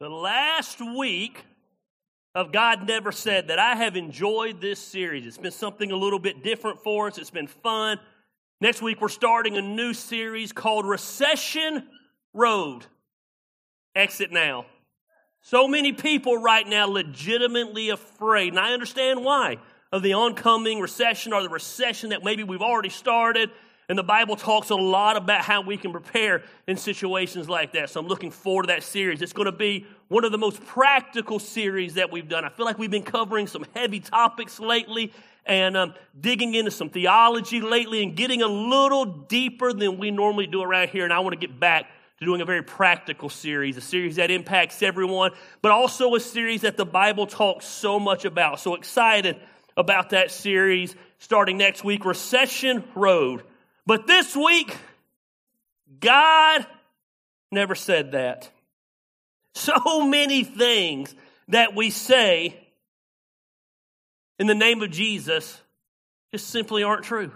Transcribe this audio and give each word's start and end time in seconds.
the 0.00 0.08
last 0.08 0.80
week 0.80 1.44
of 2.34 2.50
God 2.50 2.86
Never 2.86 3.12
Said 3.12 3.48
that 3.48 3.58
I 3.58 3.76
have 3.76 3.96
enjoyed 3.96 4.60
this 4.60 4.80
series. 4.80 5.24
It's 5.26 5.38
been 5.38 5.52
something 5.52 5.92
a 5.92 5.96
little 5.96 6.18
bit 6.18 6.42
different 6.42 6.82
for 6.82 7.06
us, 7.06 7.18
it's 7.18 7.30
been 7.30 7.46
fun. 7.46 7.98
Next 8.60 8.82
week, 8.82 9.00
we're 9.00 9.08
starting 9.08 9.56
a 9.56 9.62
new 9.62 9.92
series 9.92 10.52
called 10.52 10.86
Recession 10.86 11.86
Road. 12.32 12.86
Exit 13.94 14.32
now. 14.32 14.66
So 15.42 15.68
many 15.68 15.92
people 15.92 16.38
right 16.38 16.66
now 16.66 16.86
legitimately 16.86 17.90
afraid, 17.90 18.48
and 18.48 18.58
I 18.58 18.72
understand 18.72 19.22
why, 19.22 19.58
of 19.92 20.02
the 20.02 20.14
oncoming 20.14 20.80
recession 20.80 21.32
or 21.32 21.42
the 21.42 21.48
recession 21.48 22.10
that 22.10 22.24
maybe 22.24 22.42
we've 22.42 22.62
already 22.62 22.88
started. 22.88 23.50
And 23.88 23.98
the 23.98 24.02
Bible 24.02 24.36
talks 24.36 24.70
a 24.70 24.74
lot 24.74 25.16
about 25.16 25.42
how 25.42 25.60
we 25.60 25.76
can 25.76 25.92
prepare 25.92 26.42
in 26.66 26.76
situations 26.76 27.48
like 27.48 27.72
that. 27.72 27.90
So 27.90 28.00
I'm 28.00 28.06
looking 28.06 28.30
forward 28.30 28.62
to 28.64 28.66
that 28.68 28.82
series. 28.82 29.20
It's 29.20 29.34
going 29.34 29.46
to 29.46 29.52
be 29.52 29.86
one 30.08 30.24
of 30.24 30.32
the 30.32 30.38
most 30.38 30.64
practical 30.64 31.38
series 31.38 31.94
that 31.94 32.10
we've 32.10 32.28
done. 32.28 32.44
I 32.44 32.48
feel 32.48 32.64
like 32.64 32.78
we've 32.78 32.90
been 32.90 33.02
covering 33.02 33.46
some 33.46 33.66
heavy 33.74 34.00
topics 34.00 34.58
lately 34.58 35.12
and 35.44 35.76
um, 35.76 35.94
digging 36.18 36.54
into 36.54 36.70
some 36.70 36.88
theology 36.88 37.60
lately 37.60 38.02
and 38.02 38.16
getting 38.16 38.40
a 38.40 38.46
little 38.46 39.04
deeper 39.04 39.72
than 39.72 39.98
we 39.98 40.10
normally 40.10 40.46
do 40.46 40.62
around 40.62 40.88
here. 40.88 41.04
And 41.04 41.12
I 41.12 41.18
want 41.18 41.38
to 41.38 41.46
get 41.46 41.60
back 41.60 41.86
to 42.18 42.24
doing 42.24 42.40
a 42.40 42.46
very 42.46 42.62
practical 42.62 43.28
series, 43.28 43.76
a 43.76 43.82
series 43.82 44.16
that 44.16 44.30
impacts 44.30 44.82
everyone, 44.82 45.32
but 45.60 45.72
also 45.72 46.14
a 46.14 46.20
series 46.20 46.62
that 46.62 46.78
the 46.78 46.86
Bible 46.86 47.26
talks 47.26 47.66
so 47.66 48.00
much 48.00 48.24
about. 48.24 48.60
So 48.60 48.76
excited 48.76 49.36
about 49.76 50.10
that 50.10 50.30
series 50.30 50.94
starting 51.18 51.58
next 51.58 51.84
week, 51.84 52.04
Recession 52.04 52.84
Road. 52.94 53.42
But 53.86 54.06
this 54.06 54.34
week, 54.34 54.74
God 56.00 56.66
never 57.50 57.74
said 57.74 58.12
that. 58.12 58.50
So 59.54 60.06
many 60.06 60.44
things 60.44 61.14
that 61.48 61.74
we 61.74 61.90
say 61.90 62.58
in 64.38 64.46
the 64.46 64.54
name 64.54 64.82
of 64.82 64.90
Jesus 64.90 65.60
just 66.32 66.48
simply 66.48 66.82
aren't 66.82 67.04
true. 67.04 67.30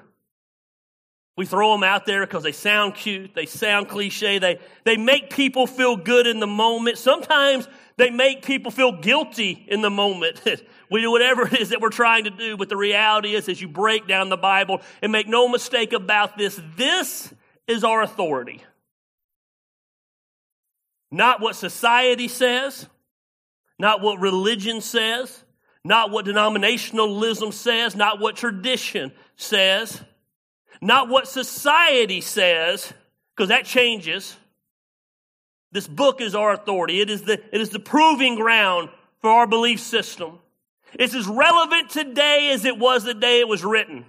We 1.37 1.47
throw 1.47 1.71
them 1.73 1.85
out 1.85 2.05
there 2.05 2.27
because 2.27 2.43
they 2.43 2.51
sound 2.51 2.97
cute, 2.97 3.33
they 3.35 3.47
sound 3.47 3.89
cliche, 3.89 4.41
they, 4.41 4.59
they 4.83 4.97
make 4.97 5.31
people 5.31 5.69
feel 5.69 5.97
good 5.97 6.27
in 6.27 6.41
the 6.41 6.49
moment. 6.49 6.99
Sometimes 6.99 7.69
they 7.99 8.11
make 8.11 8.45
people 8.45 8.71
feel 8.71 8.93
guilty 8.93 9.67
in 9.69 9.83
the 9.83 9.91
moment. 9.91 10.41
we 10.91 11.03
do 11.03 11.11
whatever 11.11 11.47
it 11.47 11.61
is 11.61 11.69
that 11.69 11.81
we're 11.83 11.91
trying 11.91 12.25
to 12.25 12.31
do, 12.31 12.57
but 12.57 12.71
the 12.71 12.77
reality 12.77 13.35
is, 13.35 13.49
as 13.49 13.61
you 13.61 13.69
break 13.69 14.09
down 14.09 14.31
the 14.31 14.37
Bible 14.37 14.81
and 15.03 15.13
make 15.13 15.29
no 15.29 15.49
mistake 15.49 15.93
about 15.93 16.39
this, 16.39 16.59
this 16.77 17.33
is 17.67 17.85
our 17.85 18.03
authority. 18.03 18.63
Not 21.11 21.41
what 21.41 21.57
society 21.57 22.29
says, 22.29 22.87
not 23.79 24.01
what 24.01 24.19
religion 24.19 24.81
says, 24.81 25.45
not 25.85 26.11
what 26.11 26.25
denominationalism 26.25 27.53
says, 27.53 27.95
not 27.95 28.19
what 28.19 28.37
tradition 28.37 29.13
says 29.37 30.03
not 30.81 31.09
what 31.09 31.29
society 31.29 32.21
says, 32.21 32.93
because 33.35 33.49
that 33.49 33.65
changes. 33.65 34.37
This 35.71 35.87
book 35.87 36.21
is 36.21 36.35
our 36.35 36.53
authority. 36.53 37.01
It 37.01 37.11
is 37.11 37.23
the, 37.23 37.41
it 37.55 37.61
is 37.61 37.71
the 37.71 37.79
proving 37.79 38.37
ground 38.37 38.89
for 39.21 39.31
our 39.31 39.47
belief 39.47 39.81
system. 39.81 40.39
It's 40.95 41.15
as 41.15 41.27
relevant 41.27 41.91
today 41.91 42.51
as 42.53 42.65
it 42.65 42.79
was 42.79 43.05
the 43.05 43.15
day 43.15 43.41
it 43.41 43.49
was 43.49 43.65
written. 43.65 44.07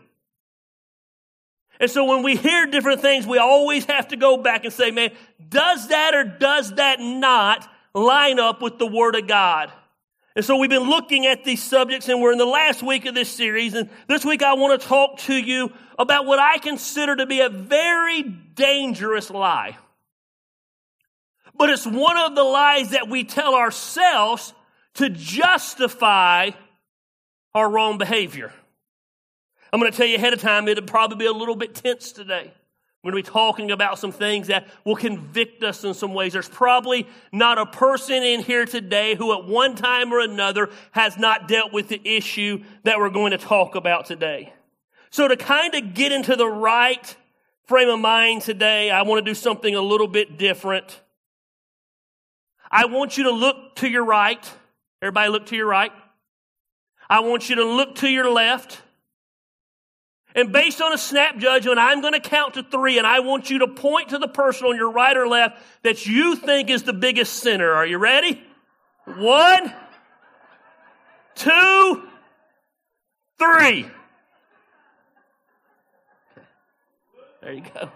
And 1.82 1.90
so 1.90 2.06
when 2.06 2.24
we 2.24 2.36
hear 2.36 2.66
different 2.68 3.02
things, 3.02 3.26
we 3.26 3.38
always 3.38 3.86
have 3.86 4.10
to 4.10 4.18
go 4.18 4.38
back 4.38 4.66
and 4.66 4.74
say, 4.74 4.92
man, 4.92 5.12
does 5.48 5.88
that 5.90 6.14
or 6.14 6.24
does 6.24 6.76
that 6.76 7.00
not 7.00 7.70
line 7.94 8.40
up 8.40 8.62
with 8.62 8.78
the 8.80 8.88
Word 8.88 9.16
of 9.16 9.28
God? 9.28 9.72
And 10.36 10.46
so 10.46 10.58
we've 10.58 10.70
been 10.70 10.90
looking 10.90 11.26
at 11.26 11.44
these 11.44 11.62
subjects 11.62 12.08
and 12.08 12.22
we're 12.22 12.32
in 12.32 12.38
the 12.38 12.46
last 12.46 12.84
week 12.84 13.06
of 13.06 13.16
this 13.16 13.30
series. 13.30 13.74
And 13.74 13.90
this 14.08 14.24
week 14.24 14.44
I 14.44 14.54
want 14.54 14.80
to 14.80 14.88
talk 14.88 15.18
to 15.20 15.34
you 15.34 15.72
about 15.98 16.26
what 16.26 16.40
I 16.40 16.60
consider 16.60 17.16
to 17.16 17.26
be 17.26 17.42
a 17.42 17.50
very 17.50 18.24
dangerous 18.24 19.30
lie. 19.30 19.78
But 21.60 21.70
it's 21.70 21.86
one 21.86 22.18
of 22.18 22.36
the 22.36 22.44
lies 22.44 22.92
that 22.92 23.10
we 23.10 23.26
tell 23.26 23.54
ourselves 23.54 24.54
to 24.96 25.10
justify 25.10 26.52
our 27.54 27.70
wrong 27.70 27.98
behavior. 27.98 28.54
I'm 29.72 29.82
going 29.82 29.92
to 29.92 29.98
tell 29.98 30.08
you 30.08 30.16
ahead 30.16 30.32
of 30.32 30.40
time, 30.40 30.70
it'll 30.70 30.86
probably 30.86 31.18
be 31.18 31.26
a 31.26 31.34
little 31.34 31.58
bit 31.58 31.76
tense 31.76 32.14
today. 32.14 32.54
We're 33.04 33.12
going 33.12 33.24
to 33.24 33.30
be 33.30 33.34
talking 33.34 33.72
about 33.72 34.00
some 34.00 34.14
things 34.14 34.48
that 34.48 34.68
will 34.86 34.96
convict 34.96 35.62
us 35.64 35.84
in 35.84 35.94
some 35.94 36.14
ways. 36.14 36.32
There's 36.32 36.48
probably 36.48 37.08
not 37.34 37.58
a 37.58 37.66
person 37.66 38.24
in 38.24 38.42
here 38.42 38.66
today 38.66 39.16
who 39.16 39.38
at 39.38 39.46
one 39.46 39.76
time 39.76 40.14
or 40.14 40.22
another 40.22 40.70
has 40.92 41.18
not 41.18 41.50
dealt 41.50 41.74
with 41.74 41.90
the 41.90 42.02
issue 42.06 42.64
that 42.84 43.00
we're 43.00 43.10
going 43.10 43.32
to 43.32 43.38
talk 43.38 43.76
about 43.76 44.06
today. 44.06 44.54
So 45.10 45.28
to 45.28 45.36
kind 45.36 45.76
of 45.76 45.94
get 45.94 46.14
into 46.14 46.38
the 46.38 46.48
right 46.48 47.16
frame 47.66 47.90
of 47.90 48.00
mind 48.00 48.44
today, 48.44 48.92
I 48.92 49.02
want 49.02 49.26
to 49.26 49.30
do 49.30 49.36
something 49.36 49.76
a 49.76 49.82
little 49.82 50.08
bit 50.08 50.38
different. 50.38 51.02
I 52.72 52.86
want 52.86 53.18
you 53.18 53.26
to 53.26 53.32
look 53.32 53.76
to 53.78 53.90
your 53.90 54.06
right. 54.06 54.44
Everybody 55.02 55.30
look 55.30 55.48
to 55.48 55.56
your 55.56 55.68
right. 55.68 55.92
I 57.10 57.22
want 57.22 57.50
you 57.50 57.56
to 57.56 57.64
look 57.64 57.96
to 57.96 58.08
your 58.08 58.32
left. 58.32 58.82
And 60.36 60.54
based 60.54 60.80
on 60.80 60.94
a 60.94 60.98
snap 60.98 61.38
judgment, 61.38 61.80
I'm 61.80 62.02
going 62.02 62.14
to 62.14 62.20
count 62.20 62.54
to 62.54 62.64
three, 62.64 63.00
and 63.00 63.08
I 63.08 63.22
want 63.22 63.50
you 63.50 63.60
to 63.60 63.68
point 63.68 64.10
to 64.10 64.20
the 64.20 64.28
person 64.28 64.68
on 64.68 64.76
your 64.76 64.92
right 64.92 65.18
or 65.18 65.28
left 65.28 65.58
that 65.84 66.06
you 66.06 66.36
think 66.36 66.70
is 66.70 66.84
the 66.84 66.94
biggest 66.94 67.34
sinner. 67.34 67.72
Are 67.72 67.86
you 67.86 67.98
ready? 67.98 68.42
One, 69.06 69.74
two, 71.34 72.04
three. 73.40 73.88
There 77.42 77.54
you 77.54 77.64
go. 77.74 77.90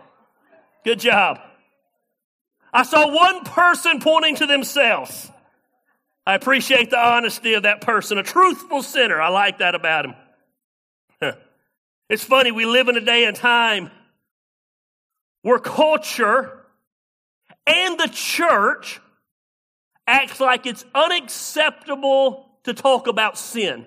Good 0.83 0.99
job. 0.99 1.39
I 2.73 2.83
saw 2.83 3.07
one 3.07 3.43
person 3.43 3.99
pointing 3.99 4.35
to 4.37 4.47
themselves. 4.47 5.29
I 6.25 6.35
appreciate 6.35 6.89
the 6.89 6.97
honesty 6.97 7.53
of 7.53 7.63
that 7.63 7.81
person, 7.81 8.17
a 8.17 8.23
truthful 8.23 8.81
sinner. 8.81 9.21
I 9.21 9.29
like 9.29 9.59
that 9.59 9.75
about 9.75 10.05
him. 10.05 10.15
It's 12.09 12.23
funny, 12.23 12.51
we 12.51 12.65
live 12.65 12.89
in 12.89 12.97
a 12.97 13.01
day 13.01 13.23
and 13.23 13.35
time 13.35 13.89
where 15.41 15.57
culture 15.57 16.63
and 17.65 17.99
the 17.99 18.09
church 18.11 18.99
acts 20.05 20.39
like 20.39 20.65
it's 20.65 20.85
unacceptable 20.93 22.45
to 22.65 22.73
talk 22.73 23.07
about 23.07 23.37
sin. 23.37 23.85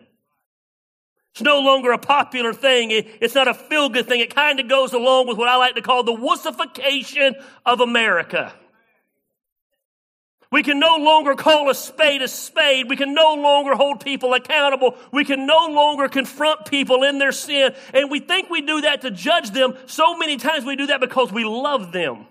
It's 1.32 1.42
no 1.42 1.60
longer 1.60 1.92
a 1.92 1.98
popular 1.98 2.54
thing. 2.54 2.90
It's 2.90 3.34
not 3.34 3.46
a 3.46 3.54
feel 3.54 3.90
good 3.90 4.06
thing. 4.06 4.20
It 4.20 4.34
kind 4.34 4.58
of 4.58 4.68
goes 4.68 4.94
along 4.94 5.28
with 5.28 5.36
what 5.36 5.48
I 5.48 5.56
like 5.56 5.74
to 5.74 5.82
call 5.82 6.02
the 6.02 6.14
wussification 6.14 7.34
of 7.66 7.80
America. 7.80 8.54
We 10.52 10.62
can 10.62 10.78
no 10.78 10.96
longer 10.96 11.34
call 11.34 11.68
a 11.70 11.74
spade 11.74 12.22
a 12.22 12.28
spade. 12.28 12.88
We 12.88 12.96
can 12.96 13.14
no 13.14 13.34
longer 13.34 13.74
hold 13.74 14.04
people 14.04 14.32
accountable. 14.32 14.96
We 15.12 15.24
can 15.24 15.44
no 15.46 15.66
longer 15.66 16.08
confront 16.08 16.66
people 16.66 17.02
in 17.02 17.18
their 17.18 17.32
sin. 17.32 17.74
And 17.92 18.10
we 18.10 18.20
think 18.20 18.48
we 18.48 18.62
do 18.62 18.82
that 18.82 19.02
to 19.02 19.10
judge 19.10 19.50
them. 19.50 19.76
So 19.86 20.16
many 20.16 20.36
times 20.36 20.64
we 20.64 20.76
do 20.76 20.86
that 20.86 21.00
because 21.00 21.32
we 21.32 21.44
love 21.44 21.90
them. 21.90 22.26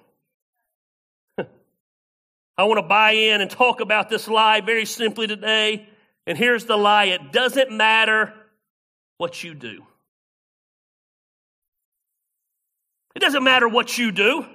I 2.58 2.64
want 2.64 2.78
to 2.78 2.88
buy 2.88 3.12
in 3.12 3.42
and 3.42 3.52
talk 3.52 3.82
about 3.82 4.10
this 4.10 4.30
lie 4.30 4.62
very 4.62 4.86
simply 4.86 5.28
today. 5.28 5.90
And 6.26 6.38
here's 6.38 6.66
the 6.66 6.78
lie 6.78 7.06
it 7.06 7.34
doesn't 7.34 7.72
matter 7.72 8.34
what 9.18 9.44
you 9.44 9.54
do. 9.54 9.84
It 13.14 13.20
doesn't 13.20 13.44
matter 13.44 13.68
what 13.68 13.98
you 13.98 14.12
do. 14.12 14.46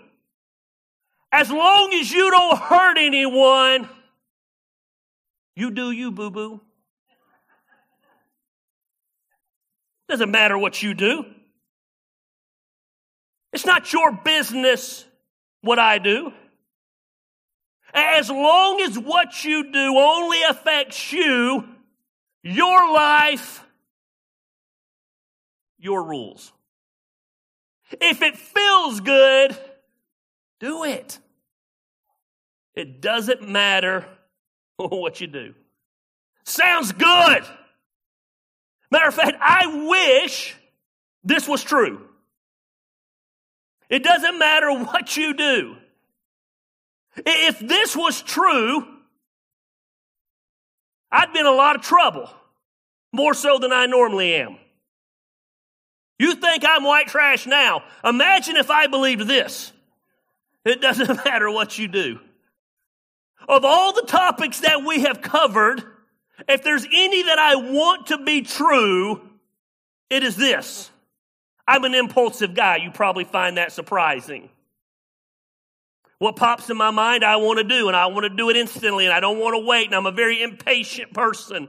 As 1.33 1.51
long 1.51 1.93
as 1.95 2.11
you 2.11 2.31
don't 2.31 2.59
hurt 2.59 2.99
anyone, 2.99 3.89
you 5.55 5.71
do 5.71 5.91
you, 5.91 6.11
boo 6.11 6.31
boo. 6.31 6.61
Doesn't 10.09 10.31
matter 10.31 10.59
what 10.59 10.82
you 10.82 10.93
do. 10.93 11.25
It's 13.53 13.67
not 13.67 13.93
your 13.93 14.12
business 14.12 15.05
what 15.61 15.79
I 15.79 15.99
do. 15.99 16.32
As 17.93 18.29
long 18.31 18.81
as 18.81 18.99
what 18.99 19.44
you 19.44 19.73
do 19.73 19.97
only 19.97 20.43
affects 20.49 21.12
you, 21.12 21.65
your 22.43 22.93
life, 22.93 23.65
your 25.79 26.05
rules. 26.05 26.53
If 28.00 28.23
it 28.23 28.37
feels 28.37 29.00
good, 29.00 29.56
do 30.61 30.85
it. 30.85 31.19
It 32.75 33.01
doesn't 33.01 33.49
matter 33.49 34.07
what 34.77 35.21
you 35.21 35.27
do. 35.27 35.55
Sounds 36.45 36.93
good. 36.93 37.45
Matter 38.91 39.09
of 39.09 39.15
fact, 39.15 39.37
I 39.41 39.87
wish 39.89 40.55
this 41.25 41.49
was 41.49 41.62
true. 41.62 42.07
It 43.89 44.03
doesn't 44.05 44.39
matter 44.39 44.73
what 44.73 45.17
you 45.17 45.35
do. 45.35 45.77
If 47.17 47.59
this 47.59 47.97
was 47.97 48.23
true, 48.23 48.87
I'd 51.11 51.33
be 51.33 51.41
in 51.41 51.47
a 51.47 51.51
lot 51.51 51.77
of 51.77 51.83
trouble, 51.83 52.31
more 53.12 53.35
so 53.35 53.59
than 53.59 53.73
I 53.73 53.87
normally 53.87 54.35
am. 54.35 54.59
You 56.19 56.35
think 56.35 56.65
I'm 56.67 56.85
white 56.85 57.09
trash 57.09 57.47
now. 57.47 57.83
Imagine 58.05 58.57
if 58.57 58.71
I 58.71 58.87
believed 58.87 59.27
this. 59.27 59.73
It 60.65 60.81
doesn't 60.81 61.09
matter 61.25 61.51
what 61.51 61.79
you 61.79 61.89
do. 61.89 62.19
Of 63.49 63.65
all 63.65 63.93
the 63.93 64.03
topics 64.07 64.61
that 64.61 64.85
we 64.85 65.01
have 65.01 65.23
covered, 65.23 65.83
if 66.49 66.62
there's 66.62 66.85
any 66.85 67.23
that 67.23 67.39
I 67.39 67.57
want 67.57 68.09
to 68.09 68.19
be 68.19 68.43
true, 68.43 69.21
it 70.11 70.23
is 70.23 70.37
this. 70.37 70.91
I'm 71.67 71.85
an 71.85 71.95
impulsive 71.95 72.55
guy. 72.55 72.77
You 72.77 72.91
probably 72.91 73.25
find 73.25 73.57
that 73.57 73.73
surprising. 73.73 74.51
What 76.19 76.37
pops 76.37 76.69
in 76.69 76.77
my 76.77 76.91
mind, 76.91 77.25
I 77.25 77.37
want 77.37 77.59
to 77.59 77.65
do, 77.65 77.89
and 77.89 77.97
I 77.97 78.07
want 78.07 78.25
to 78.25 78.29
do 78.29 78.51
it 78.51 78.57
instantly, 78.57 79.07
and 79.07 79.15
I 79.15 79.21
don't 79.21 79.39
want 79.39 79.55
to 79.55 79.67
wait, 79.67 79.87
and 79.87 79.95
I'm 79.95 80.05
a 80.05 80.12
very 80.12 80.43
impatient 80.43 81.15
person. 81.15 81.69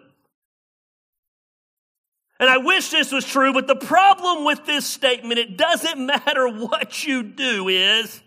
And 2.38 2.50
I 2.50 2.58
wish 2.58 2.90
this 2.90 3.12
was 3.12 3.24
true, 3.24 3.54
but 3.54 3.68
the 3.68 3.76
problem 3.76 4.44
with 4.44 4.66
this 4.66 4.86
statement, 4.86 5.40
it 5.40 5.56
doesn't 5.56 6.06
matter 6.06 6.50
what 6.50 7.06
you 7.06 7.24
do, 7.24 7.70
is 7.70 8.22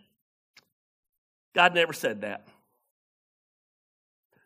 God 1.54 1.74
never 1.74 1.92
said 1.92 2.22
that. 2.22 2.46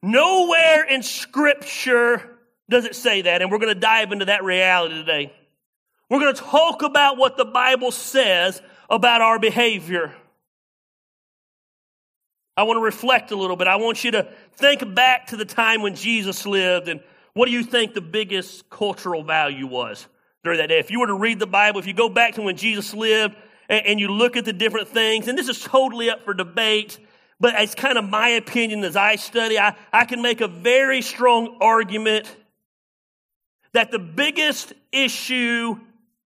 Nowhere 0.03 0.85
in 0.85 1.03
Scripture 1.03 2.39
does 2.71 2.85
it 2.85 2.95
say 2.95 3.23
that, 3.23 3.43
and 3.43 3.51
we're 3.51 3.59
going 3.59 3.75
to 3.75 3.81
dive 3.81 4.13
into 4.13 4.27
that 4.27 4.45
reality 4.45 4.95
today. 4.95 5.33
We're 6.11 6.21
going 6.21 6.35
to 6.35 6.41
talk 6.41 6.83
about 6.83 7.17
what 7.17 7.37
the 7.37 7.45
Bible 7.45 7.91
says 7.91 8.63
about 8.89 9.21
our 9.21 9.39
behavior. 9.39 10.15
I 12.57 12.65
want 12.65 12.79
to 12.79 12.83
reflect 12.83 13.31
a 13.31 13.37
little 13.37 13.57
bit. 13.57 13.69
I 13.69 13.77
want 13.77 14.03
you 14.05 14.11
to 14.13 14.29
think 14.55 14.95
back 14.95 15.29
to 15.29 15.37
the 15.37 15.45
time 15.45 15.81
when 15.83 15.95
Jesus 15.95 16.45
lived 16.45 16.89
and 16.89 17.01
what 17.35 17.47
do 17.47 17.53
you 17.53 17.63
think 17.63 17.95
the 17.95 18.01
biggest 18.01 18.69
cultural 18.69 19.23
value 19.23 19.67
was 19.67 20.09
during 20.43 20.59
that 20.59 20.69
day? 20.69 20.81
If 20.81 20.91
you 20.91 20.99
were 20.99 21.07
to 21.07 21.15
read 21.15 21.39
the 21.39 21.47
Bible, 21.47 21.79
if 21.79 21.87
you 21.87 21.93
go 21.93 22.09
back 22.09 22.35
to 22.35 22.43
when 22.43 22.57
Jesus 22.57 22.93
lived 22.95 23.37
and, 23.69 23.87
and 23.87 24.01
you 24.01 24.09
look 24.09 24.37
at 24.37 24.45
the 24.45 24.53
different 24.53 24.89
things, 24.89 25.29
and 25.29 25.37
this 25.37 25.49
is 25.49 25.61
totally 25.61 26.11
up 26.11 26.25
for 26.25 26.35
debate, 26.35 26.99
but 27.41 27.55
it's 27.57 27.75
kind 27.75 27.99
of 27.99 28.09
my 28.09 28.31
opinion 28.31 28.83
as 28.85 28.97
I 28.97 29.17
study, 29.17 29.59
I, 29.59 29.77
I 29.93 30.05
can 30.05 30.23
make 30.23 30.41
a 30.41 30.49
very 30.49 31.03
strong 31.03 31.59
argument 31.61 32.35
that 33.73 33.91
the 33.91 33.99
biggest 33.99 34.73
issue 34.93 35.79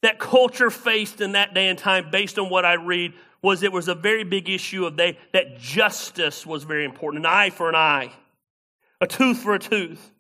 that 0.02 0.20
culture 0.20 0.70
faced 0.70 1.22
in 1.22 1.34
that 1.34 1.54
day 1.54 1.68
and 1.68 1.80
time, 1.80 2.10
based 2.12 2.38
on 2.38 2.50
what 2.50 2.66
I 2.66 2.74
read, 2.74 3.14
was 3.42 3.64
it 3.64 3.72
was 3.72 3.88
a 3.88 3.96
very 3.96 4.24
big 4.24 4.50
issue 4.50 4.86
of 4.86 4.96
they, 4.96 5.18
that 5.34 5.60
justice 5.60 6.46
was 6.46 6.64
very 6.64 6.86
important. 6.86 7.26
An 7.26 7.32
eye 7.32 7.50
for 7.50 7.70
an 7.70 7.76
eye, 7.76 8.12
a 9.02 9.08
tooth 9.08 9.40
for 9.40 9.54
a 9.56 9.60
tooth. 9.60 10.12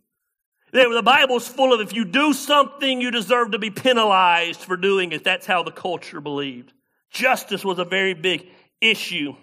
The 0.71 1.03
Bible's 1.05 1.47
full 1.47 1.71
of 1.71 1.81
if 1.81 1.93
you 1.93 2.03
do 2.03 2.33
something, 2.33 2.99
you 2.99 3.11
deserve 3.11 3.51
to 3.51 3.59
be 3.59 3.69
penalized 3.69 4.61
for 4.61 4.75
doing 4.75 5.11
it. 5.11 5.23
That's 5.23 5.45
how 5.45 5.61
the 5.61 5.71
culture 5.71 6.19
believed. 6.19 6.73
Justice 7.13 7.63
was 7.63 7.79
a 7.79 7.85
very 7.85 8.13
big 8.15 8.49
issue. 8.81 9.35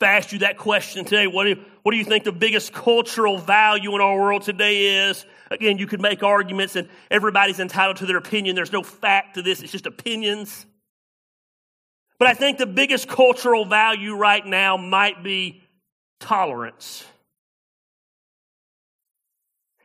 If 0.00 0.08
I 0.08 0.16
asked 0.16 0.32
you 0.32 0.40
that 0.40 0.58
question 0.58 1.04
today, 1.04 1.28
what 1.28 1.44
do, 1.44 1.50
you, 1.50 1.64
what 1.84 1.92
do 1.92 1.98
you 1.98 2.04
think 2.04 2.24
the 2.24 2.32
biggest 2.32 2.72
cultural 2.72 3.38
value 3.38 3.94
in 3.94 4.00
our 4.00 4.20
world 4.20 4.42
today 4.42 5.08
is? 5.08 5.24
Again, 5.52 5.78
you 5.78 5.86
could 5.86 6.00
make 6.00 6.24
arguments 6.24 6.74
and 6.74 6.88
everybody's 7.10 7.60
entitled 7.60 7.98
to 7.98 8.06
their 8.06 8.16
opinion. 8.16 8.56
There's 8.56 8.72
no 8.72 8.82
fact 8.82 9.36
to 9.36 9.42
this, 9.42 9.62
it's 9.62 9.70
just 9.70 9.86
opinions. 9.86 10.66
But 12.18 12.26
I 12.28 12.34
think 12.34 12.58
the 12.58 12.66
biggest 12.66 13.06
cultural 13.08 13.64
value 13.64 14.16
right 14.16 14.44
now 14.44 14.76
might 14.76 15.22
be 15.22 15.62
tolerance. 16.18 17.04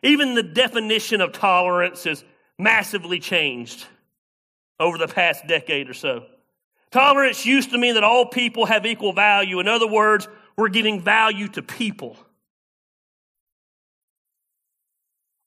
Even 0.02 0.34
the 0.34 0.44
definition 0.44 1.22
of 1.22 1.32
tolerance 1.32 2.04
has 2.06 2.24
massively 2.58 3.20
changed 3.20 3.86
over 4.80 4.98
the 4.98 5.08
past 5.08 5.46
decade 5.48 5.90
or 5.90 5.94
so. 5.94 6.26
Tolerance 6.92 7.46
used 7.46 7.72
to 7.72 7.78
mean 7.78 7.96
that 7.96 8.04
all 8.04 8.26
people 8.26 8.66
have 8.66 8.86
equal 8.86 9.14
value. 9.14 9.60
In 9.60 9.68
other 9.68 9.88
words, 9.88 10.28
we're 10.56 10.70
giving 10.70 11.02
value 11.02 11.48
to 11.50 11.62
people. 11.62 12.18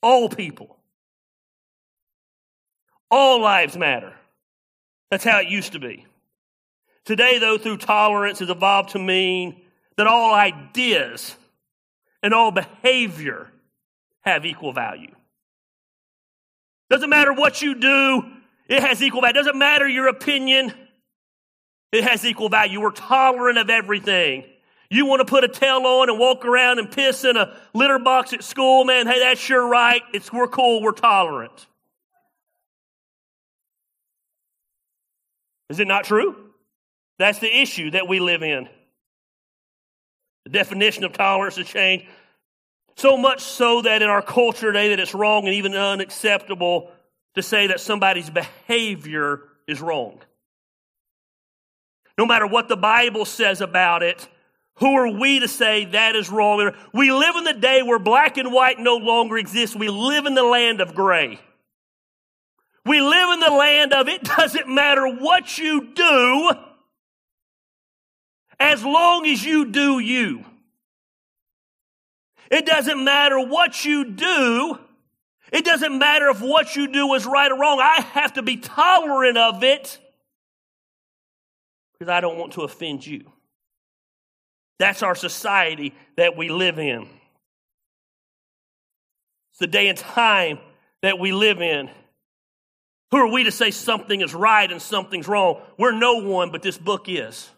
All 0.03 0.29
people. 0.29 0.77
All 3.11 3.41
lives 3.41 3.77
matter. 3.77 4.13
That's 5.11 5.25
how 5.25 5.41
it 5.41 5.49
used 5.49 5.73
to 5.73 5.81
be. 5.81 6.07
Today, 7.05 7.39
though, 7.39 7.59
through 7.59 7.79
tolerance 7.79 8.39
has 8.39 8.51
evolved 8.51 8.91
to 8.91 8.99
mean 8.99 9.63
that 9.97 10.07
all 10.07 10.35
ideas 10.35 11.35
and 12.23 12.33
all 12.33 12.53
behavior 12.53 13.51
have 14.21 14.47
equal 14.47 14.73
value. 14.73 15.15
Doesn't 16.89 17.11
matter 17.11 17.33
what 17.33 17.63
you 17.63 17.75
do, 17.75 18.23
it 18.69 18.83
has 18.83 19.03
equal 19.03 19.23
value. 19.23 19.35
Doesn't 19.35 19.59
matter 19.59 19.89
your 19.89 20.09
opinion, 20.09 20.73
it 21.93 22.05
has 22.05 22.25
equal 22.25 22.49
value. 22.49 22.81
We're 22.81 22.91
tolerant 22.91 23.59
of 23.59 23.71
everything. 23.71 24.45
You 24.91 25.07
want 25.07 25.21
to 25.21 25.25
put 25.25 25.45
a 25.45 25.49
tail 25.49 25.87
on 25.87 26.11
and 26.11 26.19
walk 26.19 26.45
around 26.45 26.81
and 26.81 26.91
piss 26.91 27.25
in 27.25 27.37
a 27.37 27.57
litter 27.73 27.99
box 27.99 28.33
at 28.33 28.43
school, 28.43 28.85
man, 28.85 29.07
hey, 29.07 29.21
that's 29.21 29.49
your 29.49 29.69
right. 29.69 30.03
It's 30.13 30.33
we're 30.33 30.49
cool, 30.49 30.83
we're 30.83 30.93
tolerant. 30.93 31.67
Is 35.69 35.79
it 35.79 35.87
not 35.87 36.05
true? 36.05 36.35
That's 37.19 37.39
the 37.39 37.61
issue 37.61 37.93
that 37.93 38.09
we 38.09 38.19
live 38.19 38.43
in. 38.43 38.69
The 40.45 40.51
definition 40.51 41.05
of 41.05 41.13
tolerance 41.13 41.57
has 41.57 41.69
changed 41.69 42.07
so 42.97 43.17
much 43.17 43.41
so 43.41 43.83
that 43.83 44.03
in 44.03 44.09
our 44.09 44.23
culture 44.23 44.73
today 44.73 44.89
that 44.89 44.99
it's 44.99 45.15
wrong 45.15 45.47
and 45.47 45.55
even 45.55 45.75
unacceptable 45.75 46.91
to 47.35 47.43
say 47.43 47.69
that 47.69 47.81
somebody's 47.81 48.29
behavior 48.29 49.43
is 49.69 49.81
wrong. 49.81 50.21
No 52.21 52.27
matter 52.27 52.47
what 52.47 52.69
the 52.69 52.77
Bible 52.77 53.25
says 53.25 53.63
about 53.63 54.03
it, 54.03 54.29
who 54.75 54.93
are 54.95 55.19
we 55.19 55.41
to 55.41 55.49
say 55.49 55.87
that 55.87 56.15
is 56.15 56.29
wrong? 56.29 56.71
We 56.93 57.11
live 57.11 57.35
in 57.37 57.45
the 57.45 57.55
day 57.55 57.81
where 57.81 57.99
black 57.99 58.37
and 58.37 58.53
white 58.53 58.79
no 58.79 58.97
longer 58.97 59.39
exists. 59.39 59.75
We 59.75 59.89
live 59.89 60.27
in 60.27 60.35
the 60.35 60.43
land 60.43 60.83
of 60.83 60.95
gray. 60.95 61.41
We 62.85 63.01
live 63.01 63.31
in 63.33 63.41
the 63.41 63.51
land 63.51 63.95
of 63.95 64.07
it 64.09 64.23
doesn't 64.23 64.69
matter 64.69 65.09
what 65.09 65.57
you 65.57 65.95
do 65.95 66.51
as 68.59 68.85
long 68.85 69.27
as 69.27 69.43
you 69.43 69.73
do 69.73 69.99
you. 69.99 70.45
It 72.51 72.67
doesn't 72.67 73.03
matter 73.03 73.41
what 73.41 73.83
you 73.87 74.05
do. 74.05 74.79
It 75.55 75.65
doesn't 75.65 75.99
matter 75.99 76.29
if 76.29 76.43
what 76.43 76.77
you 76.77 76.87
do 76.93 77.15
is 77.15 77.25
right 77.25 77.51
or 77.51 77.59
wrong. 77.59 77.81
I 77.81 78.03
have 78.13 78.35
to 78.35 78.43
be 78.43 78.59
tolerant 78.59 79.39
of 79.39 79.65
it 79.65 79.99
because 82.01 82.11
I 82.11 82.21
don't 82.21 82.39
want 82.39 82.55
to 82.55 82.63
offend 82.63 83.07
you. 83.07 83.31
That's 84.79 85.03
our 85.03 85.15
society 85.15 85.95
that 86.17 86.35
we 86.37 86.49
live 86.49 86.79
in. 86.79 87.03
It's 89.53 89.59
the 89.59 89.67
day 89.67 89.89
and 89.89 89.99
time 89.99 90.59
that 91.03 91.19
we 91.19 91.33
live 91.33 91.61
in. 91.61 91.91
Who 93.11 93.19
are 93.19 93.31
we 93.31 93.45
to 93.45 93.53
say 93.53 93.71
something 93.71 94.23
is 94.23 94.33
right 94.33 94.71
and 94.71 94.81
something's 94.81 95.29
wrong? 95.29 95.61
We're 95.77 95.93
no 95.93 96.23
one, 96.25 96.51
but 96.51 96.63
this 96.63 96.79
book 96.79 97.05
is. 97.09 97.51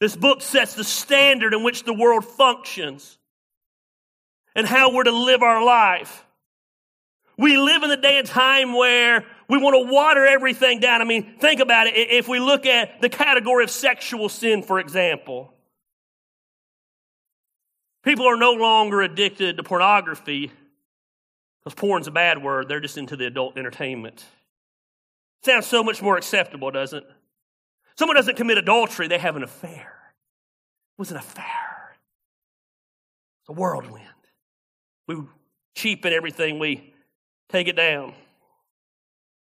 This 0.00 0.14
book 0.14 0.42
sets 0.42 0.74
the 0.74 0.84
standard 0.84 1.52
in 1.52 1.64
which 1.64 1.82
the 1.82 1.92
world 1.92 2.24
functions 2.24 3.18
and 4.54 4.66
how 4.66 4.94
we're 4.94 5.04
to 5.04 5.10
live 5.10 5.42
our 5.42 5.64
life. 5.64 6.24
We 7.36 7.56
live 7.56 7.82
in 7.82 7.88
the 7.88 7.96
day 7.96 8.18
and 8.18 8.28
time 8.28 8.74
where 8.74 9.24
we 9.50 9.58
want 9.58 9.74
to 9.74 9.92
water 9.92 10.24
everything 10.24 10.78
down. 10.78 11.02
I 11.02 11.04
mean, 11.04 11.34
think 11.40 11.58
about 11.58 11.88
it. 11.88 11.94
If 11.96 12.28
we 12.28 12.38
look 12.38 12.66
at 12.66 13.00
the 13.00 13.08
category 13.08 13.64
of 13.64 13.70
sexual 13.70 14.28
sin, 14.28 14.62
for 14.62 14.78
example, 14.78 15.52
people 18.04 18.26
are 18.26 18.36
no 18.36 18.52
longer 18.52 19.02
addicted 19.02 19.56
to 19.56 19.64
pornography 19.64 20.52
because 21.58 21.74
porn's 21.74 22.06
a 22.06 22.12
bad 22.12 22.40
word. 22.40 22.68
They're 22.68 22.78
just 22.78 22.96
into 22.96 23.16
the 23.16 23.26
adult 23.26 23.58
entertainment. 23.58 24.24
Sounds 25.44 25.66
so 25.66 25.82
much 25.82 26.00
more 26.00 26.16
acceptable, 26.16 26.70
doesn't 26.70 26.98
it? 26.98 27.10
Someone 27.98 28.14
doesn't 28.14 28.36
commit 28.36 28.56
adultery, 28.56 29.08
they 29.08 29.18
have 29.18 29.34
an 29.34 29.42
affair. 29.42 30.12
It 30.96 30.98
was 30.98 31.10
an 31.10 31.16
affair. 31.16 31.96
It's 33.42 33.48
a 33.48 33.52
whirlwind. 33.52 34.06
We 35.08 35.16
cheapen 35.74 36.12
everything, 36.12 36.60
we 36.60 36.94
take 37.48 37.66
it 37.66 37.74
down. 37.74 38.14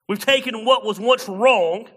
We've 0.07 0.23
taken 0.23 0.65
what 0.65 0.85
was 0.85 0.99
once 0.99 1.27
wrong 1.27 1.87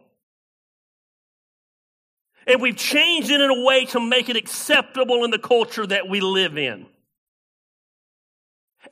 and 2.46 2.62
we've 2.62 2.76
changed 2.76 3.30
it 3.30 3.40
in 3.40 3.50
a 3.50 3.64
way 3.64 3.86
to 3.86 4.00
make 4.00 4.28
it 4.28 4.36
acceptable 4.36 5.24
in 5.24 5.30
the 5.30 5.38
culture 5.38 5.86
that 5.86 6.08
we 6.08 6.20
live 6.20 6.56
in. 6.56 6.86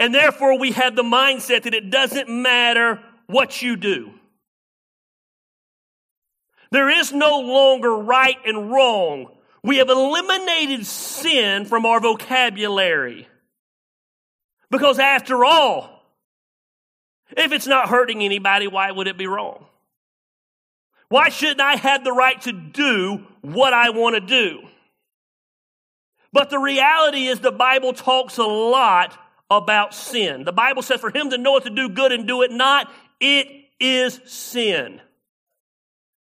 And 0.00 0.12
therefore, 0.12 0.58
we 0.58 0.72
have 0.72 0.96
the 0.96 1.04
mindset 1.04 1.62
that 1.62 1.74
it 1.74 1.88
doesn't 1.88 2.28
matter 2.28 3.00
what 3.28 3.62
you 3.62 3.76
do. 3.76 4.12
There 6.72 6.88
is 6.88 7.12
no 7.12 7.38
longer 7.38 7.94
right 7.94 8.38
and 8.44 8.72
wrong 8.72 9.28
We 9.62 9.78
have 9.78 9.88
eliminated 9.88 10.84
sin 10.84 11.64
from 11.64 11.86
our 11.86 11.98
vocabulary. 11.98 13.26
Because 14.70 14.98
after 14.98 15.42
all, 15.42 15.93
if 17.30 17.52
it's 17.52 17.66
not 17.66 17.88
hurting 17.88 18.22
anybody, 18.22 18.66
why 18.66 18.90
would 18.90 19.06
it 19.06 19.16
be 19.16 19.26
wrong? 19.26 19.66
Why 21.08 21.28
shouldn't 21.28 21.60
I 21.60 21.76
have 21.76 22.04
the 22.04 22.12
right 22.12 22.40
to 22.42 22.52
do 22.52 23.26
what 23.42 23.72
I 23.72 23.90
want 23.90 24.16
to 24.16 24.20
do? 24.20 24.66
But 26.32 26.50
the 26.50 26.58
reality 26.58 27.26
is 27.26 27.40
the 27.40 27.52
Bible 27.52 27.92
talks 27.92 28.38
a 28.38 28.44
lot 28.44 29.16
about 29.50 29.94
sin. 29.94 30.44
The 30.44 30.52
Bible 30.52 30.82
says 30.82 31.00
for 31.00 31.10
him 31.10 31.30
to 31.30 31.38
know 31.38 31.52
what 31.52 31.64
to 31.64 31.70
do 31.70 31.88
good 31.88 32.10
and 32.10 32.26
do 32.26 32.42
it 32.42 32.50
not, 32.50 32.90
it 33.20 33.46
is 33.78 34.20
sin. 34.24 35.00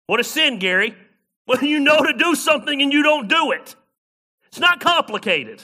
What 0.08 0.20
is 0.20 0.28
sin, 0.28 0.60
Gary? 0.60 0.96
When 1.46 1.64
you 1.66 1.80
know 1.80 2.02
to 2.04 2.14
do 2.14 2.36
something 2.36 2.82
and 2.82 2.92
you 2.92 3.04
don't 3.04 3.28
do 3.28 3.52
it. 3.52 3.76
It's 4.48 4.60
not 4.60 4.80
complicated. 4.80 5.64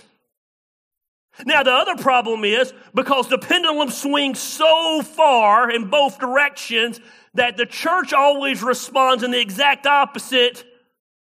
Now, 1.45 1.63
the 1.63 1.71
other 1.71 1.95
problem 1.95 2.43
is 2.43 2.73
because 2.93 3.29
the 3.29 3.37
pendulum 3.37 3.89
swings 3.89 4.39
so 4.39 5.01
far 5.01 5.69
in 5.69 5.89
both 5.89 6.19
directions 6.19 6.99
that 7.33 7.57
the 7.57 7.65
church 7.65 8.13
always 8.13 8.61
responds 8.61 9.23
in 9.23 9.31
the 9.31 9.39
exact 9.39 9.87
opposite. 9.87 10.63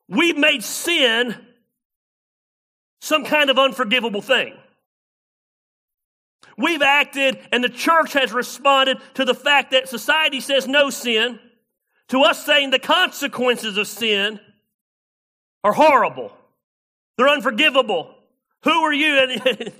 We've 0.08 0.36
made 0.36 0.62
sin 0.62 1.34
some 3.00 3.24
kind 3.24 3.50
of 3.50 3.58
unforgivable 3.58 4.22
thing. 4.22 4.54
We've 6.58 6.82
acted, 6.82 7.38
and 7.52 7.62
the 7.62 7.68
church 7.68 8.14
has 8.14 8.32
responded 8.32 8.98
to 9.14 9.24
the 9.24 9.34
fact 9.34 9.72
that 9.72 9.88
society 9.88 10.40
says 10.40 10.66
no 10.66 10.90
sin, 10.90 11.38
to 12.08 12.22
us 12.22 12.44
saying 12.44 12.70
the 12.70 12.78
consequences 12.78 13.76
of 13.76 13.86
sin 13.86 14.40
are 15.64 15.72
horrible. 15.72 16.32
They're 17.16 17.28
unforgivable. 17.28 18.14
Who 18.64 18.70
are 18.70 18.92
you? 18.92 19.38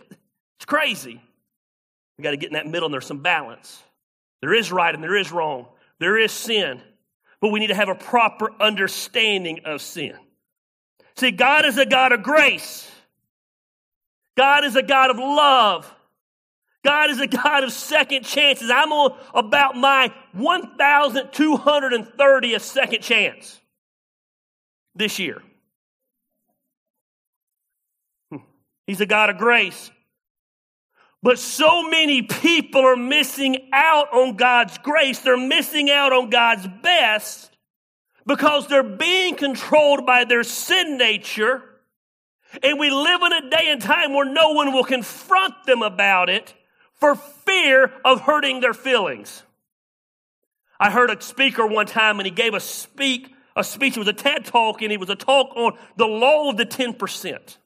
it's 0.58 0.64
crazy. 0.64 1.20
We 2.18 2.22
got 2.22 2.30
to 2.30 2.36
get 2.36 2.48
in 2.48 2.54
that 2.54 2.66
middle 2.66 2.86
and 2.86 2.92
there's 2.92 3.06
some 3.06 3.20
balance. 3.20 3.82
There 4.40 4.54
is 4.54 4.72
right 4.72 4.94
and 4.94 5.02
there 5.02 5.16
is 5.16 5.32
wrong. 5.32 5.66
There 5.98 6.18
is 6.18 6.32
sin. 6.32 6.80
But 7.40 7.50
we 7.50 7.60
need 7.60 7.68
to 7.68 7.74
have 7.74 7.88
a 7.88 7.94
proper 7.94 8.50
understanding 8.60 9.60
of 9.64 9.80
sin. 9.82 10.14
See, 11.16 11.30
God 11.30 11.64
is 11.64 11.78
a 11.78 11.86
God 11.86 12.12
of 12.12 12.22
grace. 12.22 12.90
God 14.36 14.64
is 14.64 14.76
a 14.76 14.82
God 14.82 15.10
of 15.10 15.16
love. 15.18 15.90
God 16.84 17.10
is 17.10 17.20
a 17.20 17.26
God 17.26 17.64
of 17.64 17.72
second 17.72 18.24
chances. 18.24 18.70
I'm 18.70 18.92
on 18.92 19.18
about 19.34 19.76
my 19.76 20.14
1,230th 20.36 22.60
second 22.60 23.02
chance 23.02 23.58
this 24.94 25.18
year. 25.18 25.42
Hmm. 28.30 28.36
He's 28.86 29.00
a 29.00 29.06
God 29.06 29.30
of 29.30 29.38
grace. 29.38 29.90
But 31.22 31.38
so 31.38 31.88
many 31.88 32.22
people 32.22 32.82
are 32.82 32.96
missing 32.96 33.68
out 33.72 34.12
on 34.12 34.36
God's 34.36 34.78
grace. 34.78 35.20
They're 35.20 35.36
missing 35.36 35.90
out 35.90 36.12
on 36.12 36.30
God's 36.30 36.68
best 36.82 37.56
because 38.26 38.66
they're 38.66 38.82
being 38.82 39.36
controlled 39.36 40.04
by 40.04 40.24
their 40.24 40.44
sin 40.44 40.98
nature. 40.98 41.62
And 42.62 42.78
we 42.78 42.90
live 42.90 43.22
in 43.22 43.32
a 43.32 43.50
day 43.50 43.68
and 43.68 43.80
time 43.80 44.12
where 44.12 44.30
no 44.30 44.50
one 44.52 44.72
will 44.72 44.84
confront 44.84 45.54
them 45.66 45.82
about 45.82 46.28
it 46.28 46.54
for 46.94 47.14
fear 47.14 47.92
of 48.04 48.20
hurting 48.22 48.60
their 48.60 48.74
feelings. 48.74 49.42
I 50.78 50.90
heard 50.90 51.10
a 51.10 51.20
speaker 51.20 51.66
one 51.66 51.86
time 51.86 52.18
and 52.18 52.26
he 52.26 52.30
gave 52.30 52.54
a 52.54 52.60
speak, 52.60 53.32
a 53.54 53.64
speech. 53.64 53.96
It 53.96 54.00
was 54.00 54.08
a 54.08 54.12
TED 54.12 54.44
talk 54.44 54.82
and 54.82 54.92
it 54.92 55.00
was 55.00 55.10
a 55.10 55.16
talk 55.16 55.56
on 55.56 55.78
the 55.96 56.06
law 56.06 56.50
of 56.50 56.56
the 56.56 56.66
10%. 56.66 57.56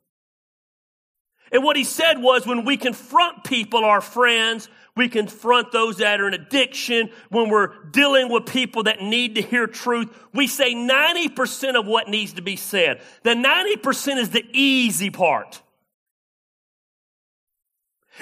And 1.53 1.65
what 1.65 1.77
he 1.77 1.85
said 1.85 2.23
was 2.23 2.47
when 2.47 2.65
we 2.65 2.77
confront 2.77 3.45
people, 3.45 3.85
our 3.85 4.01
friends, 4.01 4.69
we 4.97 5.09
confront 5.09 5.73
those 5.73 5.99
that 5.99 6.21
are 6.21 6.29
in 6.29 6.35
addiction, 6.35 7.11
when 7.29 7.49
we're 7.49 7.73
dealing 7.91 8.31
with 8.31 8.47
people 8.47 8.85
that 8.85 9.01
need 9.01 9.37
to 9.37 9.43
hear 9.43 9.67
truth, 9.67 10.09
we 10.33 10.47
say 10.47 10.75
90% 10.75 11.79
of 11.79 11.87
what 11.87 12.09
needs 12.09 12.35
to 12.35 12.43
be 12.43 12.57
said. 12.57 13.01
The 13.23 13.31
90% 13.31 14.19
is 14.19 14.31
the 14.31 14.45
easy 14.53 15.11
part. 15.11 15.61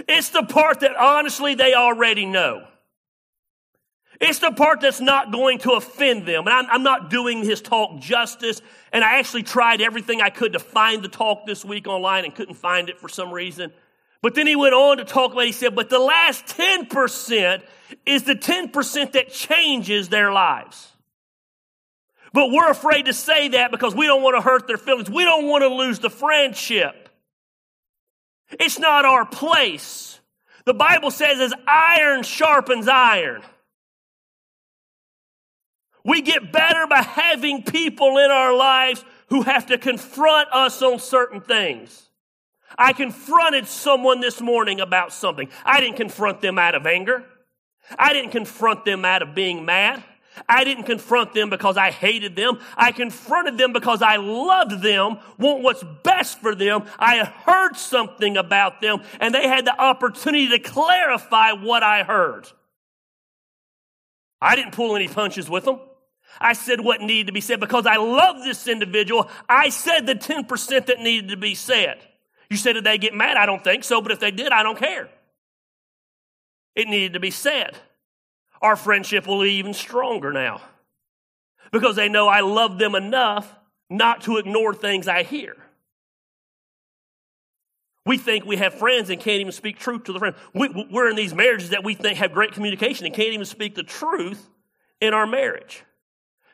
It's 0.06 0.30
the 0.30 0.44
part 0.44 0.80
that 0.80 0.96
honestly 0.96 1.54
they 1.54 1.74
already 1.74 2.26
know. 2.26 2.66
It's 4.20 4.40
the 4.40 4.50
part 4.50 4.80
that's 4.80 5.00
not 5.00 5.30
going 5.30 5.58
to 5.60 5.72
offend 5.72 6.26
them. 6.26 6.46
And 6.46 6.50
I'm, 6.50 6.66
I'm, 6.70 6.82
not 6.82 7.08
doing 7.08 7.44
his 7.44 7.60
talk 7.60 8.00
justice. 8.00 8.60
And 8.92 9.04
I 9.04 9.18
actually 9.18 9.44
tried 9.44 9.80
everything 9.80 10.20
I 10.20 10.30
could 10.30 10.54
to 10.54 10.58
find 10.58 11.04
the 11.04 11.08
talk 11.08 11.46
this 11.46 11.64
week 11.64 11.86
online 11.86 12.24
and 12.24 12.34
couldn't 12.34 12.54
find 12.54 12.88
it 12.88 12.98
for 12.98 13.08
some 13.08 13.32
reason. 13.32 13.72
But 14.20 14.34
then 14.34 14.48
he 14.48 14.56
went 14.56 14.74
on 14.74 14.96
to 14.96 15.04
talk 15.04 15.32
about, 15.32 15.44
he 15.44 15.52
said, 15.52 15.76
but 15.76 15.88
the 15.88 16.00
last 16.00 16.46
10% 16.46 17.62
is 18.04 18.24
the 18.24 18.34
10% 18.34 19.12
that 19.12 19.30
changes 19.30 20.08
their 20.08 20.32
lives. 20.32 20.90
But 22.32 22.50
we're 22.50 22.70
afraid 22.70 23.06
to 23.06 23.12
say 23.12 23.48
that 23.50 23.70
because 23.70 23.94
we 23.94 24.06
don't 24.06 24.22
want 24.22 24.36
to 24.36 24.40
hurt 24.40 24.66
their 24.66 24.76
feelings. 24.76 25.08
We 25.08 25.24
don't 25.24 25.46
want 25.46 25.62
to 25.62 25.68
lose 25.68 26.00
the 26.00 26.10
friendship. 26.10 27.08
It's 28.50 28.78
not 28.78 29.04
our 29.04 29.24
place. 29.24 30.20
The 30.64 30.74
Bible 30.74 31.10
says 31.10 31.40
as 31.40 31.54
iron 31.66 32.24
sharpens 32.24 32.88
iron. 32.88 33.42
We 36.08 36.22
get 36.22 36.50
better 36.50 36.86
by 36.86 37.02
having 37.02 37.64
people 37.64 38.16
in 38.16 38.30
our 38.30 38.56
lives 38.56 39.04
who 39.28 39.42
have 39.42 39.66
to 39.66 39.76
confront 39.76 40.48
us 40.54 40.80
on 40.80 41.00
certain 41.00 41.42
things. 41.42 42.08
I 42.78 42.94
confronted 42.94 43.66
someone 43.66 44.20
this 44.20 44.40
morning 44.40 44.80
about 44.80 45.12
something. 45.12 45.50
I 45.66 45.80
didn't 45.80 45.96
confront 45.96 46.40
them 46.40 46.58
out 46.58 46.74
of 46.74 46.86
anger. 46.86 47.26
I 47.98 48.14
didn't 48.14 48.30
confront 48.30 48.86
them 48.86 49.04
out 49.04 49.20
of 49.20 49.34
being 49.34 49.66
mad. 49.66 50.02
I 50.48 50.64
didn't 50.64 50.84
confront 50.84 51.34
them 51.34 51.50
because 51.50 51.76
I 51.76 51.90
hated 51.90 52.36
them. 52.36 52.58
I 52.74 52.92
confronted 52.92 53.58
them 53.58 53.74
because 53.74 54.00
I 54.00 54.16
loved 54.16 54.82
them, 54.82 55.18
want 55.38 55.62
what's 55.62 55.84
best 56.04 56.40
for 56.40 56.54
them. 56.54 56.84
I 56.98 57.18
heard 57.24 57.76
something 57.76 58.38
about 58.38 58.80
them 58.80 59.02
and 59.20 59.34
they 59.34 59.46
had 59.46 59.66
the 59.66 59.78
opportunity 59.78 60.48
to 60.48 60.58
clarify 60.58 61.52
what 61.52 61.82
I 61.82 62.02
heard. 62.02 62.48
I 64.40 64.56
didn't 64.56 64.72
pull 64.72 64.96
any 64.96 65.08
punches 65.08 65.50
with 65.50 65.66
them. 65.66 65.80
I 66.40 66.52
said 66.52 66.80
what 66.80 67.00
needed 67.00 67.28
to 67.28 67.32
be 67.32 67.40
said 67.40 67.60
because 67.60 67.86
I 67.86 67.96
love 67.96 68.42
this 68.44 68.68
individual. 68.68 69.30
I 69.48 69.70
said 69.70 70.06
the 70.06 70.14
10% 70.14 70.86
that 70.86 71.00
needed 71.00 71.30
to 71.30 71.36
be 71.36 71.54
said. 71.54 71.98
You 72.50 72.56
said, 72.56 72.74
did 72.74 72.84
they 72.84 72.98
get 72.98 73.14
mad? 73.14 73.36
I 73.36 73.46
don't 73.46 73.62
think 73.62 73.84
so, 73.84 74.00
but 74.00 74.12
if 74.12 74.20
they 74.20 74.30
did, 74.30 74.52
I 74.52 74.62
don't 74.62 74.78
care. 74.78 75.08
It 76.74 76.88
needed 76.88 77.14
to 77.14 77.20
be 77.20 77.30
said. 77.30 77.76
Our 78.62 78.76
friendship 78.76 79.26
will 79.26 79.42
be 79.42 79.52
even 79.54 79.74
stronger 79.74 80.32
now 80.32 80.60
because 81.72 81.96
they 81.96 82.08
know 82.08 82.28
I 82.28 82.40
love 82.40 82.78
them 82.78 82.94
enough 82.94 83.52
not 83.90 84.22
to 84.22 84.36
ignore 84.38 84.74
things 84.74 85.08
I 85.08 85.22
hear. 85.22 85.56
We 88.04 88.16
think 88.16 88.46
we 88.46 88.56
have 88.56 88.74
friends 88.74 89.10
and 89.10 89.20
can't 89.20 89.40
even 89.40 89.52
speak 89.52 89.78
truth 89.78 90.04
to 90.04 90.12
the 90.12 90.18
friend. 90.18 90.34
We, 90.54 90.68
are 90.94 91.10
in 91.10 91.16
these 91.16 91.34
marriages 91.34 91.70
that 91.70 91.84
we 91.84 91.94
think 91.94 92.18
have 92.18 92.32
great 92.32 92.52
communication 92.52 93.04
and 93.04 93.14
can't 93.14 93.34
even 93.34 93.44
speak 93.44 93.74
the 93.74 93.82
truth 93.82 94.48
in 95.00 95.12
our 95.12 95.26
marriage. 95.26 95.82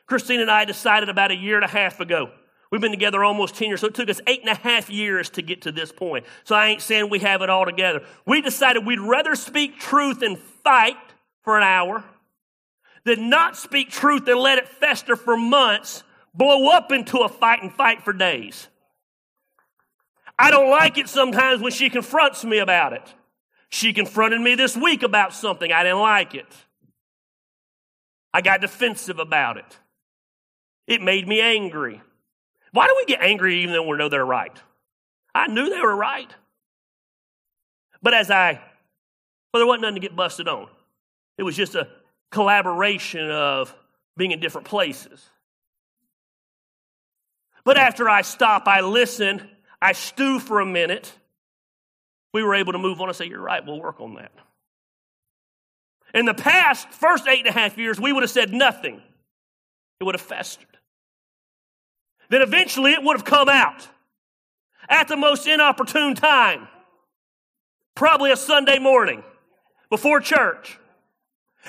Christine 0.05 0.39
and 0.39 0.51
I 0.51 0.65
decided 0.65 1.09
about 1.09 1.31
a 1.31 1.35
year 1.35 1.55
and 1.55 1.65
a 1.65 1.69
half 1.69 1.99
ago. 1.99 2.31
We've 2.71 2.81
been 2.81 2.91
together 2.91 3.23
almost 3.23 3.55
10 3.55 3.69
years, 3.69 3.81
so 3.81 3.87
it 3.87 3.93
took 3.93 4.09
us 4.09 4.19
eight 4.27 4.41
and 4.41 4.49
a 4.49 4.55
half 4.55 4.89
years 4.89 5.29
to 5.31 5.41
get 5.41 5.61
to 5.63 5.71
this 5.71 5.91
point. 5.91 6.25
So 6.43 6.55
I 6.55 6.67
ain't 6.67 6.81
saying 6.81 7.09
we 7.09 7.19
have 7.19 7.41
it 7.41 7.49
all 7.49 7.65
together. 7.65 8.03
We 8.25 8.41
decided 8.41 8.85
we'd 8.85 8.99
rather 8.99 9.35
speak 9.35 9.79
truth 9.79 10.21
and 10.21 10.37
fight 10.37 10.97
for 11.43 11.57
an 11.57 11.63
hour 11.63 12.03
than 13.05 13.29
not 13.29 13.55
speak 13.55 13.91
truth 13.91 14.27
and 14.27 14.39
let 14.39 14.57
it 14.57 14.67
fester 14.67 15.15
for 15.15 15.37
months, 15.37 16.03
blow 16.33 16.69
up 16.69 16.91
into 16.91 17.19
a 17.19 17.29
fight 17.29 17.61
and 17.61 17.71
fight 17.71 18.03
for 18.03 18.13
days. 18.13 18.67
I 20.37 20.51
don't 20.51 20.69
like 20.69 20.97
it 20.97 21.07
sometimes 21.07 21.61
when 21.61 21.71
she 21.71 21.89
confronts 21.89 22.43
me 22.43 22.57
about 22.57 22.93
it. 22.93 23.13
She 23.69 23.93
confronted 23.93 24.41
me 24.41 24.55
this 24.55 24.75
week 24.75 25.03
about 25.03 25.33
something. 25.33 25.71
I 25.71 25.83
didn't 25.83 25.99
like 25.99 26.35
it. 26.35 26.47
I 28.33 28.41
got 28.41 28.59
defensive 28.59 29.19
about 29.19 29.57
it. 29.57 29.79
It 30.87 31.01
made 31.01 31.27
me 31.27 31.41
angry. 31.41 32.01
Why 32.71 32.87
do 32.87 32.95
we 32.97 33.05
get 33.05 33.21
angry 33.21 33.61
even 33.61 33.73
though 33.73 33.87
we 33.87 33.97
know 33.97 34.09
they're 34.09 34.25
right? 34.25 34.55
I 35.33 35.47
knew 35.47 35.69
they 35.69 35.81
were 35.81 35.95
right. 35.95 36.29
But 38.01 38.13
as 38.13 38.29
I, 38.29 38.53
well, 39.53 39.61
there 39.61 39.67
wasn't 39.67 39.83
nothing 39.83 39.95
to 39.95 40.07
get 40.07 40.15
busted 40.15 40.47
on. 40.47 40.67
It 41.37 41.43
was 41.43 41.55
just 41.55 41.75
a 41.75 41.87
collaboration 42.31 43.29
of 43.31 43.75
being 44.17 44.31
in 44.31 44.39
different 44.39 44.67
places. 44.67 45.29
But 47.63 47.77
after 47.77 48.07
I 48.07 48.21
stop, 48.21 48.67
I 48.67 48.81
listen, 48.81 49.49
I 49.81 49.93
stew 49.93 50.39
for 50.39 50.59
a 50.59 50.65
minute. 50.65 51.11
We 52.33 52.43
were 52.43 52.55
able 52.55 52.73
to 52.73 52.79
move 52.79 53.01
on 53.01 53.07
and 53.07 53.15
say, 53.15 53.25
You're 53.27 53.41
right, 53.41 53.65
we'll 53.65 53.81
work 53.81 53.99
on 53.99 54.15
that. 54.15 54.31
In 56.13 56.25
the 56.25 56.33
past, 56.33 56.89
first 56.91 57.27
eight 57.27 57.39
and 57.39 57.47
a 57.47 57.51
half 57.51 57.77
years, 57.77 57.99
we 57.99 58.13
would 58.13 58.23
have 58.23 58.29
said 58.29 58.53
nothing. 58.53 59.01
It 59.99 60.03
would 60.03 60.15
have 60.15 60.21
festered. 60.21 60.77
Then 62.29 62.41
eventually 62.41 62.91
it 62.91 63.03
would 63.03 63.17
have 63.17 63.25
come 63.25 63.49
out. 63.49 63.87
at 64.87 65.07
the 65.07 65.17
most 65.17 65.47
inopportune 65.47 66.13
time. 66.15 66.67
Probably 67.95 68.31
a 68.31 68.37
Sunday 68.37 68.77
morning 68.77 69.23
before 69.89 70.19
church. 70.19 70.77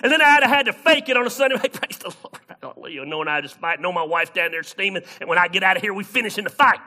And 0.03 0.13
then 0.13 0.21
I'd 0.21 0.43
have 0.43 0.51
had 0.51 0.67
to 0.67 0.73
fake 0.73 1.09
it 1.09 1.17
on 1.17 1.27
a 1.27 1.31
Sunday. 1.31 1.57
Hey, 1.57 1.69
praise 1.73 1.99
the 1.99 2.15
Lord. 2.23 2.41
Hallelujah. 2.63 3.07
Knowing 3.07 3.29
I 3.29 3.41
just 3.41 3.57
fight, 3.57 3.81
know 3.81 3.93
my 3.93 4.03
wife's 4.03 4.31
down 4.31 4.51
there 4.51 4.63
steaming, 4.63 5.03
and 5.21 5.29
when 5.29 5.39
I 5.39 5.49
get 5.49 5.63
out 5.63 5.77
of 5.77 5.83
here, 5.83 5.95
we 5.95 6.05
finish 6.05 6.37
in 6.37 6.45
the 6.45 6.51
fight. 6.51 6.81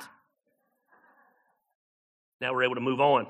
Now 2.42 2.54
we're 2.54 2.64
able 2.64 2.76
to 2.76 2.82
move 2.82 3.02
on. 3.02 3.28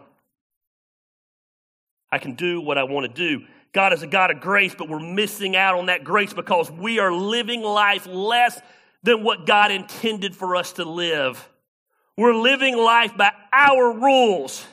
I 2.12 2.18
can 2.18 2.34
do 2.34 2.60
what 2.60 2.78
I 2.78 2.84
want 2.84 3.08
to 3.08 3.14
do. 3.14 3.46
God 3.72 3.94
is 3.94 4.02
a 4.02 4.08
God 4.08 4.32
of 4.32 4.42
grace, 4.42 4.74
but 4.76 4.90
we're 4.90 5.00
missing 5.00 5.56
out 5.56 5.78
on 5.78 5.88
that 5.88 6.04
grace 6.04 6.34
because 6.34 6.72
we 6.72 7.00
are 7.00 7.14
living 7.14 7.62
life 7.62 8.08
less 8.08 8.60
than 9.04 9.24
what 9.24 9.46
God 9.46 9.72
intended 9.72 10.36
for 10.36 10.56
us 10.56 10.74
to 10.74 10.86
live. 10.86 11.48
We're 12.18 12.36
living 12.36 12.78
life 12.78 13.16
by 13.16 13.32
our 13.54 13.94
rules 13.94 14.66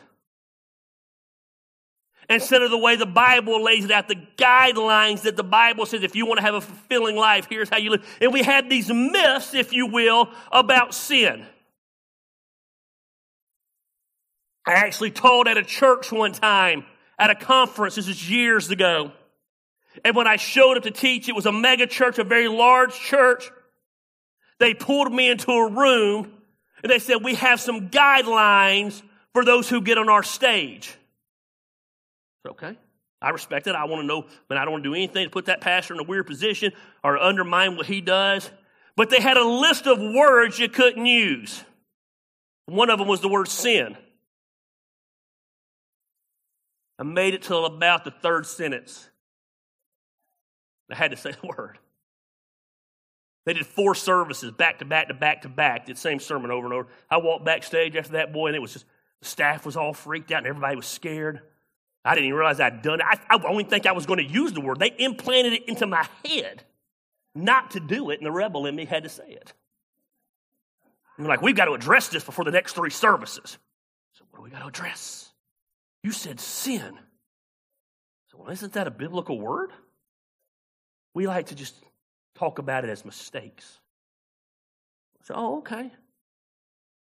instead 2.29 2.63
of 2.63 2.71
the 2.71 2.79
way 2.79 2.97
the 2.97 3.07
Bible 3.07 3.63
lays 3.63 3.85
it 3.85 3.91
out, 3.91 4.09
the 4.09 4.21
guidelines 4.37 5.23
that 5.23 5.37
the 5.37 5.45
Bible 5.45 5.87
says 5.87 6.03
if 6.03 6.17
you 6.17 6.27
want 6.27 6.39
to 6.39 6.43
have 6.43 6.55
a 6.55 6.61
fulfilling 6.61 7.17
life, 7.17 7.47
here's 7.49 7.69
how 7.69 7.77
you 7.77 7.91
live. 7.91 8.19
And 8.21 8.33
we 8.33 8.43
had 8.43 8.69
these 8.69 8.91
myths, 8.91 9.55
if 9.55 9.73
you 9.73 9.87
will, 9.87 10.29
about 10.51 10.95
sin. 10.95 11.47
I 14.67 14.73
actually 14.73 15.13
taught 15.13 15.47
at 15.47 15.57
a 15.57 15.63
church 15.63 16.11
one 16.11 16.33
time 16.33 16.85
at 17.19 17.31
a 17.31 17.35
conference. 17.35 17.95
This 17.95 18.09
is 18.09 18.31
years 18.31 18.71
ago. 18.71 19.13
And 20.05 20.15
when 20.15 20.27
I 20.27 20.37
showed 20.37 20.77
up 20.77 20.83
to 20.83 20.91
teach, 20.91 21.29
it 21.29 21.35
was 21.35 21.47
a 21.47 21.53
mega 21.53 21.87
church, 21.87 22.19
a 22.19 22.25
very 22.25 22.49
large 22.49 22.95
church. 22.95 23.51
They 24.59 24.75
pulled 24.75 25.13
me 25.13 25.29
into 25.29 25.51
a 25.51 25.71
room 25.71 26.33
and 26.83 26.91
they 26.91 26.99
said, 26.99 27.17
We 27.23 27.35
have 27.35 27.61
some 27.61 27.89
guidelines 27.89 29.03
for 29.33 29.45
those 29.45 29.69
who 29.69 29.81
get 29.81 29.99
on 29.99 30.09
our 30.09 30.23
stage. 30.23 30.95
Okay. 32.47 32.77
I 33.21 33.31
respect 33.31 33.67
it. 33.67 33.75
I 33.75 33.85
want 33.85 34.03
to 34.03 34.07
know, 34.07 34.27
but 34.49 34.59
I 34.59 34.65
don't 34.65 34.73
want 34.73 34.85
to 34.85 34.91
do 34.91 34.95
anything 34.95 35.25
to 35.25 35.31
put 35.31 35.47
that 35.47 35.61
pastor 35.61 35.95
in 35.95 36.01
a 36.01 36.05
weird 36.05 36.27
position 36.27 36.73
or 37.03 37.19
undermine 37.19 37.77
what 37.77 37.87
he 37.87 38.01
does. 38.01 38.51
But 38.95 39.11
they 39.11 39.21
had 39.21 39.37
a 39.37 39.45
list 39.45 39.87
of 39.87 39.99
words 39.99 40.59
you 40.59 40.69
couldn't 40.69 41.07
use. 41.07 41.63
One 42.67 42.91
of 42.91 42.99
them 42.99 43.09
was 43.09 43.21
the 43.21 43.29
word 43.29 43.49
sin. 43.49 43.97
I 46.99 47.03
made 47.03 47.35
it 47.35 47.43
till 47.43 47.67
about 47.67 48.05
the 48.05 48.11
third 48.11 48.47
sentence. 48.47 49.09
I 50.91 50.95
had 50.95 51.11
to 51.11 51.17
say 51.17 51.33
the 51.41 51.47
word. 51.47 51.79
They 53.45 53.53
did 53.53 53.67
four 53.67 53.95
services 53.95 54.51
back 54.51 54.81
to 54.81 54.85
back 54.85 55.09
to 55.09 55.15
back 55.15 55.43
to 55.43 55.49
back, 55.49 55.87
did 55.87 55.97
the 55.97 56.01
same 56.01 56.19
sermon 56.19 56.51
over 56.51 56.67
and 56.67 56.75
over. 56.75 56.89
I 57.09 57.19
walked 57.19 57.45
backstage 57.45 57.95
after 57.95 58.13
that, 58.13 58.33
boy, 58.33 58.49
and 58.49 58.57
it 58.57 58.61
was 58.61 58.73
just, 58.73 58.87
the 59.21 59.29
staff 59.29 59.65
was 59.65 59.77
all 59.77 59.93
freaked 59.93 60.33
out 60.33 60.39
and 60.39 60.49
everybody 60.49 60.75
was 60.75 60.87
scared. 60.87 61.41
I 62.05 62.15
didn't 62.15 62.27
even 62.27 62.39
realize 62.39 62.61
I'd 62.61 62.83
done 62.83 63.01
it. 63.01 63.07
I, 63.07 63.19
I 63.31 63.43
only 63.47 63.65
think 63.65 63.87
I 63.87 63.93
was 63.93 64.07
going 64.07 64.19
to 64.19 64.33
use 64.33 64.53
the 64.53 64.61
word. 64.61 64.79
They 64.81 64.95
implanted 64.99 65.53
it 65.53 65.69
into 65.69 65.87
my 65.87 66.07
head 66.25 66.65
not 67.35 67.73
to 67.73 67.81
do 67.81 68.11
it, 68.11 68.19
and 68.19 68.27
the 68.27 68.33
rebel 68.33 68.67
in 68.67 68.75
me 68.75 68.85
had 68.85 69.03
to 69.03 69.09
say 69.09 69.29
it. 69.29 69.53
And 71.19 71.27
like, 71.27 71.43
we've 71.43 71.57
got 71.57 71.67
to 71.67 71.73
address 71.73 72.09
this 72.09 72.25
before 72.25 72.45
the 72.45 72.51
next 72.51 72.75
three 72.75 72.91
services. 72.91 73.59
So, 74.13 74.25
what 74.31 74.39
do 74.39 74.45
we 74.45 74.51
got 74.51 74.61
to 74.61 74.67
address? 74.67 75.33
You 76.07 76.13
said 76.13 76.39
sin. 76.39 76.97
So, 78.31 78.39
well, 78.39 78.51
isn't 78.51 78.75
that 78.75 78.87
a 78.87 78.93
biblical 78.93 79.41
word? 79.41 79.73
We 81.15 81.27
like 81.27 81.47
to 81.47 81.57
just 81.57 81.75
talk 82.37 82.61
about 82.61 82.85
it 82.85 82.91
as 82.91 83.05
mistakes. 83.05 83.81
So, 85.25 85.35
oh, 85.37 85.59
okay. 85.59 85.91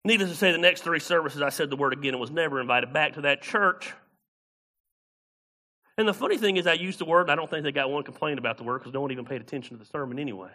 Needless 0.04 0.30
to 0.30 0.37
say, 0.37 0.50
the 0.50 0.59
next 0.59 0.82
three 0.82 0.99
services, 0.99 1.40
I 1.40 1.50
said 1.50 1.70
the 1.70 1.76
word 1.76 1.92
again 1.92 2.14
and 2.14 2.20
was 2.20 2.32
never 2.32 2.61
invited 2.61 2.92
back 2.92 3.12
to 3.12 3.20
that 3.20 3.42
church. 3.42 3.92
And 5.97 6.08
the 6.08 6.12
funny 6.12 6.36
thing 6.36 6.56
is, 6.56 6.67
I 6.67 6.73
used 6.73 6.99
the 6.99 7.04
word, 7.04 7.23
and 7.23 7.30
I 7.30 7.36
don't 7.36 7.49
think 7.49 7.62
they 7.62 7.71
got 7.71 7.93
one 7.93 8.02
complaint 8.02 8.41
about 8.41 8.58
the 8.58 8.64
word 8.64 8.80
because 8.80 8.93
no 8.93 9.02
one 9.02 9.12
even 9.12 9.25
paid 9.25 9.41
attention 9.41 9.78
to 9.78 9.84
the 9.84 9.88
sermon 9.88 10.19
anyway. 10.19 10.50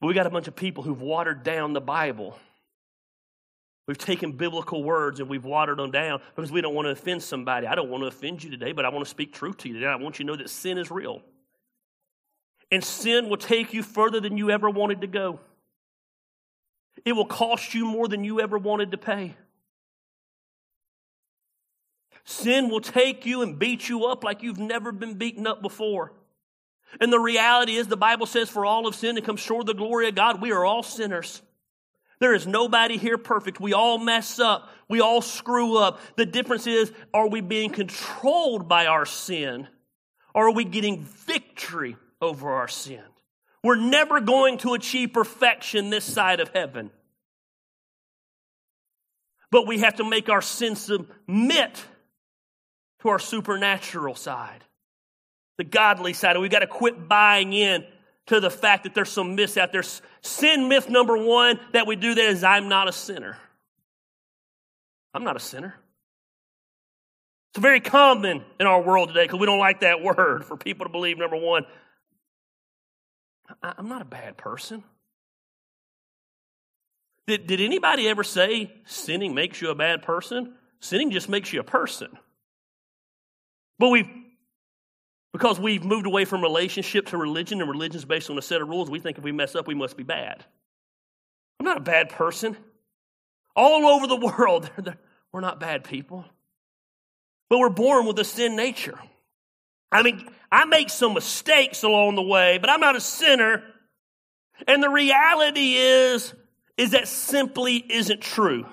But 0.00 0.06
we 0.06 0.14
got 0.14 0.28
a 0.28 0.30
bunch 0.30 0.46
of 0.46 0.54
people 0.54 0.84
who've 0.84 1.02
watered 1.02 1.42
down 1.42 1.72
the 1.72 1.80
Bible 1.80 2.38
We've 3.90 3.98
taken 3.98 4.30
biblical 4.30 4.84
words 4.84 5.18
and 5.18 5.28
we've 5.28 5.44
watered 5.44 5.80
them 5.80 5.90
down 5.90 6.20
because 6.36 6.52
we 6.52 6.60
don't 6.60 6.76
want 6.76 6.86
to 6.86 6.92
offend 6.92 7.24
somebody. 7.24 7.66
I 7.66 7.74
don't 7.74 7.90
want 7.90 8.04
to 8.04 8.06
offend 8.06 8.44
you 8.44 8.48
today, 8.48 8.70
but 8.70 8.84
I 8.84 8.88
want 8.88 9.04
to 9.04 9.10
speak 9.10 9.34
truth 9.34 9.56
to 9.58 9.68
you 9.68 9.74
today. 9.74 9.88
I 9.88 9.96
want 9.96 10.20
you 10.20 10.24
to 10.24 10.30
know 10.30 10.36
that 10.36 10.48
sin 10.48 10.78
is 10.78 10.92
real. 10.92 11.22
And 12.70 12.84
sin 12.84 13.28
will 13.28 13.36
take 13.36 13.74
you 13.74 13.82
further 13.82 14.20
than 14.20 14.36
you 14.36 14.48
ever 14.50 14.70
wanted 14.70 15.00
to 15.00 15.08
go. 15.08 15.40
It 17.04 17.14
will 17.14 17.26
cost 17.26 17.74
you 17.74 17.84
more 17.84 18.06
than 18.06 18.22
you 18.22 18.40
ever 18.40 18.58
wanted 18.58 18.92
to 18.92 18.96
pay. 18.96 19.34
Sin 22.22 22.70
will 22.70 22.80
take 22.80 23.26
you 23.26 23.42
and 23.42 23.58
beat 23.58 23.88
you 23.88 24.04
up 24.04 24.22
like 24.22 24.44
you've 24.44 24.56
never 24.56 24.92
been 24.92 25.14
beaten 25.14 25.48
up 25.48 25.62
before. 25.62 26.12
And 27.00 27.12
the 27.12 27.18
reality 27.18 27.74
is, 27.74 27.88
the 27.88 27.96
Bible 27.96 28.26
says, 28.26 28.48
for 28.48 28.64
all 28.64 28.86
of 28.86 28.94
sin 28.94 29.16
to 29.16 29.20
come 29.20 29.36
short 29.36 29.62
of 29.62 29.66
the 29.66 29.74
glory 29.74 30.08
of 30.08 30.14
God, 30.14 30.40
we 30.40 30.52
are 30.52 30.64
all 30.64 30.84
sinners. 30.84 31.42
There 32.20 32.34
is 32.34 32.46
nobody 32.46 32.98
here 32.98 33.16
perfect. 33.16 33.60
We 33.60 33.72
all 33.72 33.98
mess 33.98 34.38
up. 34.38 34.68
We 34.88 35.00
all 35.00 35.22
screw 35.22 35.78
up. 35.78 36.00
The 36.16 36.26
difference 36.26 36.66
is, 36.66 36.92
are 37.14 37.28
we 37.28 37.40
being 37.40 37.70
controlled 37.70 38.68
by 38.68 38.86
our 38.86 39.06
sin? 39.06 39.66
Or 40.34 40.48
are 40.48 40.52
we 40.52 40.64
getting 40.64 41.04
victory 41.04 41.96
over 42.20 42.50
our 42.50 42.68
sin? 42.68 43.02
We're 43.64 43.76
never 43.76 44.20
going 44.20 44.58
to 44.58 44.74
achieve 44.74 45.12
perfection 45.12 45.90
this 45.90 46.04
side 46.04 46.40
of 46.40 46.50
heaven. 46.50 46.90
But 49.50 49.66
we 49.66 49.80
have 49.80 49.96
to 49.96 50.04
make 50.04 50.28
our 50.28 50.42
sin 50.42 50.76
submit 50.76 51.84
to 53.00 53.08
our 53.08 53.18
supernatural 53.18 54.14
side, 54.14 54.62
the 55.58 55.64
godly 55.64 56.12
side. 56.12 56.36
We've 56.38 56.50
got 56.50 56.60
to 56.60 56.66
quit 56.66 57.08
buying 57.08 57.52
in 57.52 57.84
to 58.30 58.38
the 58.38 58.48
fact 58.48 58.84
that 58.84 58.94
there's 58.94 59.10
some 59.10 59.34
myths 59.34 59.56
out 59.56 59.72
there. 59.72 59.82
Sin 60.20 60.68
myth 60.68 60.88
number 60.88 61.16
one 61.16 61.58
that 61.72 61.88
we 61.88 61.96
do 61.96 62.14
that 62.14 62.24
is 62.26 62.44
I'm 62.44 62.68
not 62.68 62.88
a 62.88 62.92
sinner. 62.92 63.36
I'm 65.12 65.24
not 65.24 65.34
a 65.34 65.40
sinner. 65.40 65.74
It's 67.52 67.60
very 67.60 67.80
common 67.80 68.44
in 68.60 68.68
our 68.68 68.80
world 68.80 69.08
today 69.08 69.24
because 69.24 69.40
we 69.40 69.46
don't 69.46 69.58
like 69.58 69.80
that 69.80 70.00
word 70.04 70.44
for 70.44 70.56
people 70.56 70.86
to 70.86 70.92
believe, 70.92 71.18
number 71.18 71.34
one, 71.34 71.66
I'm 73.64 73.88
not 73.88 74.00
a 74.00 74.04
bad 74.04 74.36
person. 74.36 74.84
Did, 77.26 77.48
did 77.48 77.60
anybody 77.60 78.08
ever 78.08 78.22
say 78.22 78.72
sinning 78.84 79.34
makes 79.34 79.60
you 79.60 79.70
a 79.70 79.74
bad 79.74 80.02
person? 80.02 80.54
Sinning 80.78 81.10
just 81.10 81.28
makes 81.28 81.52
you 81.52 81.58
a 81.58 81.64
person. 81.64 82.16
But 83.80 83.88
we've 83.88 84.08
because 85.32 85.60
we've 85.60 85.84
moved 85.84 86.06
away 86.06 86.24
from 86.24 86.42
relationship 86.42 87.06
to 87.06 87.16
religion, 87.16 87.60
and 87.60 87.70
religion's 87.70 88.04
based 88.04 88.30
on 88.30 88.38
a 88.38 88.42
set 88.42 88.60
of 88.60 88.68
rules, 88.68 88.90
we 88.90 88.98
think 88.98 89.18
if 89.18 89.24
we 89.24 89.32
mess 89.32 89.54
up, 89.54 89.66
we 89.66 89.74
must 89.74 89.96
be 89.96 90.02
bad. 90.02 90.44
I'm 91.58 91.66
not 91.66 91.76
a 91.76 91.80
bad 91.80 92.08
person. 92.08 92.56
All 93.54 93.86
over 93.86 94.06
the 94.06 94.16
world, 94.38 94.70
we're 95.32 95.40
not 95.40 95.60
bad 95.60 95.84
people. 95.84 96.24
But 97.48 97.58
we're 97.58 97.68
born 97.68 98.06
with 98.06 98.18
a 98.18 98.24
sin 98.24 98.56
nature. 98.56 98.98
I 99.92 100.02
mean, 100.02 100.28
I 100.52 100.64
make 100.64 100.88
some 100.88 101.14
mistakes 101.14 101.82
along 101.82 102.14
the 102.14 102.22
way, 102.22 102.58
but 102.58 102.70
I'm 102.70 102.80
not 102.80 102.96
a 102.96 103.00
sinner. 103.00 103.62
And 104.66 104.82
the 104.82 104.88
reality 104.88 105.74
is, 105.74 106.32
is 106.76 106.92
that 106.92 107.08
simply 107.08 107.76
isn't 107.76 108.20
true. 108.20 108.66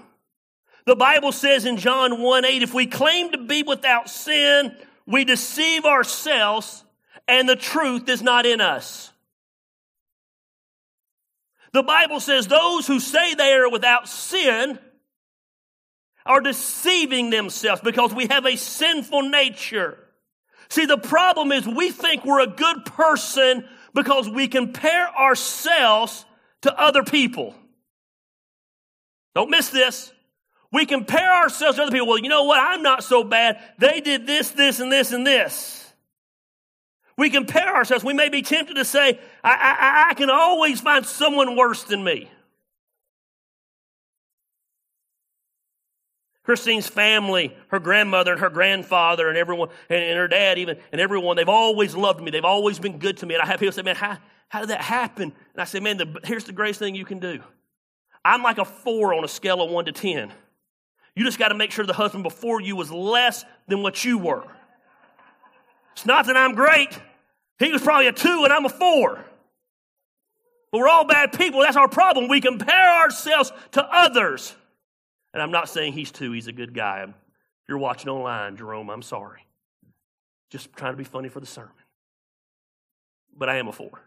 The 0.85 0.95
Bible 0.95 1.31
says 1.31 1.65
in 1.65 1.77
John 1.77 2.21
1 2.21 2.45
8, 2.45 2.61
if 2.61 2.73
we 2.73 2.85
claim 2.85 3.31
to 3.31 3.39
be 3.39 3.63
without 3.63 4.09
sin, 4.09 4.75
we 5.07 5.23
deceive 5.25 5.85
ourselves 5.85 6.83
and 7.27 7.47
the 7.47 7.55
truth 7.55 8.07
is 8.09 8.21
not 8.21 8.45
in 8.45 8.61
us. 8.61 9.11
The 11.73 11.83
Bible 11.83 12.19
says 12.19 12.47
those 12.47 12.87
who 12.87 12.99
say 12.99 13.33
they 13.33 13.53
are 13.53 13.69
without 13.69 14.07
sin 14.07 14.79
are 16.25 16.41
deceiving 16.41 17.29
themselves 17.29 17.81
because 17.81 18.13
we 18.13 18.27
have 18.27 18.45
a 18.45 18.57
sinful 18.57 19.29
nature. 19.29 19.97
See, 20.69 20.85
the 20.85 20.97
problem 20.97 21.51
is 21.51 21.65
we 21.65 21.91
think 21.91 22.25
we're 22.25 22.41
a 22.41 22.47
good 22.47 22.85
person 22.85 23.67
because 23.93 24.29
we 24.29 24.47
compare 24.47 25.07
ourselves 25.07 26.25
to 26.61 26.77
other 26.77 27.03
people. 27.03 27.55
Don't 29.35 29.49
miss 29.49 29.69
this. 29.69 30.11
We 30.71 30.86
compare 30.86 31.32
ourselves 31.34 31.77
to 31.77 31.84
other 31.84 31.91
people. 31.91 32.08
Well, 32.08 32.19
you 32.19 32.30
know 32.30 32.43
what? 32.43 32.60
I'm 32.60 32.82
not 32.82 33.03
so 33.03 33.23
bad. 33.23 33.60
They 33.77 34.01
did 34.01 34.27
this, 34.27 34.49
this, 34.49 34.80
and 34.80 34.91
this, 34.91 35.12
and 35.12 35.25
this. 35.25 35.93
We 37.17 37.30
compare 37.30 37.75
ourselves. 37.75 38.03
We 38.03 38.13
may 38.13 38.30
be 38.30 38.41
tempted 38.41 38.75
to 38.75 38.86
say, 38.86 39.19
I, 39.43 39.53
I, 39.53 40.10
I 40.10 40.13
can 40.13 40.30
always 40.30 40.82
find 40.82 41.06
someone 41.06 41.56
worse 41.56 41.84
than 41.84 42.03
me. 42.03 42.30
Christine's 46.43 46.88
family, 46.88 47.58
her 47.69 47.80
grandmother 47.80 48.32
and 48.32 48.39
her 48.39 48.49
grandfather 48.49 49.27
and 49.27 49.38
everyone, 49.38 49.67
and, 49.89 50.01
and, 50.01 50.17
her 50.17 50.30
dad 50.30 50.58
even, 50.58 50.77
and 50.93 51.01
everyone, 51.01 51.36
they've 51.36 51.49
always 51.49 51.93
loved 51.93 52.21
me. 52.21 52.32
They've 52.32 52.45
always 52.45 52.80
been 52.80 52.99
good 52.99 53.17
to 53.17 53.25
me. 53.25 53.34
And 53.34 53.43
I 53.43 53.47
have 53.47 53.60
people 53.60 53.73
say, 53.73 53.82
man, 53.82 53.97
how, 53.97 54.17
how 54.47 54.62
did 54.62 54.69
that 54.69 54.80
happen? 54.82 55.23
And 55.23 55.62
I 55.62 55.65
say, 55.65 55.82
man, 55.82 55.97
the, 55.97 56.21
here's 56.23 56.45
the 56.45 56.53
greatest 56.53 56.80
thing 56.80 56.95
you 56.95 57.03
can 57.03 57.19
do. 57.19 57.41
I'm 58.23 58.43
like 58.43 58.60
a 58.60 58.65
four 58.65 59.13
on 59.13 59.25
a 59.25 59.27
scale 59.27 59.62
of 59.62 59.71
one 59.71 59.86
to 59.86 59.91
10. 59.91 60.32
You 61.17 61.23
just 61.23 61.39
got 61.39 61.47
to 61.47 61.56
make 61.56 61.71
sure 61.71 61.84
the 61.84 61.93
husband 61.93 62.21
before 62.21 62.62
you 62.62 62.75
was 62.75 62.91
less 62.91 63.43
than 63.67 63.82
what 63.82 64.06
you 64.06 64.19
were. 64.19 64.43
It's 65.93 66.06
not 66.06 66.27
that 66.27 66.38
I'm 66.38 66.53
great. 66.53 66.89
He 67.58 67.71
was 67.71 67.82
probably 67.82 68.06
a 68.06 68.12
two 68.12 68.43
and 68.43 68.53
I'm 68.53 68.65
a 68.65 68.69
four. 68.69 69.25
But 70.71 70.77
we're 70.77 70.88
all 70.88 71.06
bad 71.08 71.34
people. 71.34 71.62
That's 71.62 71.75
our 71.75 71.88
problem. 71.88 72.27
We 72.27 72.39
compare 72.39 73.01
ourselves 73.01 73.51
to 73.71 73.84
others. 73.84 74.56
And 75.34 75.41
I'm 75.41 75.49
not 75.49 75.69
saying 75.69 75.93
he's 75.93 76.12
two, 76.12 76.34
he's 76.34 76.45
a 76.45 76.51
good 76.51 76.75
guy. 76.75 77.03
If 77.08 77.15
you're 77.67 77.80
watching 77.80 78.10
online, 78.10 78.56
Jerome, 78.56 78.91
I'm 78.91 79.01
sorry. 79.01 79.41
Just 80.51 80.71
trying 80.73 80.93
to 80.93 80.97
be 80.97 81.03
funny 81.03 81.30
for 81.30 81.39
the 81.39 81.47
sermon. 81.47 81.71
But 83.36 83.49
I 83.49 83.56
am 83.56 83.67
a 83.67 83.73
four. 83.73 84.06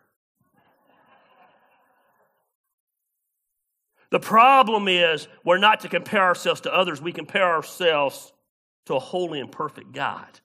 The 4.11 4.21
problem 4.21 4.89
is 4.89 5.29
we're 5.45 5.59
not 5.59 5.81
to 5.81 5.89
compare 5.89 6.23
ourselves 6.23 6.63
to 6.63 6.75
others, 6.75 7.01
we 7.01 7.13
compare 7.13 7.47
ourselves 7.55 8.33
to 8.87 8.95
a 8.95 8.99
holy 8.99 9.41
and 9.41 9.51
perfect 9.51 9.93
God. 9.93 10.41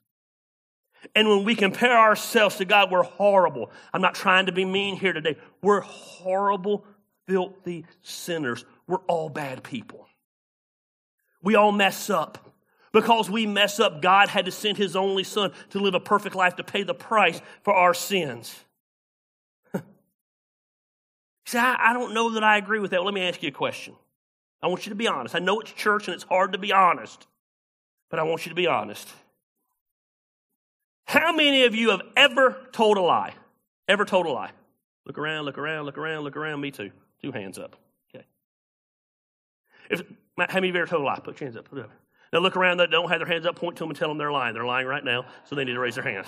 And 1.16 1.30
when 1.30 1.44
we 1.44 1.56
compare 1.56 1.98
ourselves 1.98 2.56
to 2.58 2.66
God, 2.66 2.92
we're 2.92 3.04
horrible. 3.04 3.72
I'm 3.94 4.02
not 4.02 4.16
trying 4.16 4.48
to 4.48 4.52
be 4.52 4.66
mean 4.66 4.96
here 4.96 5.14
today. 5.14 5.38
We're 5.62 5.82
horrible, 5.82 6.84
filthy 7.28 7.86
sinners. 8.02 8.66
We're 8.88 9.04
all 9.08 9.30
bad 9.30 9.64
people. 9.64 10.08
We 11.44 11.56
all 11.56 11.72
mess 11.72 12.10
up. 12.10 12.40
Because 12.92 13.30
we 13.30 13.46
mess 13.46 13.80
up, 13.80 14.02
God 14.02 14.30
had 14.30 14.46
to 14.46 14.52
send 14.52 14.78
His 14.78 14.96
only 14.96 15.24
Son 15.24 15.52
to 15.72 15.80
live 15.80 15.96
a 15.96 16.00
perfect 16.00 16.34
life 16.34 16.56
to 16.56 16.64
pay 16.64 16.84
the 16.84 16.94
price 16.94 17.42
for 17.64 17.74
our 17.74 17.94
sins. 17.94 18.56
See, 21.46 21.58
I, 21.58 21.92
I 21.92 21.94
don't 21.94 22.14
know 22.14 22.32
that 22.32 22.44
I 22.44 22.58
agree 22.58 22.80
with 22.80 22.92
that. 22.92 22.98
Well, 22.98 23.06
let 23.06 23.14
me 23.14 23.22
ask 23.22 23.42
you 23.44 23.50
a 23.50 23.52
question. 23.52 23.96
I 24.62 24.68
want 24.68 24.86
you 24.86 24.90
to 24.90 24.96
be 24.96 25.08
honest. 25.08 25.36
I 25.36 25.40
know 25.40 25.60
it's 25.60 25.72
church 25.72 26.08
and 26.08 26.16
it's 26.16 26.24
hard 26.24 26.54
to 26.54 26.58
be 26.58 26.74
honest, 26.74 27.28
but 28.10 28.20
I 28.20 28.24
want 28.24 28.46
you 28.46 28.50
to 28.50 28.56
be 28.56 28.68
honest. 28.68 29.08
How 31.06 31.36
many 31.36 31.66
of 31.66 31.76
you 31.76 31.92
have 31.92 32.02
ever 32.16 32.58
told 32.72 32.98
a 32.98 33.02
lie? 33.02 33.34
Ever 33.88 34.06
told 34.06 34.26
a 34.26 34.30
lie? 34.30 34.52
Look 35.06 35.20
around, 35.20 35.46
look 35.46 35.60
around, 35.60 35.86
look 35.86 36.00
around, 36.00 36.24
look 36.24 36.36
around. 36.36 36.62
Me 36.62 36.72
too. 36.72 36.92
Two 37.22 37.32
hands 37.32 37.60
up. 37.60 37.76
Okay. 38.14 38.26
If, 39.92 40.02
how 40.38 40.48
many 40.56 40.70
of 40.70 40.76
you 40.76 40.82
ever 40.82 40.90
told 40.90 41.04
a 41.04 41.06
lie? 41.06 41.20
Put 41.20 41.40
your 41.40 41.48
hands 41.48 41.58
up. 41.58 41.70
Put 41.70 41.78
it 41.78 41.86
up. 41.86 41.92
Now 42.34 42.40
look 42.40 42.58
around 42.58 42.78
that 42.78 42.90
don't 42.90 43.10
have 43.10 43.20
their 43.20 43.28
hands 43.28 43.46
up, 43.46 43.56
point 43.56 43.78
to 43.78 43.84
them 43.84 43.92
and 43.92 44.00
tell 44.00 44.10
them 44.10 44.18
they're 44.18 44.32
lying. 44.32 44.56
They're 44.56 44.66
lying 44.66 44.88
right 44.88 45.04
now, 45.04 45.26
so 45.44 45.56
they 45.56 45.64
need 45.64 45.74
to 45.74 45.80
raise 45.80 45.96
their 45.96 46.04
hands. 46.04 46.28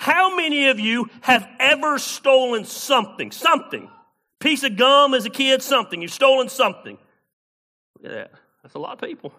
How 0.00 0.34
many 0.34 0.68
of 0.68 0.80
you 0.80 1.10
have 1.20 1.46
ever 1.58 1.98
stolen 1.98 2.64
something? 2.64 3.30
Something. 3.30 3.90
Piece 4.38 4.62
of 4.62 4.78
gum 4.78 5.12
as 5.12 5.26
a 5.26 5.30
kid, 5.30 5.60
something. 5.60 6.00
You've 6.00 6.10
stolen 6.10 6.48
something. 6.48 6.96
Look 7.98 8.10
at 8.10 8.16
that. 8.16 8.30
That's 8.62 8.74
a 8.76 8.78
lot 8.78 8.94
of 8.94 9.06
people. 9.06 9.30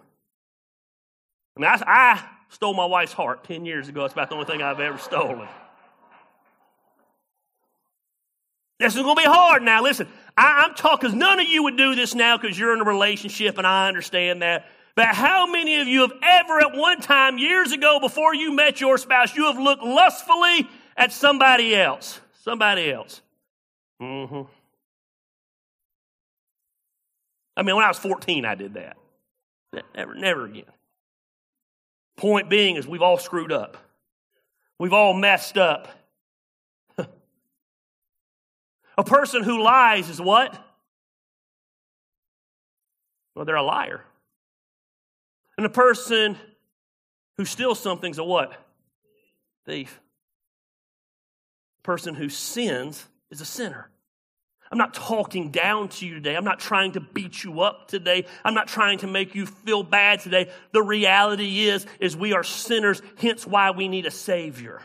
I 1.58 1.62
mean, 1.62 1.67
I, 1.67 1.82
I 1.88 2.24
stole 2.50 2.76
my 2.76 2.86
wife's 2.86 3.12
heart 3.12 3.43
10 3.45 3.65
years 3.65 3.88
ago. 3.88 4.02
That's 4.02 4.13
about 4.13 4.30
the 4.30 4.36
only 4.36 4.45
thing 4.45 4.62
I've 4.62 4.80
ever 4.80 5.00
stolen. 5.00 5.47
This 8.78 8.95
is 8.95 9.02
going 9.02 9.15
to 9.15 9.21
be 9.24 9.28
hard 9.28 9.63
now. 9.63 9.82
Listen, 9.82 10.08
I, 10.38 10.65
am 10.65 10.76
talking 10.76 11.10
because 11.10 11.15
none 11.15 11.39
of 11.39 11.47
you 11.47 11.63
would 11.63 11.76
do 11.76 11.95
this 11.95 12.13
now 12.13 12.38
because 12.38 12.58
you're 12.60 12.76
in 12.76 12.82
a 12.82 12.86
relationship, 12.86 13.58
and 13.58 13.65
I 13.65 13.88
understand 13.88 14.43
that. 14.43 14.67
But 14.95 15.08
how 15.08 15.47
many 15.47 15.80
of 15.80 15.88
you 15.88 16.01
have 16.01 16.13
ever, 16.21 16.60
at 16.60 16.75
one 16.75 16.99
time, 16.99 17.38
years 17.38 17.71
ago, 17.71 17.99
before 17.99 18.36
you 18.36 18.54
met 18.54 18.82
your 18.82 18.97
spouse, 18.97 19.36
you 19.36 19.45
have 19.45 19.58
looked 19.58 19.84
lustfully 19.84 20.69
at 20.97 21.13
somebody 21.13 21.75
else? 21.75 22.19
Somebody 22.43 22.91
else. 22.91 23.21
Mm-hmm. 24.01 24.41
I 27.56 27.63
mean, 27.63 27.75
when 27.75 27.86
I 27.86 27.89
was 27.89 27.99
14, 27.99 28.45
I 28.45 28.56
did 28.56 28.73
that. 28.73 28.97
Never, 29.95 30.15
never 30.15 30.45
again. 30.45 30.65
Point 32.17 32.49
being 32.49 32.75
is 32.75 32.88
we've 32.88 33.01
all 33.01 33.17
screwed 33.17 33.51
up. 33.51 33.77
We've 34.80 34.93
all 34.93 35.13
messed 35.13 35.58
up. 35.58 35.88
a 36.97 37.08
person 39.04 39.43
who 39.43 39.63
lies 39.63 40.10
is 40.10 40.19
what? 40.19 40.54
Well, 43.36 43.45
they're 43.45 43.56
a 43.56 43.63
liar. 43.63 44.04
And 45.57 45.65
a 45.65 45.69
person 45.69 46.37
who 47.37 47.45
steals 47.45 47.79
something's 47.79 48.17
a 48.17 48.23
what? 48.23 48.53
Thief. 49.65 49.99
A 51.79 51.83
person 51.83 52.15
who 52.15 52.29
sins 52.29 53.05
is 53.29 53.41
a 53.41 53.45
sinner. 53.45 53.89
I'm 54.71 54.77
not 54.77 54.93
talking 54.93 55.51
down 55.51 55.89
to 55.89 56.07
you 56.07 56.13
today. 56.13 56.35
I'm 56.37 56.45
not 56.45 56.59
trying 56.59 56.93
to 56.93 57.01
beat 57.01 57.43
you 57.43 57.59
up 57.61 57.89
today. 57.89 58.25
I'm 58.45 58.53
not 58.53 58.69
trying 58.69 58.99
to 58.99 59.07
make 59.07 59.35
you 59.35 59.45
feel 59.45 59.83
bad 59.83 60.21
today. 60.21 60.49
The 60.71 60.81
reality 60.81 61.63
is, 61.63 61.85
is 61.99 62.15
we 62.15 62.31
are 62.31 62.43
sinners, 62.43 63.01
hence 63.17 63.45
why 63.45 63.71
we 63.71 63.89
need 63.89 64.05
a 64.05 64.11
savior. 64.11 64.81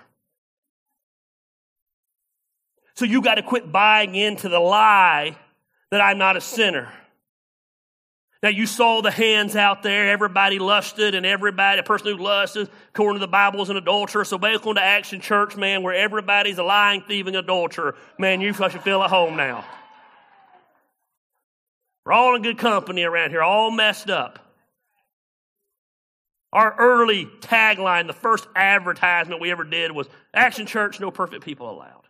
So 2.94 3.04
you 3.04 3.22
got 3.22 3.36
to 3.36 3.42
quit 3.42 3.70
buying 3.70 4.16
into 4.16 4.48
the 4.48 4.58
lie 4.58 5.36
that 5.90 6.00
I'm 6.00 6.18
not 6.18 6.36
a 6.36 6.40
sinner. 6.40 6.92
Now 8.46 8.50
you 8.50 8.66
saw 8.66 9.00
the 9.02 9.10
hands 9.10 9.56
out 9.56 9.82
there, 9.82 10.08
everybody 10.08 10.60
lusted, 10.60 11.16
and 11.16 11.26
everybody, 11.26 11.80
a 11.80 11.82
person 11.82 12.16
who 12.16 12.22
lusted, 12.22 12.70
according 12.90 13.18
to 13.18 13.26
the 13.26 13.28
Bible, 13.28 13.60
is 13.60 13.70
an 13.70 13.76
adulterer. 13.76 14.24
So 14.24 14.36
welcome 14.36 14.76
to 14.76 14.80
Action 14.80 15.20
Church, 15.20 15.56
man, 15.56 15.82
where 15.82 15.94
everybody's 15.94 16.58
a 16.58 16.62
lying, 16.62 17.02
thieving 17.08 17.34
adulterer. 17.34 17.96
Man, 18.20 18.40
you 18.40 18.52
should 18.52 18.82
feel 18.82 19.02
at 19.02 19.10
home 19.10 19.34
now. 19.36 19.64
We're 22.04 22.12
all 22.12 22.36
in 22.36 22.42
good 22.42 22.56
company 22.56 23.02
around 23.02 23.30
here, 23.30 23.42
all 23.42 23.72
messed 23.72 24.10
up. 24.10 24.38
Our 26.52 26.72
early 26.78 27.26
tagline, 27.40 28.06
the 28.06 28.12
first 28.12 28.46
advertisement 28.54 29.40
we 29.40 29.50
ever 29.50 29.64
did 29.64 29.90
was 29.90 30.06
Action 30.32 30.66
Church, 30.66 31.00
no 31.00 31.10
perfect 31.10 31.44
people 31.44 31.68
allowed. 31.68 32.04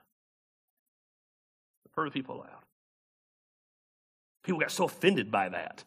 No 1.86 1.92
perfect 1.94 2.12
people 2.12 2.34
allowed. 2.34 2.50
People 4.44 4.60
got 4.60 4.70
so 4.70 4.84
offended 4.84 5.30
by 5.30 5.48
that. 5.48 5.82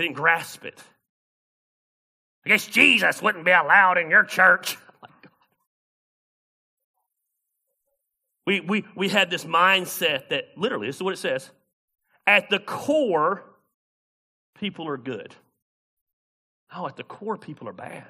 They 0.00 0.06
didn't 0.06 0.16
grasp 0.16 0.64
it. 0.64 0.82
I 2.46 2.48
guess 2.48 2.64
Jesus 2.66 3.20
wouldn't 3.20 3.44
be 3.44 3.50
allowed 3.50 3.98
in 3.98 4.08
your 4.08 4.24
church. 4.24 4.78
We, 8.46 8.60
we, 8.60 8.84
we 8.96 9.08
had 9.08 9.30
this 9.30 9.44
mindset 9.44 10.30
that 10.30 10.46
literally, 10.56 10.86
this 10.86 10.96
is 10.96 11.02
what 11.02 11.12
it 11.12 11.18
says. 11.18 11.48
At 12.26 12.48
the 12.48 12.58
core, 12.58 13.44
people 14.58 14.88
are 14.88 14.96
good. 14.96 15.36
Oh, 16.74 16.86
at 16.88 16.96
the 16.96 17.04
core, 17.04 17.36
people 17.36 17.68
are 17.68 17.74
bad. 17.74 18.06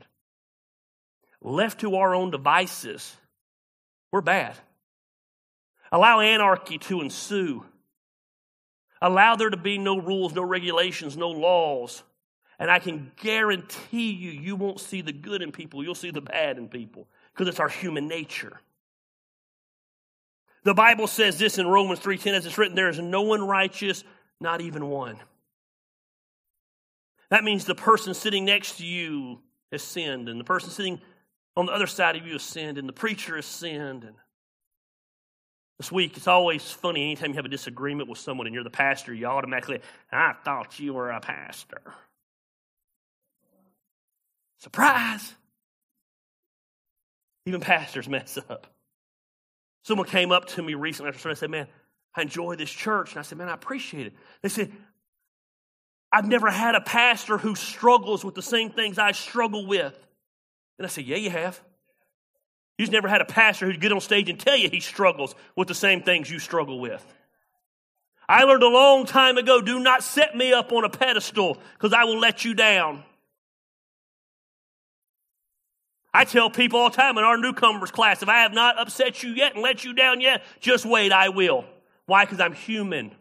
Left 1.42 1.80
to 1.80 1.96
our 1.96 2.14
own 2.14 2.30
devices, 2.30 3.14
we're 4.12 4.22
bad. 4.22 4.56
Allow 5.92 6.20
anarchy 6.20 6.78
to 6.78 7.02
ensue. 7.02 7.66
Allow 9.02 9.36
there 9.36 9.50
to 9.50 9.56
be 9.56 9.78
no 9.78 9.98
rules, 9.98 10.34
no 10.34 10.42
regulations, 10.42 11.16
no 11.16 11.30
laws. 11.30 12.02
And 12.58 12.70
I 12.70 12.78
can 12.78 13.12
guarantee 13.16 14.10
you, 14.10 14.30
you 14.30 14.54
won't 14.54 14.80
see 14.80 15.00
the 15.00 15.12
good 15.12 15.40
in 15.40 15.50
people, 15.50 15.82
you'll 15.82 15.94
see 15.94 16.10
the 16.10 16.20
bad 16.20 16.58
in 16.58 16.68
people 16.68 17.08
because 17.32 17.48
it's 17.48 17.60
our 17.60 17.70
human 17.70 18.06
nature. 18.06 18.60
The 20.62 20.74
Bible 20.74 21.06
says 21.06 21.38
this 21.38 21.56
in 21.56 21.66
Romans 21.66 22.00
3:10 22.00 22.34
as 22.34 22.44
it's 22.44 22.58
written 22.58 22.74
there 22.74 22.90
is 22.90 22.98
no 22.98 23.22
one 23.22 23.42
righteous, 23.42 24.04
not 24.40 24.60
even 24.60 24.88
one. 24.88 25.18
That 27.30 27.44
means 27.44 27.64
the 27.64 27.74
person 27.74 28.12
sitting 28.12 28.44
next 28.44 28.76
to 28.76 28.86
you 28.86 29.40
has 29.72 29.82
sinned 29.82 30.28
and 30.28 30.38
the 30.38 30.44
person 30.44 30.70
sitting 30.70 31.00
on 31.56 31.66
the 31.66 31.72
other 31.72 31.86
side 31.86 32.16
of 32.16 32.26
you 32.26 32.34
has 32.34 32.42
sinned 32.42 32.76
and 32.76 32.88
the 32.88 32.92
preacher 32.92 33.36
has 33.36 33.46
sinned 33.46 34.04
and 34.04 34.16
this 35.80 35.90
week, 35.90 36.18
it's 36.18 36.28
always 36.28 36.62
funny 36.70 37.04
anytime 37.04 37.30
you 37.30 37.36
have 37.36 37.46
a 37.46 37.48
disagreement 37.48 38.06
with 38.06 38.18
someone 38.18 38.46
and 38.46 38.52
you're 38.52 38.62
the 38.62 38.68
pastor, 38.68 39.14
you 39.14 39.24
automatically, 39.24 39.80
I 40.12 40.34
thought 40.44 40.78
you 40.78 40.92
were 40.92 41.08
a 41.08 41.20
pastor. 41.20 41.80
Surprise! 44.58 45.32
Even 47.46 47.62
pastors 47.62 48.10
mess 48.10 48.36
up. 48.50 48.66
Someone 49.82 50.06
came 50.06 50.32
up 50.32 50.48
to 50.48 50.62
me 50.62 50.74
recently 50.74 51.08
after 51.08 51.20
service 51.20 51.40
and 51.40 51.50
said, 51.50 51.50
Man, 51.50 51.66
I 52.14 52.20
enjoy 52.20 52.56
this 52.56 52.70
church. 52.70 53.12
And 53.12 53.20
I 53.20 53.22
said, 53.22 53.38
Man, 53.38 53.48
I 53.48 53.54
appreciate 53.54 54.06
it. 54.06 54.12
They 54.42 54.50
said, 54.50 54.70
I've 56.12 56.28
never 56.28 56.50
had 56.50 56.74
a 56.74 56.82
pastor 56.82 57.38
who 57.38 57.54
struggles 57.54 58.22
with 58.22 58.34
the 58.34 58.42
same 58.42 58.68
things 58.68 58.98
I 58.98 59.12
struggle 59.12 59.64
with. 59.64 59.98
And 60.76 60.84
I 60.84 60.90
said, 60.90 61.06
Yeah, 61.06 61.16
you 61.16 61.30
have. 61.30 61.58
You've 62.80 62.90
never 62.90 63.08
had 63.08 63.20
a 63.20 63.26
pastor 63.26 63.66
who'd 63.66 63.78
get 63.78 63.92
on 63.92 64.00
stage 64.00 64.30
and 64.30 64.40
tell 64.40 64.56
you 64.56 64.70
he 64.70 64.80
struggles 64.80 65.34
with 65.54 65.68
the 65.68 65.74
same 65.74 66.00
things 66.00 66.30
you 66.30 66.38
struggle 66.38 66.80
with. 66.80 67.04
I 68.26 68.44
learned 68.44 68.62
a 68.62 68.68
long 68.68 69.04
time 69.04 69.36
ago 69.36 69.60
do 69.60 69.80
not 69.80 70.02
set 70.02 70.34
me 70.34 70.54
up 70.54 70.72
on 70.72 70.84
a 70.84 70.88
pedestal 70.88 71.58
because 71.74 71.92
I 71.92 72.04
will 72.04 72.18
let 72.18 72.42
you 72.42 72.54
down. 72.54 73.02
I 76.14 76.24
tell 76.24 76.48
people 76.48 76.80
all 76.80 76.88
the 76.88 76.96
time 76.96 77.18
in 77.18 77.24
our 77.24 77.36
newcomers 77.36 77.90
class 77.90 78.22
if 78.22 78.30
I 78.30 78.38
have 78.38 78.54
not 78.54 78.80
upset 78.80 79.22
you 79.22 79.32
yet 79.32 79.52
and 79.56 79.62
let 79.62 79.84
you 79.84 79.92
down 79.92 80.22
yet, 80.22 80.42
just 80.60 80.86
wait, 80.86 81.12
I 81.12 81.28
will. 81.28 81.66
Why? 82.06 82.24
Because 82.24 82.40
I'm 82.40 82.54
human. 82.54 83.14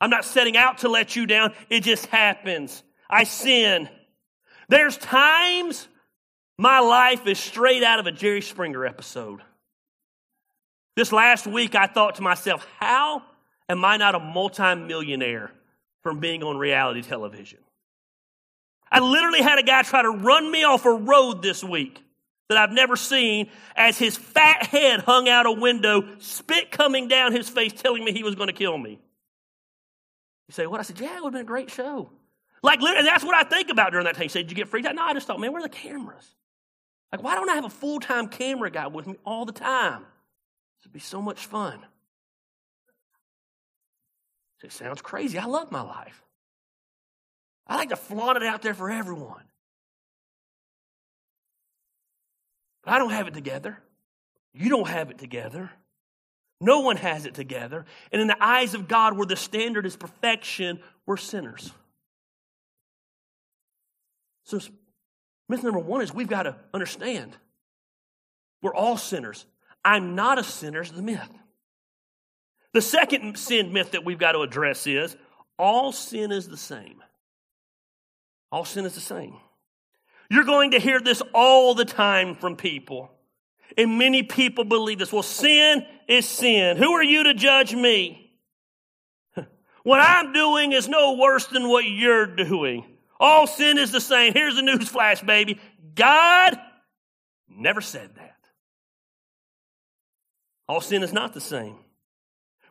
I'm 0.00 0.08
not 0.08 0.24
setting 0.24 0.56
out 0.56 0.78
to 0.78 0.88
let 0.88 1.16
you 1.16 1.26
down. 1.26 1.52
It 1.68 1.80
just 1.80 2.06
happens. 2.06 2.82
I 3.10 3.24
sin. 3.24 3.90
There's 4.70 4.96
times 4.96 5.86
my 6.58 6.80
life 6.80 7.26
is 7.26 7.38
straight 7.38 7.82
out 7.82 7.98
of 7.98 8.06
a 8.06 8.12
Jerry 8.12 8.40
Springer 8.40 8.86
episode. 8.86 9.40
This 10.96 11.12
last 11.12 11.46
week, 11.46 11.74
I 11.74 11.86
thought 11.86 12.16
to 12.16 12.22
myself, 12.22 12.66
how 12.78 13.22
am 13.68 13.84
I 13.84 13.96
not 13.96 14.14
a 14.14 14.20
multimillionaire 14.20 15.50
from 16.02 16.20
being 16.20 16.42
on 16.42 16.56
reality 16.56 17.02
television? 17.02 17.58
I 18.90 19.00
literally 19.00 19.42
had 19.42 19.58
a 19.58 19.64
guy 19.64 19.82
try 19.82 20.02
to 20.02 20.10
run 20.10 20.50
me 20.50 20.62
off 20.62 20.84
a 20.84 20.92
road 20.92 21.42
this 21.42 21.64
week 21.64 22.00
that 22.48 22.58
I've 22.58 22.70
never 22.70 22.94
seen 22.94 23.50
as 23.74 23.98
his 23.98 24.16
fat 24.16 24.66
head 24.66 25.00
hung 25.00 25.28
out 25.28 25.46
a 25.46 25.52
window, 25.52 26.04
spit 26.18 26.70
coming 26.70 27.08
down 27.08 27.32
his 27.32 27.48
face, 27.48 27.72
telling 27.72 28.04
me 28.04 28.12
he 28.12 28.22
was 28.22 28.36
going 28.36 28.48
to 28.48 28.52
kill 28.52 28.78
me. 28.78 29.00
You 30.48 30.52
say, 30.52 30.66
What? 30.66 30.78
I 30.78 30.84
said, 30.84 31.00
Yeah, 31.00 31.16
it 31.16 31.24
would 31.24 31.28
have 31.28 31.32
been 31.32 31.40
a 31.40 31.44
great 31.44 31.70
show. 31.70 32.10
Like, 32.62 32.80
literally, 32.80 33.08
that's 33.08 33.24
what 33.24 33.34
I 33.34 33.42
think 33.42 33.68
about 33.68 33.90
during 33.90 34.04
that 34.04 34.14
time. 34.14 34.22
He 34.22 34.28
said, 34.28 34.46
Did 34.46 34.50
you 34.50 34.56
get 34.56 34.68
freaked 34.68 34.86
out? 34.86 34.94
No, 34.94 35.02
I 35.02 35.14
just 35.14 35.26
thought, 35.26 35.40
Man, 35.40 35.52
where 35.52 35.60
are 35.60 35.68
the 35.68 35.74
cameras? 35.74 36.34
Like, 37.12 37.22
why 37.22 37.34
don't 37.34 37.48
I 37.48 37.54
have 37.54 37.64
a 37.64 37.70
full 37.70 38.00
time 38.00 38.28
camera 38.28 38.70
guy 38.70 38.86
with 38.88 39.06
me 39.06 39.16
all 39.24 39.44
the 39.44 39.52
time? 39.52 40.04
It'd 40.82 40.92
be 40.92 41.00
so 41.00 41.22
much 41.22 41.46
fun. 41.46 41.78
It 44.62 44.72
sounds 44.72 45.02
crazy. 45.02 45.38
I 45.38 45.44
love 45.44 45.70
my 45.70 45.82
life. 45.82 46.22
I 47.66 47.76
like 47.76 47.90
to 47.90 47.96
flaunt 47.96 48.36
it 48.36 48.42
out 48.42 48.62
there 48.62 48.74
for 48.74 48.90
everyone. 48.90 49.44
But 52.82 52.94
I 52.94 52.98
don't 52.98 53.10
have 53.10 53.28
it 53.28 53.34
together. 53.34 53.78
You 54.52 54.68
don't 54.68 54.88
have 54.88 55.10
it 55.10 55.18
together. 55.18 55.70
No 56.60 56.80
one 56.80 56.96
has 56.96 57.26
it 57.26 57.34
together. 57.34 57.84
And 58.12 58.22
in 58.22 58.28
the 58.28 58.42
eyes 58.42 58.74
of 58.74 58.88
God, 58.88 59.16
where 59.16 59.26
the 59.26 59.36
standard 59.36 59.84
is 59.84 59.96
perfection, 59.96 60.80
we're 61.04 61.16
sinners. 61.16 61.72
So, 64.44 64.60
myth 65.48 65.62
number 65.62 65.78
one 65.78 66.02
is 66.02 66.12
we've 66.12 66.28
got 66.28 66.44
to 66.44 66.56
understand 66.72 67.36
we're 68.64 68.74
all 68.74 68.96
sinners. 68.96 69.44
I'm 69.84 70.14
not 70.14 70.38
a 70.38 70.42
sinner 70.42 70.80
is 70.80 70.90
the 70.90 71.02
myth. 71.02 71.28
The 72.72 72.80
second 72.80 73.36
sin 73.38 73.74
myth 73.74 73.90
that 73.90 74.06
we've 74.06 74.18
got 74.18 74.32
to 74.32 74.40
address 74.40 74.86
is 74.86 75.16
all 75.58 75.92
sin 75.92 76.32
is 76.32 76.48
the 76.48 76.56
same. 76.56 77.02
All 78.50 78.64
sin 78.64 78.86
is 78.86 78.94
the 78.94 79.02
same. 79.02 79.36
You're 80.30 80.44
going 80.44 80.70
to 80.70 80.78
hear 80.78 80.98
this 80.98 81.22
all 81.34 81.74
the 81.74 81.84
time 81.84 82.34
from 82.34 82.56
people. 82.56 83.10
And 83.76 83.98
many 83.98 84.22
people 84.22 84.64
believe 84.64 84.98
this. 84.98 85.12
Well, 85.12 85.22
sin 85.22 85.84
is 86.08 86.26
sin. 86.26 86.78
Who 86.78 86.92
are 86.92 87.04
you 87.04 87.24
to 87.24 87.34
judge 87.34 87.74
me? 87.74 88.32
What 89.82 90.00
I'm 90.00 90.32
doing 90.32 90.72
is 90.72 90.88
no 90.88 91.18
worse 91.18 91.46
than 91.48 91.68
what 91.68 91.84
you're 91.84 92.24
doing. 92.24 92.86
All 93.20 93.46
sin 93.46 93.78
is 93.78 93.92
the 93.92 94.00
same. 94.00 94.32
Here's 94.32 94.56
the 94.56 94.62
news 94.62 94.88
flash, 94.88 95.22
baby. 95.22 95.60
God 95.94 96.58
never 97.48 97.80
said 97.80 98.10
that. 98.16 98.36
All 100.68 100.80
sin 100.80 101.02
is 101.02 101.12
not 101.12 101.34
the 101.34 101.40
same. 101.40 101.76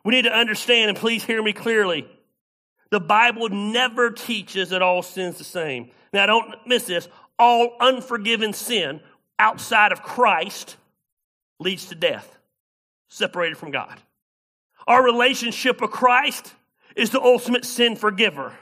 We 0.04 0.12
need 0.12 0.22
to 0.22 0.32
understand, 0.32 0.90
and 0.90 0.98
please 0.98 1.24
hear 1.24 1.42
me 1.42 1.52
clearly. 1.52 2.06
The 2.90 3.00
Bible 3.00 3.48
never 3.48 4.10
teaches 4.10 4.70
that 4.70 4.82
all 4.82 5.02
sin's 5.02 5.38
the 5.38 5.44
same. 5.44 5.90
Now, 6.12 6.26
don't 6.26 6.54
miss 6.66 6.84
this. 6.84 7.08
All 7.38 7.76
unforgiven 7.80 8.52
sin 8.52 9.00
outside 9.38 9.92
of 9.92 10.02
Christ 10.02 10.76
leads 11.58 11.86
to 11.86 11.94
death, 11.94 12.36
separated 13.08 13.56
from 13.56 13.70
God. 13.70 13.98
Our 14.86 15.02
relationship 15.02 15.80
with 15.80 15.90
Christ 15.90 16.52
is 16.94 17.10
the 17.10 17.20
ultimate 17.20 17.64
sin 17.64 17.96
forgiver. 17.96 18.52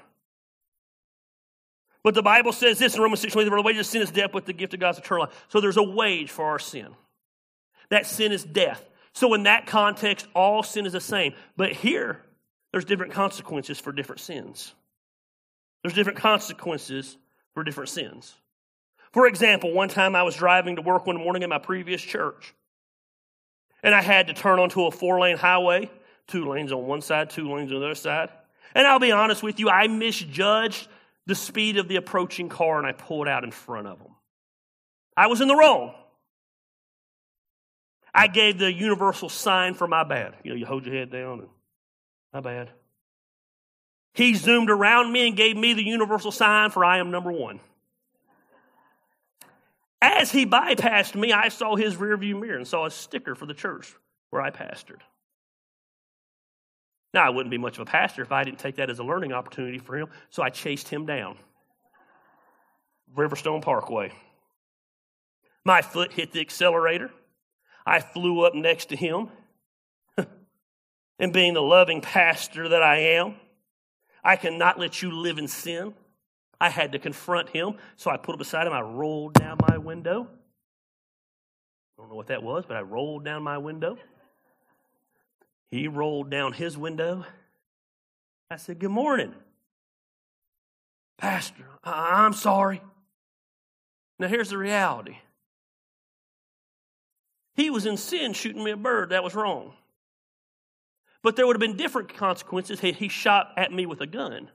But 2.04 2.14
the 2.14 2.22
Bible 2.22 2.52
says 2.52 2.78
this 2.78 2.96
in 2.96 3.02
Romans 3.02 3.20
6 3.20 3.34
the 3.34 3.62
wages 3.62 3.80
of 3.80 3.86
sin 3.86 4.02
is 4.02 4.10
death, 4.10 4.30
but 4.32 4.46
the 4.46 4.52
gift 4.52 4.74
of 4.74 4.80
God 4.80 4.90
is 4.90 4.98
eternal 4.98 5.24
life. 5.24 5.46
So 5.48 5.60
there's 5.60 5.76
a 5.76 5.82
wage 5.82 6.30
for 6.30 6.46
our 6.46 6.58
sin. 6.58 6.88
That 7.90 8.06
sin 8.06 8.32
is 8.32 8.42
death. 8.42 8.82
So, 9.14 9.34
in 9.34 9.42
that 9.42 9.66
context, 9.66 10.26
all 10.34 10.62
sin 10.62 10.86
is 10.86 10.94
the 10.94 11.00
same. 11.00 11.34
But 11.56 11.72
here, 11.72 12.20
there's 12.70 12.86
different 12.86 13.12
consequences 13.12 13.78
for 13.78 13.92
different 13.92 14.20
sins. 14.20 14.72
There's 15.82 15.94
different 15.94 16.18
consequences 16.18 17.16
for 17.52 17.62
different 17.64 17.90
sins. 17.90 18.34
For 19.12 19.26
example, 19.26 19.72
one 19.72 19.88
time 19.88 20.16
I 20.16 20.22
was 20.22 20.34
driving 20.36 20.76
to 20.76 20.82
work 20.82 21.06
one 21.06 21.18
morning 21.18 21.42
in 21.42 21.50
my 21.50 21.58
previous 21.58 22.00
church, 22.00 22.54
and 23.82 23.94
I 23.94 24.00
had 24.00 24.28
to 24.28 24.32
turn 24.32 24.58
onto 24.58 24.86
a 24.86 24.90
four 24.90 25.20
lane 25.20 25.36
highway, 25.36 25.90
two 26.26 26.48
lanes 26.48 26.72
on 26.72 26.86
one 26.86 27.02
side, 27.02 27.28
two 27.28 27.52
lanes 27.52 27.70
on 27.72 27.80
the 27.80 27.86
other 27.86 27.94
side. 27.94 28.30
And 28.74 28.86
I'll 28.86 28.98
be 28.98 29.12
honest 29.12 29.42
with 29.42 29.60
you, 29.60 29.68
I 29.68 29.88
misjudged 29.88 30.88
the 31.26 31.34
speed 31.34 31.76
of 31.76 31.88
the 31.88 31.96
approaching 31.96 32.48
car 32.48 32.78
and 32.78 32.86
I 32.86 32.92
pulled 32.92 33.28
out 33.28 33.44
in 33.44 33.50
front 33.50 33.86
of 33.86 33.98
them. 33.98 34.12
I 35.16 35.26
was 35.26 35.40
in 35.40 35.48
the 35.48 35.56
wrong. 35.56 35.94
I 38.14 38.26
gave 38.26 38.58
the 38.58 38.72
universal 38.72 39.28
sign 39.28 39.74
for 39.74 39.86
my 39.86 40.04
bad. 40.04 40.34
You 40.42 40.50
know, 40.50 40.56
you 40.56 40.66
hold 40.66 40.84
your 40.84 40.94
head 40.94 41.10
down 41.10 41.40
and 41.40 41.48
my 42.32 42.40
bad. 42.40 42.70
He 44.14 44.34
zoomed 44.34 44.70
around 44.70 45.10
me 45.12 45.26
and 45.26 45.36
gave 45.36 45.56
me 45.56 45.72
the 45.72 45.84
universal 45.84 46.32
sign 46.32 46.70
for 46.70 46.84
I 46.84 46.98
am 46.98 47.10
number 47.10 47.32
one. 47.32 47.60
As 50.02 50.32
he 50.32 50.44
bypassed 50.44 51.14
me, 51.14 51.32
I 51.32 51.48
saw 51.48 51.76
his 51.76 51.94
rearview 51.96 52.38
mirror 52.38 52.56
and 52.56 52.66
saw 52.66 52.86
a 52.86 52.90
sticker 52.90 53.34
for 53.34 53.46
the 53.46 53.54
church 53.54 53.94
where 54.30 54.42
I 54.42 54.50
pastored. 54.50 55.00
Now, 57.14 57.26
I 57.26 57.30
wouldn't 57.30 57.50
be 57.50 57.58
much 57.58 57.76
of 57.76 57.82
a 57.82 57.90
pastor 57.90 58.22
if 58.22 58.32
I 58.32 58.44
didn't 58.44 58.58
take 58.58 58.76
that 58.76 58.88
as 58.88 58.98
a 58.98 59.04
learning 59.04 59.32
opportunity 59.32 59.78
for 59.78 59.96
him, 59.96 60.08
so 60.30 60.42
I 60.42 60.48
chased 60.48 60.88
him 60.88 61.04
down. 61.04 61.36
Riverstone 63.14 63.60
Parkway. 63.60 64.12
My 65.64 65.82
foot 65.82 66.12
hit 66.12 66.32
the 66.32 66.40
accelerator. 66.40 67.10
I 67.84 68.00
flew 68.00 68.44
up 68.44 68.54
next 68.54 68.86
to 68.86 68.96
him. 68.96 69.28
and 71.18 71.32
being 71.32 71.54
the 71.54 71.62
loving 71.62 72.00
pastor 72.00 72.70
that 72.70 72.82
I 72.82 72.98
am, 72.98 73.34
I 74.24 74.36
cannot 74.36 74.78
let 74.78 75.02
you 75.02 75.12
live 75.12 75.38
in 75.38 75.48
sin. 75.48 75.94
I 76.60 76.70
had 76.70 76.92
to 76.92 76.98
confront 76.98 77.50
him, 77.50 77.74
so 77.96 78.10
I 78.10 78.16
put 78.16 78.34
him 78.34 78.38
beside 78.38 78.66
him. 78.66 78.72
I 78.72 78.80
rolled 78.80 79.34
down 79.34 79.58
my 79.68 79.78
window. 79.78 80.28
I 81.98 82.02
don't 82.02 82.08
know 82.08 82.14
what 82.14 82.28
that 82.28 82.42
was, 82.42 82.64
but 82.66 82.76
I 82.76 82.80
rolled 82.80 83.24
down 83.24 83.42
my 83.42 83.58
window. 83.58 83.98
He 85.72 85.88
rolled 85.88 86.30
down 86.30 86.52
his 86.52 86.76
window. 86.76 87.24
I 88.50 88.56
said, 88.56 88.78
Good 88.78 88.90
morning. 88.90 89.34
Pastor, 91.16 91.64
I'm 91.82 92.34
sorry. 92.34 92.82
Now, 94.18 94.28
here's 94.28 94.50
the 94.50 94.58
reality 94.58 95.16
he 97.54 97.70
was 97.70 97.86
in 97.86 97.96
sin 97.96 98.34
shooting 98.34 98.62
me 98.62 98.70
a 98.70 98.76
bird. 98.76 99.10
That 99.10 99.24
was 99.24 99.34
wrong. 99.34 99.72
But 101.22 101.36
there 101.36 101.46
would 101.46 101.56
have 101.56 101.60
been 101.60 101.76
different 101.76 102.14
consequences 102.14 102.80
had 102.80 102.96
he 102.96 103.08
shot 103.08 103.52
at 103.56 103.72
me 103.72 103.86
with 103.86 104.00
a 104.02 104.06
gun. 104.06 104.50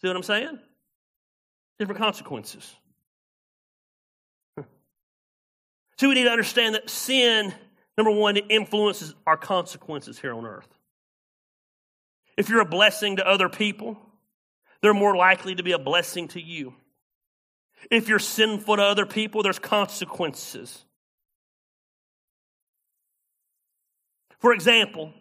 See 0.00 0.06
what 0.06 0.16
I'm 0.16 0.22
saying? 0.22 0.58
Different 1.80 2.00
consequences. 2.00 2.74
So 5.96 6.08
we 6.08 6.14
need 6.14 6.24
to 6.24 6.30
understand 6.30 6.74
that 6.74 6.90
sin, 6.90 7.54
number 7.96 8.10
one, 8.10 8.36
it 8.36 8.46
influences 8.50 9.14
our 9.26 9.36
consequences 9.36 10.18
here 10.18 10.34
on 10.34 10.44
earth. 10.44 10.68
If 12.36 12.48
you're 12.48 12.60
a 12.60 12.66
blessing 12.66 13.16
to 13.16 13.26
other 13.26 13.48
people, 13.48 13.96
they're 14.82 14.94
more 14.94 15.16
likely 15.16 15.54
to 15.54 15.62
be 15.62 15.72
a 15.72 15.78
blessing 15.78 16.28
to 16.28 16.40
you. 16.40 16.74
If 17.90 18.08
you're 18.08 18.18
sinful 18.18 18.76
to 18.76 18.82
other 18.82 19.06
people, 19.06 19.42
there's 19.42 19.58
consequences. 19.58 20.84
For 24.38 24.52
example, 24.52 25.12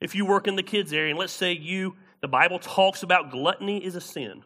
if 0.00 0.14
you 0.14 0.26
work 0.26 0.46
in 0.46 0.56
the 0.56 0.62
kids 0.62 0.92
area, 0.92 1.10
and 1.10 1.18
let's 1.18 1.32
say 1.32 1.52
you, 1.52 1.96
the 2.20 2.28
Bible 2.28 2.58
talks 2.58 3.02
about 3.02 3.30
gluttony 3.30 3.84
is 3.84 3.96
a 3.96 4.00
sin, 4.00 4.42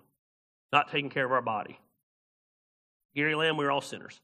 not 0.73 0.91
taking 0.91 1.11
care 1.11 1.25
of 1.25 1.33
our 1.33 1.43
body. 1.43 1.79
Gary 3.15 3.35
Lamb, 3.35 3.57
we're 3.57 3.71
all 3.71 3.81
sinners. 3.81 4.21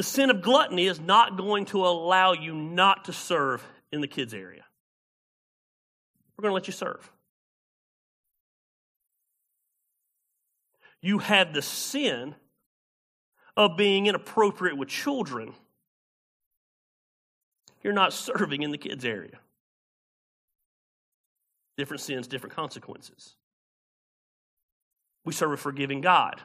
The 0.00 0.04
sin 0.04 0.30
of 0.30 0.40
gluttony 0.40 0.86
is 0.86 0.98
not 0.98 1.36
going 1.36 1.66
to 1.66 1.84
allow 1.84 2.32
you 2.32 2.54
not 2.54 3.04
to 3.04 3.12
serve 3.12 3.62
in 3.92 4.00
the 4.00 4.06
kids 4.06 4.32
area. 4.32 4.64
We're 6.34 6.42
going 6.44 6.52
to 6.52 6.54
let 6.54 6.66
you 6.68 6.72
serve. 6.72 7.12
You 11.02 11.18
have 11.18 11.52
the 11.52 11.60
sin 11.60 12.34
of 13.58 13.76
being 13.76 14.06
inappropriate 14.06 14.78
with 14.78 14.88
children 14.88 15.52
you're 17.82 17.92
not 17.92 18.14
serving 18.14 18.62
in 18.62 18.70
the 18.70 18.78
kids' 18.78 19.04
area. 19.04 19.38
Different 21.76 22.00
sins, 22.00 22.26
different 22.26 22.56
consequences. 22.56 23.34
We 25.26 25.34
serve 25.34 25.52
a 25.52 25.56
forgiving 25.58 26.00
God. 26.00 26.40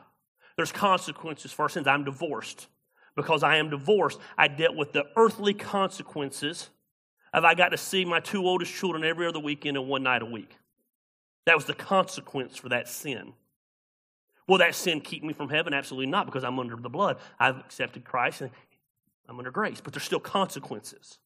There's 0.57 0.73
consequences 0.73 1.53
for 1.53 1.61
our 1.61 1.69
sins. 1.69 1.87
I'm 1.87 2.03
divorced. 2.03 2.67
Because 3.15 3.43
I 3.43 3.57
am 3.57 3.69
divorced, 3.69 4.19
I 4.37 4.47
dealt 4.47 4.75
with 4.75 4.91
the 4.91 5.05
earthly 5.15 5.53
consequences 5.53 6.69
have 7.33 7.43
I 7.43 7.53
got 7.53 7.69
to 7.69 7.77
see 7.77 8.05
my 8.05 8.21
two 8.21 8.45
oldest 8.45 8.73
children 8.73 9.03
every 9.03 9.27
other 9.27 9.39
weekend 9.39 9.75
and 9.75 9.87
one 9.87 10.03
night 10.03 10.21
a 10.21 10.25
week. 10.25 10.55
That 11.45 11.55
was 11.55 11.65
the 11.65 11.73
consequence 11.73 12.57
for 12.57 12.69
that 12.69 12.87
sin. 12.87 13.33
Will 14.47 14.59
that 14.59 14.75
sin 14.75 15.01
keep 15.01 15.23
me 15.23 15.33
from 15.33 15.49
heaven? 15.49 15.73
Absolutely 15.73 16.07
not, 16.07 16.27
because 16.27 16.43
I'm 16.43 16.59
under 16.59 16.75
the 16.75 16.89
blood. 16.89 17.17
I've 17.39 17.57
accepted 17.57 18.05
Christ 18.05 18.41
and 18.41 18.51
I'm 19.27 19.37
under 19.37 19.51
grace, 19.51 19.81
but 19.81 19.93
there's 19.93 20.03
still 20.03 20.19
consequences. 20.19 21.17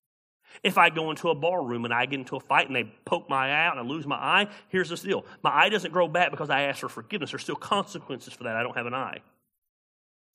If 0.63 0.77
I 0.77 0.89
go 0.89 1.11
into 1.11 1.29
a 1.29 1.35
bar 1.35 1.63
room 1.63 1.85
and 1.85 1.93
I 1.93 2.05
get 2.07 2.19
into 2.19 2.35
a 2.35 2.39
fight 2.39 2.67
and 2.67 2.75
they 2.75 2.91
poke 3.05 3.29
my 3.29 3.49
eye 3.49 3.65
out 3.65 3.77
and 3.77 3.85
I 3.85 3.89
lose 3.89 4.07
my 4.07 4.15
eye, 4.15 4.47
here's 4.69 4.89
the 4.89 4.95
deal. 4.95 5.25
My 5.43 5.51
eye 5.51 5.69
doesn't 5.69 5.91
grow 5.91 6.07
back 6.07 6.31
because 6.31 6.49
I 6.49 6.61
ask 6.63 6.79
for 6.79 6.89
forgiveness. 6.89 7.31
There's 7.31 7.43
still 7.43 7.55
consequences 7.55 8.33
for 8.33 8.45
that. 8.45 8.55
I 8.55 8.63
don't 8.63 8.75
have 8.75 8.87
an 8.87 8.95
eye. 8.95 9.19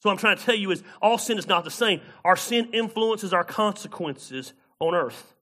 So 0.04 0.10
what 0.10 0.16
I'm 0.16 0.18
trying 0.18 0.36
to 0.36 0.44
tell 0.44 0.54
you 0.54 0.70
is 0.70 0.82
all 1.00 1.16
sin 1.16 1.38
is 1.38 1.48
not 1.48 1.64
the 1.64 1.70
same. 1.70 2.02
Our 2.26 2.36
sin 2.36 2.74
influences 2.74 3.32
our 3.32 3.42
consequences 3.42 4.52
on 4.78 4.94
earth. 4.94 5.32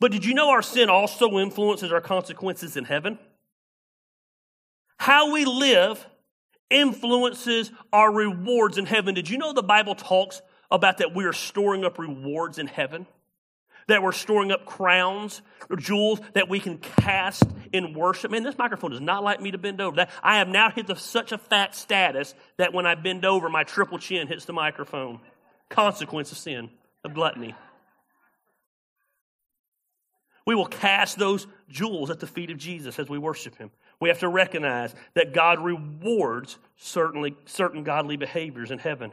But 0.00 0.10
did 0.10 0.24
you 0.24 0.34
know 0.34 0.50
our 0.50 0.60
sin 0.60 0.90
also 0.90 1.38
influences 1.38 1.92
our 1.92 2.00
consequences 2.00 2.76
in 2.76 2.82
heaven? 2.82 3.16
How 4.98 5.30
we 5.30 5.44
live 5.44 6.04
influences 6.68 7.70
our 7.92 8.12
rewards 8.12 8.76
in 8.76 8.86
heaven. 8.86 9.14
Did 9.14 9.30
you 9.30 9.38
know 9.38 9.52
the 9.52 9.62
Bible 9.62 9.94
talks 9.94 10.42
about 10.68 10.98
that 10.98 11.14
we 11.14 11.24
are 11.24 11.32
storing 11.32 11.84
up 11.84 12.00
rewards 12.00 12.58
in 12.58 12.66
heaven? 12.66 13.06
That 13.88 14.02
we're 14.02 14.12
storing 14.12 14.50
up 14.50 14.64
crowns 14.64 15.42
or 15.68 15.76
jewels 15.76 16.20
that 16.32 16.48
we 16.48 16.60
can 16.60 16.78
cast 16.78 17.42
in 17.72 17.92
worship. 17.94 18.30
Man, 18.30 18.42
this 18.42 18.56
microphone 18.56 18.90
does 18.90 19.00
not 19.00 19.22
like 19.22 19.40
me 19.40 19.50
to 19.50 19.58
bend 19.58 19.80
over. 19.80 19.96
That 19.96 20.10
I 20.22 20.38
have 20.38 20.48
now 20.48 20.70
hit 20.70 20.86
the, 20.86 20.96
such 20.96 21.32
a 21.32 21.38
fat 21.38 21.74
status 21.74 22.34
that 22.56 22.72
when 22.72 22.86
I 22.86 22.94
bend 22.94 23.24
over, 23.24 23.48
my 23.48 23.64
triple 23.64 23.98
chin 23.98 24.26
hits 24.26 24.44
the 24.44 24.52
microphone. 24.52 25.20
Consequence 25.68 26.32
of 26.32 26.38
sin, 26.38 26.70
of 27.04 27.14
gluttony. 27.14 27.54
We 30.46 30.54
will 30.54 30.66
cast 30.66 31.18
those 31.18 31.46
jewels 31.68 32.10
at 32.10 32.20
the 32.20 32.26
feet 32.26 32.50
of 32.50 32.58
Jesus 32.58 32.98
as 32.98 33.08
we 33.08 33.18
worship 33.18 33.56
Him. 33.56 33.70
We 34.00 34.08
have 34.08 34.18
to 34.20 34.28
recognize 34.28 34.94
that 35.14 35.32
God 35.32 35.60
rewards 35.60 36.58
certainly 36.76 37.34
certain 37.46 37.84
godly 37.84 38.16
behaviors 38.16 38.70
in 38.70 38.78
heaven. 38.78 39.12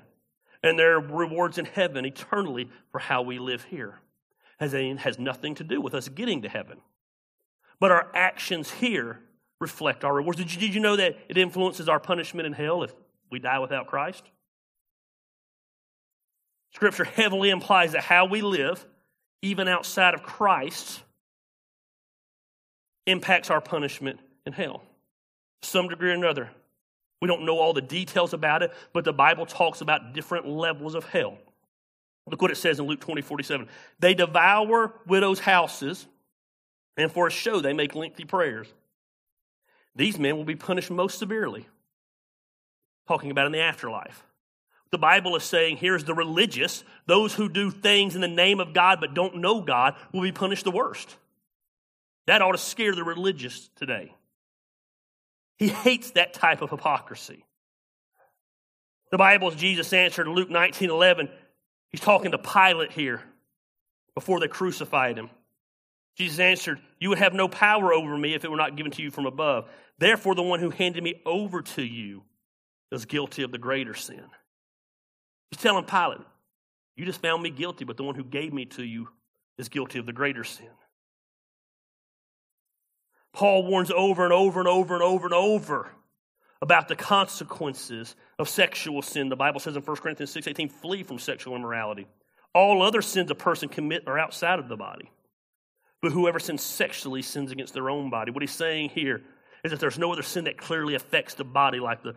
And 0.63 0.77
there 0.77 0.95
are 0.95 0.99
rewards 0.99 1.57
in 1.57 1.65
heaven 1.65 2.05
eternally 2.05 2.69
for 2.91 2.99
how 2.99 3.21
we 3.21 3.39
live 3.39 3.63
here. 3.63 3.99
Has, 4.61 4.73
has 4.73 5.17
nothing 5.17 5.55
to 5.55 5.63
do 5.63 5.81
with 5.81 5.95
us 5.95 6.07
getting 6.07 6.43
to 6.43 6.49
heaven. 6.49 6.77
But 7.79 7.89
our 7.89 8.11
actions 8.13 8.69
here 8.69 9.19
reflect 9.59 10.03
our 10.05 10.13
rewards. 10.13 10.37
Did 10.37 10.53
you, 10.53 10.59
did 10.59 10.75
you 10.75 10.79
know 10.79 10.95
that 10.95 11.17
it 11.27 11.35
influences 11.35 11.89
our 11.89 11.99
punishment 11.99 12.45
in 12.45 12.53
hell 12.53 12.83
if 12.83 12.93
we 13.31 13.39
die 13.39 13.57
without 13.57 13.87
Christ? 13.87 14.23
Scripture 16.75 17.05
heavily 17.05 17.49
implies 17.49 17.93
that 17.93 18.03
how 18.03 18.25
we 18.25 18.41
live, 18.41 18.85
even 19.41 19.67
outside 19.67 20.13
of 20.13 20.21
Christ, 20.21 21.01
impacts 23.07 23.49
our 23.49 23.61
punishment 23.61 24.19
in 24.45 24.53
hell, 24.53 24.83
some 25.63 25.87
degree 25.87 26.11
or 26.11 26.13
another. 26.13 26.51
We 27.19 27.27
don't 27.27 27.45
know 27.45 27.57
all 27.57 27.73
the 27.73 27.81
details 27.81 28.33
about 28.33 28.61
it, 28.61 28.71
but 28.93 29.05
the 29.05 29.13
Bible 29.13 29.47
talks 29.47 29.81
about 29.81 30.13
different 30.13 30.47
levels 30.47 30.93
of 30.93 31.05
hell. 31.05 31.39
Look 32.27 32.41
what 32.41 32.51
it 32.51 32.57
says 32.57 32.79
in 32.79 32.85
Luke 32.85 32.99
20, 33.01 33.21
47. 33.21 33.67
They 33.99 34.13
devour 34.13 34.93
widows' 35.07 35.39
houses, 35.39 36.05
and 36.97 37.11
for 37.11 37.27
a 37.27 37.31
show 37.31 37.59
they 37.59 37.73
make 37.73 37.95
lengthy 37.95 38.25
prayers. 38.25 38.67
These 39.95 40.19
men 40.19 40.37
will 40.37 40.45
be 40.45 40.55
punished 40.55 40.91
most 40.91 41.17
severely. 41.17 41.67
Talking 43.07 43.31
about 43.31 43.47
in 43.47 43.51
the 43.51 43.61
afterlife. 43.61 44.23
The 44.91 44.97
Bible 44.97 45.35
is 45.35 45.43
saying 45.43 45.77
here's 45.77 46.03
the 46.03 46.13
religious, 46.13 46.83
those 47.07 47.33
who 47.33 47.49
do 47.49 47.71
things 47.71 48.15
in 48.15 48.21
the 48.21 48.27
name 48.27 48.59
of 48.59 48.73
God 48.73 48.99
but 48.99 49.13
don't 49.13 49.37
know 49.37 49.61
God, 49.61 49.95
will 50.13 50.21
be 50.21 50.31
punished 50.31 50.65
the 50.65 50.71
worst. 50.71 51.15
That 52.27 52.41
ought 52.41 52.51
to 52.51 52.57
scare 52.57 52.93
the 52.93 53.03
religious 53.03 53.69
today. 53.77 54.13
He 55.57 55.69
hates 55.69 56.11
that 56.11 56.33
type 56.33 56.61
of 56.61 56.69
hypocrisy. 56.69 57.45
The 59.11 59.17
Bible's 59.17 59.55
Jesus 59.55 59.91
answered 59.93 60.27
Luke 60.27 60.49
19 60.49 60.89
11. 60.89 61.29
He's 61.91 62.01
talking 62.01 62.31
to 62.31 62.37
Pilate 62.37 62.91
here 62.91 63.21
before 64.15 64.39
they 64.39 64.47
crucified 64.47 65.17
him. 65.17 65.29
Jesus 66.17 66.39
answered, 66.39 66.79
You 66.99 67.09
would 67.09 67.17
have 67.17 67.33
no 67.33 67.47
power 67.47 67.93
over 67.93 68.17
me 68.17 68.33
if 68.33 68.43
it 68.43 68.51
were 68.51 68.57
not 68.57 68.75
given 68.75 68.91
to 68.93 69.01
you 69.01 69.11
from 69.11 69.25
above. 69.25 69.69
Therefore, 69.97 70.35
the 70.35 70.43
one 70.43 70.59
who 70.59 70.69
handed 70.69 71.03
me 71.03 71.21
over 71.25 71.61
to 71.61 71.83
you 71.83 72.23
is 72.91 73.05
guilty 73.05 73.43
of 73.43 73.51
the 73.51 73.57
greater 73.57 73.93
sin. 73.93 74.25
He's 75.49 75.61
telling 75.61 75.85
Pilate, 75.85 76.21
You 76.95 77.05
just 77.05 77.21
found 77.21 77.43
me 77.43 77.49
guilty, 77.49 77.85
but 77.85 77.97
the 77.97 78.03
one 78.03 78.15
who 78.15 78.23
gave 78.23 78.53
me 78.53 78.65
to 78.65 78.83
you 78.83 79.09
is 79.57 79.69
guilty 79.69 79.99
of 79.99 80.05
the 80.05 80.13
greater 80.13 80.43
sin. 80.43 80.69
Paul 83.33 83.65
warns 83.65 83.91
over 83.91 84.23
and 84.23 84.33
over 84.33 84.59
and 84.59 84.67
over 84.67 84.93
and 84.93 85.03
over 85.03 85.25
and 85.25 85.33
over 85.33 85.91
about 86.61 86.87
the 86.87 86.95
consequences 86.95 88.15
of 88.37 88.47
sexual 88.47 89.01
sin. 89.01 89.29
The 89.29 89.35
Bible 89.35 89.59
says 89.59 89.75
in 89.75 89.81
1 89.81 90.01
Corinthians 90.01 90.31
6:18, 90.31 90.69
flee 90.69 91.03
from 91.03 91.19
sexual 91.19 91.55
immorality. 91.55 92.07
All 92.53 92.83
other 92.83 93.01
sins 93.01 93.31
a 93.31 93.35
person 93.35 93.69
commit 93.69 94.07
are 94.07 94.19
outside 94.19 94.59
of 94.59 94.67
the 94.67 94.77
body. 94.77 95.09
But 96.01 96.11
whoever 96.11 96.39
sins 96.39 96.63
sexually 96.63 97.21
sins 97.21 97.51
against 97.51 97.73
their 97.73 97.89
own 97.89 98.09
body. 98.09 98.31
What 98.31 98.41
he's 98.41 98.51
saying 98.51 98.89
here 98.89 99.21
is 99.63 99.71
that 99.71 99.79
there's 99.79 99.99
no 99.99 100.11
other 100.11 100.23
sin 100.23 100.45
that 100.45 100.57
clearly 100.57 100.95
affects 100.95 101.35
the 101.35 101.43
body 101.43 101.79
like 101.79 102.01
the 102.03 102.15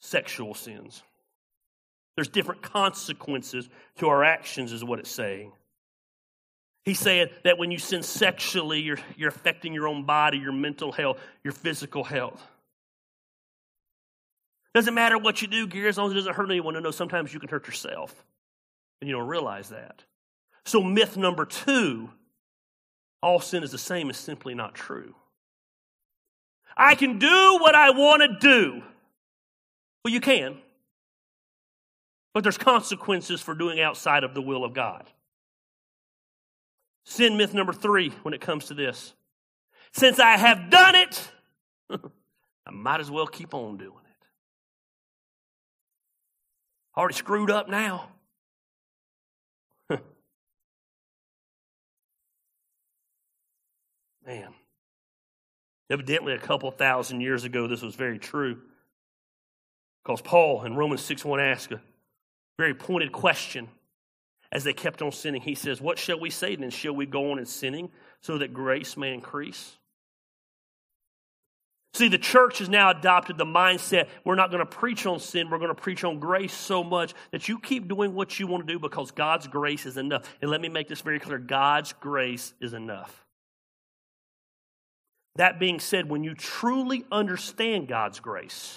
sexual 0.00 0.54
sins. 0.54 1.02
There's 2.16 2.28
different 2.28 2.62
consequences 2.62 3.68
to 3.98 4.08
our 4.08 4.22
actions, 4.22 4.72
is 4.72 4.84
what 4.84 5.00
it's 5.00 5.10
saying. 5.10 5.52
He 6.84 6.94
said 6.94 7.30
that 7.44 7.58
when 7.58 7.70
you 7.70 7.78
sin 7.78 8.02
sexually, 8.02 8.80
you're, 8.80 8.98
you're 9.16 9.30
affecting 9.30 9.72
your 9.72 9.88
own 9.88 10.04
body, 10.04 10.38
your 10.38 10.52
mental 10.52 10.92
health, 10.92 11.18
your 11.42 11.52
physical 11.52 12.04
health. 12.04 12.40
Doesn't 14.74 14.94
matter 14.94 15.16
what 15.16 15.40
you 15.40 15.48
do, 15.48 15.66
Gary, 15.66 15.88
as 15.88 15.96
long 15.96 16.08
as 16.08 16.12
it 16.12 16.16
doesn't 16.16 16.34
hurt 16.34 16.50
anyone. 16.50 16.74
No, 16.74 16.80
no, 16.80 16.90
sometimes 16.90 17.32
you 17.32 17.38
can 17.38 17.48
hurt 17.48 17.66
yourself. 17.66 18.24
And 19.00 19.08
you 19.08 19.16
don't 19.16 19.28
realize 19.28 19.68
that. 19.68 20.02
So, 20.64 20.82
myth 20.82 21.16
number 21.16 21.44
two 21.44 22.10
all 23.22 23.40
sin 23.40 23.62
is 23.62 23.70
the 23.70 23.78
same 23.78 24.10
is 24.10 24.18
simply 24.18 24.54
not 24.54 24.74
true. 24.74 25.14
I 26.76 26.94
can 26.94 27.18
do 27.18 27.58
what 27.58 27.74
I 27.74 27.90
want 27.90 28.20
to 28.20 28.36
do. 28.38 28.82
Well, 30.04 30.12
you 30.12 30.20
can. 30.20 30.58
But 32.34 32.42
there's 32.42 32.58
consequences 32.58 33.40
for 33.40 33.54
doing 33.54 33.80
outside 33.80 34.24
of 34.24 34.34
the 34.34 34.42
will 34.42 34.62
of 34.62 34.74
God. 34.74 35.08
Sin 37.06 37.38
myth 37.38 37.54
number 37.54 37.72
three 37.72 38.10
when 38.22 38.34
it 38.34 38.42
comes 38.42 38.66
to 38.66 38.74
this. 38.74 39.14
Since 39.92 40.18
I 40.18 40.36
have 40.36 40.68
done 40.68 40.94
it, 40.94 41.30
I 41.90 42.70
might 42.70 43.00
as 43.00 43.10
well 43.10 43.26
keep 43.26 43.54
on 43.54 43.78
doing. 43.78 44.03
Already 46.96 47.14
screwed 47.14 47.50
up 47.50 47.68
now. 47.68 48.08
Man. 54.24 54.54
Evidently, 55.90 56.32
a 56.34 56.38
couple 56.38 56.70
thousand 56.70 57.20
years 57.20 57.44
ago, 57.44 57.66
this 57.66 57.82
was 57.82 57.94
very 57.94 58.18
true. 58.18 58.58
Because 60.04 60.22
Paul 60.22 60.64
in 60.64 60.76
Romans 60.76 61.02
6 61.02 61.24
1 61.24 61.40
asked 61.40 61.72
a 61.72 61.80
very 62.58 62.74
pointed 62.74 63.10
question 63.12 63.68
as 64.52 64.64
they 64.64 64.72
kept 64.72 65.02
on 65.02 65.12
sinning. 65.12 65.40
He 65.42 65.54
says, 65.54 65.80
What 65.80 65.98
shall 65.98 66.20
we 66.20 66.30
say 66.30 66.56
then? 66.56 66.70
Shall 66.70 66.94
we 66.94 67.06
go 67.06 67.32
on 67.32 67.38
in 67.38 67.46
sinning 67.46 67.90
so 68.20 68.38
that 68.38 68.54
grace 68.54 68.96
may 68.96 69.12
increase? 69.12 69.76
See, 71.94 72.08
the 72.08 72.18
church 72.18 72.58
has 72.58 72.68
now 72.68 72.90
adopted 72.90 73.38
the 73.38 73.44
mindset 73.44 74.08
we're 74.24 74.34
not 74.34 74.50
going 74.50 74.58
to 74.58 74.66
preach 74.66 75.06
on 75.06 75.20
sin, 75.20 75.48
we're 75.48 75.58
going 75.58 75.68
to 75.68 75.80
preach 75.80 76.02
on 76.02 76.18
grace 76.18 76.52
so 76.52 76.82
much 76.82 77.14
that 77.30 77.48
you 77.48 77.60
keep 77.60 77.86
doing 77.86 78.14
what 78.14 78.40
you 78.40 78.48
want 78.48 78.66
to 78.66 78.72
do 78.72 78.80
because 78.80 79.12
God's 79.12 79.46
grace 79.46 79.86
is 79.86 79.96
enough. 79.96 80.22
And 80.42 80.50
let 80.50 80.60
me 80.60 80.68
make 80.68 80.88
this 80.88 81.02
very 81.02 81.20
clear 81.20 81.38
God's 81.38 81.92
grace 81.92 82.52
is 82.60 82.74
enough. 82.74 83.24
That 85.36 85.60
being 85.60 85.78
said, 85.78 86.10
when 86.10 86.24
you 86.24 86.34
truly 86.34 87.04
understand 87.12 87.86
God's 87.86 88.18
grace, 88.18 88.76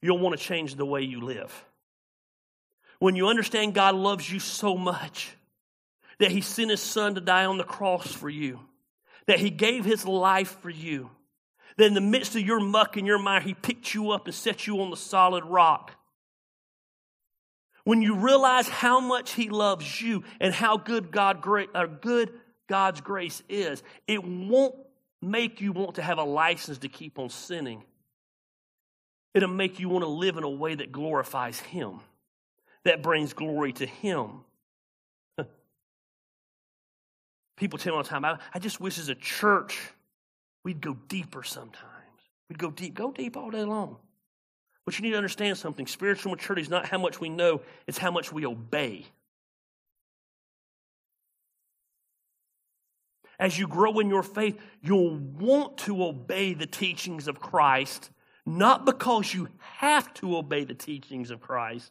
you'll 0.00 0.18
want 0.18 0.38
to 0.38 0.44
change 0.44 0.76
the 0.76 0.86
way 0.86 1.02
you 1.02 1.20
live. 1.20 1.64
When 3.00 3.16
you 3.16 3.26
understand 3.26 3.74
God 3.74 3.96
loves 3.96 4.30
you 4.30 4.38
so 4.38 4.76
much 4.76 5.36
that 6.20 6.30
He 6.30 6.42
sent 6.42 6.70
His 6.70 6.80
Son 6.80 7.16
to 7.16 7.20
die 7.20 7.46
on 7.46 7.58
the 7.58 7.64
cross 7.64 8.06
for 8.12 8.28
you, 8.28 8.60
that 9.26 9.40
He 9.40 9.50
gave 9.50 9.84
His 9.84 10.06
life 10.06 10.56
for 10.60 10.70
you, 10.70 11.10
that 11.80 11.86
in 11.86 11.94
the 11.94 12.00
midst 12.02 12.36
of 12.36 12.42
your 12.42 12.60
muck 12.60 12.98
and 12.98 13.06
your 13.06 13.18
mire, 13.18 13.40
He 13.40 13.54
picked 13.54 13.94
you 13.94 14.10
up 14.10 14.26
and 14.26 14.34
set 14.34 14.66
you 14.66 14.82
on 14.82 14.90
the 14.90 14.98
solid 14.98 15.46
rock. 15.46 15.92
When 17.84 18.02
you 18.02 18.16
realize 18.16 18.68
how 18.68 19.00
much 19.00 19.32
He 19.32 19.48
loves 19.48 20.02
you 20.02 20.22
and 20.40 20.52
how 20.52 20.76
good 20.76 21.10
God 21.10 21.42
uh, 21.74 21.86
good 21.86 22.34
God's 22.68 23.00
grace 23.00 23.42
is, 23.48 23.82
it 24.06 24.22
won't 24.22 24.74
make 25.22 25.62
you 25.62 25.72
want 25.72 25.94
to 25.94 26.02
have 26.02 26.18
a 26.18 26.22
license 26.22 26.76
to 26.78 26.88
keep 26.88 27.18
on 27.18 27.30
sinning. 27.30 27.82
It'll 29.32 29.48
make 29.48 29.80
you 29.80 29.88
want 29.88 30.04
to 30.04 30.10
live 30.10 30.36
in 30.36 30.44
a 30.44 30.50
way 30.50 30.74
that 30.74 30.92
glorifies 30.92 31.60
Him 31.60 32.00
that 32.84 33.02
brings 33.02 33.32
glory 33.32 33.72
to 33.72 33.86
Him. 33.86 34.44
People 37.56 37.78
tell 37.78 37.94
me 37.94 37.96
all 37.96 38.02
the 38.02 38.08
time, 38.10 38.26
I, 38.26 38.38
I 38.52 38.58
just 38.58 38.80
wish 38.80 38.98
as 38.98 39.08
a 39.08 39.14
church 39.14 39.78
we'd 40.64 40.80
go 40.80 40.96
deeper 41.08 41.42
sometimes. 41.42 41.86
We'd 42.48 42.58
go 42.58 42.70
deep, 42.70 42.94
go 42.94 43.12
deep 43.12 43.36
all 43.36 43.50
day 43.50 43.64
long. 43.64 43.96
But 44.84 44.98
you 44.98 45.02
need 45.02 45.10
to 45.10 45.16
understand 45.16 45.56
something. 45.56 45.86
Spiritual 45.86 46.32
maturity 46.32 46.62
is 46.62 46.68
not 46.68 46.86
how 46.86 46.98
much 46.98 47.20
we 47.20 47.28
know, 47.28 47.62
it's 47.86 47.98
how 47.98 48.10
much 48.10 48.32
we 48.32 48.46
obey. 48.46 49.06
As 53.38 53.58
you 53.58 53.66
grow 53.66 54.00
in 54.00 54.10
your 54.10 54.22
faith, 54.22 54.60
you'll 54.82 55.16
want 55.16 55.78
to 55.78 56.04
obey 56.04 56.52
the 56.52 56.66
teachings 56.66 57.26
of 57.26 57.40
Christ, 57.40 58.10
not 58.44 58.84
because 58.84 59.32
you 59.32 59.48
have 59.76 60.12
to 60.14 60.36
obey 60.36 60.64
the 60.64 60.74
teachings 60.74 61.30
of 61.30 61.40
Christ, 61.40 61.90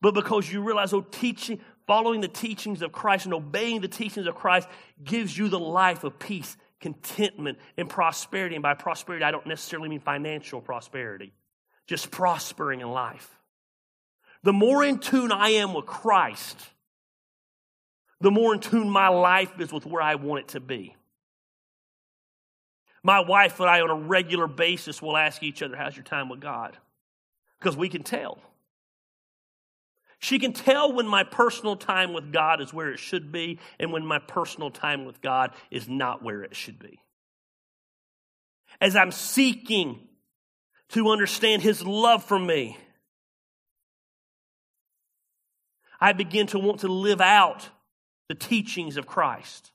but 0.00 0.14
because 0.14 0.50
you 0.52 0.62
realize, 0.62 0.92
oh, 0.92 1.00
teaching, 1.00 1.60
following 1.86 2.20
the 2.20 2.28
teachings 2.28 2.82
of 2.82 2.92
Christ 2.92 3.24
and 3.24 3.34
obeying 3.34 3.80
the 3.80 3.88
teachings 3.88 4.26
of 4.26 4.36
Christ 4.36 4.68
gives 5.02 5.36
you 5.36 5.48
the 5.48 5.58
life 5.58 6.04
of 6.04 6.18
peace, 6.18 6.56
contentment, 6.86 7.58
and 7.76 7.90
prosperity. 7.90 8.54
And 8.54 8.62
by 8.62 8.74
prosperity, 8.74 9.24
I 9.24 9.32
don't 9.32 9.46
necessarily 9.46 9.88
mean 9.88 9.98
financial 9.98 10.60
prosperity, 10.60 11.32
just 11.88 12.12
prospering 12.12 12.80
in 12.80 12.88
life. 12.88 13.28
The 14.44 14.52
more 14.52 14.84
in 14.84 15.00
tune 15.00 15.32
I 15.32 15.48
am 15.50 15.74
with 15.74 15.86
Christ, 15.86 16.56
the 18.20 18.30
more 18.30 18.54
in 18.54 18.60
tune 18.60 18.88
my 18.88 19.08
life 19.08 19.58
is 19.58 19.72
with 19.72 19.84
where 19.84 20.00
I 20.00 20.14
want 20.14 20.44
it 20.44 20.48
to 20.50 20.60
be. 20.60 20.94
My 23.02 23.20
wife 23.20 23.58
and 23.58 23.68
I, 23.68 23.80
on 23.80 23.90
a 23.90 23.94
regular 23.94 24.46
basis, 24.46 25.02
will 25.02 25.16
ask 25.16 25.42
each 25.42 25.62
other, 25.62 25.76
How's 25.76 25.96
your 25.96 26.04
time 26.04 26.28
with 26.28 26.40
God? 26.40 26.76
Because 27.58 27.76
we 27.76 27.88
can 27.88 28.04
tell. 28.04 28.38
She 30.18 30.38
can 30.38 30.52
tell 30.52 30.92
when 30.92 31.06
my 31.06 31.24
personal 31.24 31.76
time 31.76 32.12
with 32.12 32.32
God 32.32 32.60
is 32.60 32.72
where 32.72 32.90
it 32.90 32.98
should 32.98 33.30
be 33.30 33.58
and 33.78 33.92
when 33.92 34.04
my 34.04 34.18
personal 34.18 34.70
time 34.70 35.04
with 35.04 35.20
God 35.20 35.52
is 35.70 35.88
not 35.88 36.22
where 36.22 36.42
it 36.42 36.56
should 36.56 36.78
be. 36.78 37.00
As 38.80 38.96
I'm 38.96 39.12
seeking 39.12 40.00
to 40.90 41.10
understand 41.10 41.62
His 41.62 41.82
love 41.84 42.24
for 42.24 42.38
me, 42.38 42.76
I 46.00 46.12
begin 46.12 46.46
to 46.48 46.58
want 46.58 46.80
to 46.80 46.88
live 46.88 47.20
out 47.20 47.68
the 48.28 48.34
teachings 48.34 48.96
of 48.96 49.06
Christ. 49.06 49.72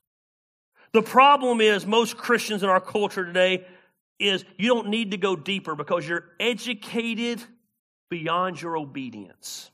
The 0.93 1.01
problem 1.01 1.61
is, 1.61 1.85
most 1.85 2.17
Christians 2.17 2.63
in 2.63 2.69
our 2.69 2.81
culture 2.81 3.25
today 3.25 3.65
is 4.19 4.43
you 4.57 4.67
don't 4.67 4.89
need 4.89 5.11
to 5.11 5.17
go 5.17 5.35
deeper 5.35 5.75
because 5.75 6.07
you're 6.07 6.25
educated 6.39 7.41
beyond 8.09 8.61
your 8.61 8.77
obedience. 8.77 9.71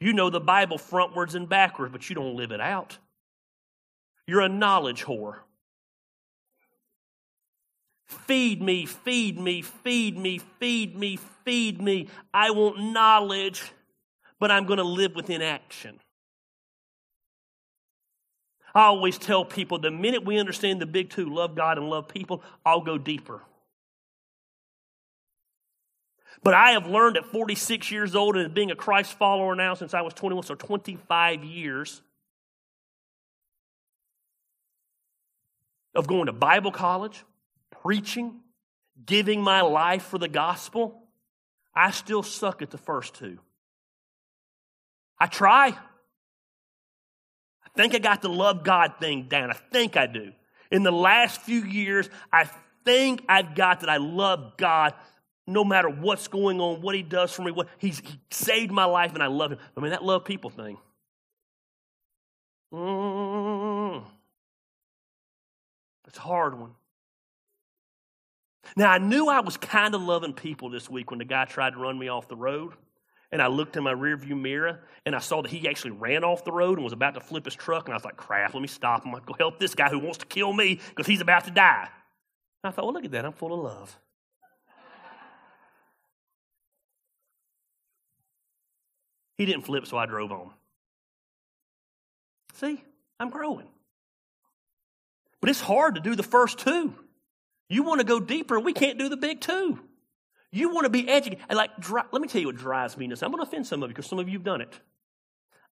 You 0.00 0.12
know 0.12 0.30
the 0.30 0.40
Bible 0.40 0.78
frontwards 0.78 1.34
and 1.34 1.48
backwards, 1.48 1.92
but 1.92 2.08
you 2.08 2.14
don't 2.14 2.36
live 2.36 2.52
it 2.52 2.60
out. 2.60 2.98
You're 4.26 4.42
a 4.42 4.48
knowledge 4.48 5.04
whore. 5.04 5.38
Feed 8.06 8.62
me, 8.62 8.86
feed 8.86 9.38
me, 9.38 9.60
feed 9.62 10.16
me, 10.16 10.38
feed 10.38 10.96
me, 10.96 11.18
feed 11.44 11.80
me. 11.80 12.08
I 12.32 12.50
want 12.50 12.78
knowledge, 12.78 13.72
but 14.38 14.50
I'm 14.50 14.66
going 14.66 14.78
to 14.78 14.84
live 14.84 15.14
within 15.14 15.42
action. 15.42 15.98
I 18.74 18.84
always 18.84 19.18
tell 19.18 19.44
people 19.44 19.78
the 19.78 19.90
minute 19.90 20.24
we 20.24 20.38
understand 20.38 20.80
the 20.80 20.86
big 20.86 21.10
two 21.10 21.28
love 21.34 21.54
God 21.54 21.78
and 21.78 21.90
love 21.90 22.08
people, 22.08 22.42
I'll 22.64 22.80
go 22.80 22.96
deeper. 22.96 23.42
But 26.42 26.54
I 26.54 26.72
have 26.72 26.86
learned 26.86 27.16
at 27.16 27.26
46 27.26 27.90
years 27.90 28.14
old 28.14 28.36
and 28.36 28.54
being 28.54 28.70
a 28.70 28.76
Christ 28.76 29.18
follower 29.18 29.54
now 29.54 29.74
since 29.74 29.94
I 29.94 30.02
was 30.02 30.14
21, 30.14 30.44
so 30.44 30.54
25 30.54 31.44
years 31.44 32.02
of 35.94 36.06
going 36.06 36.26
to 36.26 36.32
Bible 36.32 36.70
college, 36.70 37.24
preaching, 37.70 38.40
giving 39.04 39.42
my 39.42 39.62
life 39.62 40.04
for 40.04 40.18
the 40.18 40.28
gospel. 40.28 41.02
I 41.74 41.90
still 41.90 42.22
suck 42.22 42.62
at 42.62 42.70
the 42.70 42.78
first 42.78 43.14
two. 43.14 43.38
I 45.18 45.26
try. 45.26 45.68
I 45.68 45.74
think 47.76 47.94
I 47.94 47.98
got 47.98 48.22
the 48.22 48.28
love 48.28 48.62
God 48.62 48.94
thing 49.00 49.26
down. 49.28 49.50
I 49.50 49.56
think 49.72 49.96
I 49.96 50.06
do. 50.06 50.32
In 50.70 50.84
the 50.84 50.92
last 50.92 51.42
few 51.42 51.64
years, 51.64 52.08
I 52.32 52.48
think 52.84 53.24
I've 53.28 53.54
got 53.54 53.80
that 53.80 53.90
I 53.90 53.96
love 53.96 54.56
God 54.56 54.94
no 55.48 55.64
matter 55.64 55.88
what's 55.88 56.28
going 56.28 56.60
on, 56.60 56.82
what 56.82 56.94
he 56.94 57.02
does 57.02 57.32
for 57.32 57.42
me, 57.42 57.50
what 57.50 57.68
he's 57.78 58.00
he 58.00 58.20
saved 58.30 58.70
my 58.70 58.84
life 58.84 59.14
and 59.14 59.22
I 59.22 59.28
love 59.28 59.52
him. 59.52 59.58
I 59.76 59.80
mean, 59.80 59.90
that 59.90 60.04
love 60.04 60.24
people 60.24 60.50
thing. 60.50 60.76
Mm, 62.72 64.04
it's 66.06 66.18
a 66.18 66.20
hard 66.20 66.58
one. 66.58 66.72
Now, 68.76 68.90
I 68.90 68.98
knew 68.98 69.28
I 69.28 69.40
was 69.40 69.56
kind 69.56 69.94
of 69.94 70.02
loving 70.02 70.34
people 70.34 70.68
this 70.68 70.90
week 70.90 71.10
when 71.10 71.18
the 71.18 71.24
guy 71.24 71.46
tried 71.46 71.70
to 71.70 71.78
run 71.78 71.98
me 71.98 72.08
off 72.08 72.28
the 72.28 72.36
road. 72.36 72.74
And 73.32 73.42
I 73.42 73.46
looked 73.46 73.76
in 73.76 73.82
my 73.82 73.92
rearview 73.92 74.40
mirror 74.40 74.80
and 75.04 75.14
I 75.14 75.18
saw 75.18 75.42
that 75.42 75.50
he 75.50 75.68
actually 75.68 75.90
ran 75.92 76.24
off 76.24 76.44
the 76.44 76.52
road 76.52 76.78
and 76.78 76.84
was 76.84 76.94
about 76.94 77.14
to 77.14 77.20
flip 77.20 77.44
his 77.44 77.54
truck. 77.54 77.86
And 77.86 77.94
I 77.94 77.96
was 77.96 78.04
like, 78.04 78.16
crap, 78.16 78.54
let 78.54 78.60
me 78.60 78.68
stop 78.68 79.04
him. 79.04 79.12
To 79.12 79.20
go 79.20 79.34
help 79.38 79.58
this 79.58 79.74
guy 79.74 79.88
who 79.88 79.98
wants 79.98 80.18
to 80.18 80.26
kill 80.26 80.52
me 80.52 80.80
because 80.90 81.06
he's 81.06 81.20
about 81.20 81.44
to 81.44 81.50
die. 81.50 81.88
And 82.62 82.70
I 82.70 82.74
thought, 82.74 82.84
well, 82.86 82.94
look 82.94 83.04
at 83.04 83.10
that. 83.12 83.24
I'm 83.24 83.32
full 83.32 83.52
of 83.52 83.60
love. 83.60 83.98
He 89.38 89.46
didn't 89.46 89.62
flip, 89.62 89.86
so 89.86 89.96
I 89.96 90.06
drove 90.06 90.32
on. 90.32 90.50
See, 92.54 92.82
I'm 93.20 93.30
growing. 93.30 93.68
But 95.40 95.50
it's 95.50 95.60
hard 95.60 95.94
to 95.94 96.00
do 96.00 96.16
the 96.16 96.24
first 96.24 96.58
two. 96.58 96.92
You 97.70 97.84
want 97.84 98.00
to 98.00 98.04
go 98.04 98.18
deeper, 98.18 98.58
we 98.58 98.72
can't 98.72 98.98
do 98.98 99.08
the 99.08 99.16
big 99.16 99.40
two. 99.40 99.78
You 100.50 100.70
want 100.74 100.86
to 100.86 100.90
be 100.90 101.08
educated. 101.08 101.44
Like, 101.50 101.70
let 101.88 102.20
me 102.20 102.26
tell 102.26 102.40
you 102.40 102.48
what 102.48 102.56
drives 102.56 102.96
me 102.96 103.06
nuts. 103.06 103.22
I'm 103.22 103.30
going 103.30 103.42
to 103.42 103.48
offend 103.48 103.66
some 103.66 103.82
of 103.82 103.90
you 103.90 103.94
because 103.94 104.08
some 104.08 104.18
of 104.18 104.28
you 104.28 104.38
have 104.38 104.44
done 104.44 104.60
it. 104.60 104.80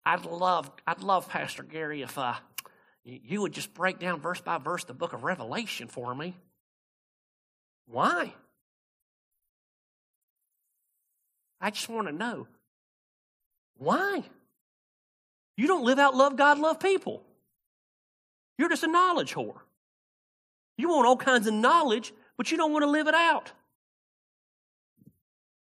I'd 0.04 0.24
love, 0.24 0.70
I'd 0.86 1.02
love 1.02 1.28
Pastor 1.28 1.62
Gary 1.62 2.02
if 2.02 2.18
uh, 2.18 2.34
you 3.04 3.42
would 3.42 3.52
just 3.52 3.74
break 3.74 3.98
down 3.98 4.20
verse 4.20 4.40
by 4.40 4.58
verse 4.58 4.84
the 4.84 4.94
book 4.94 5.12
of 5.12 5.22
Revelation 5.22 5.88
for 5.88 6.12
me. 6.14 6.36
Why? 7.86 8.32
I 11.60 11.70
just 11.70 11.88
want 11.88 12.08
to 12.08 12.12
know. 12.12 12.48
Why? 13.82 14.22
You 15.56 15.66
don't 15.66 15.84
live 15.84 15.98
out 15.98 16.14
love 16.14 16.36
God, 16.36 16.58
love 16.58 16.78
people. 16.78 17.22
You're 18.56 18.68
just 18.68 18.84
a 18.84 18.86
knowledge 18.86 19.34
whore. 19.34 19.58
You 20.78 20.88
want 20.88 21.06
all 21.06 21.16
kinds 21.16 21.46
of 21.46 21.54
knowledge, 21.54 22.12
but 22.36 22.50
you 22.50 22.56
don't 22.56 22.72
want 22.72 22.84
to 22.84 22.90
live 22.90 23.08
it 23.08 23.14
out. 23.14 23.50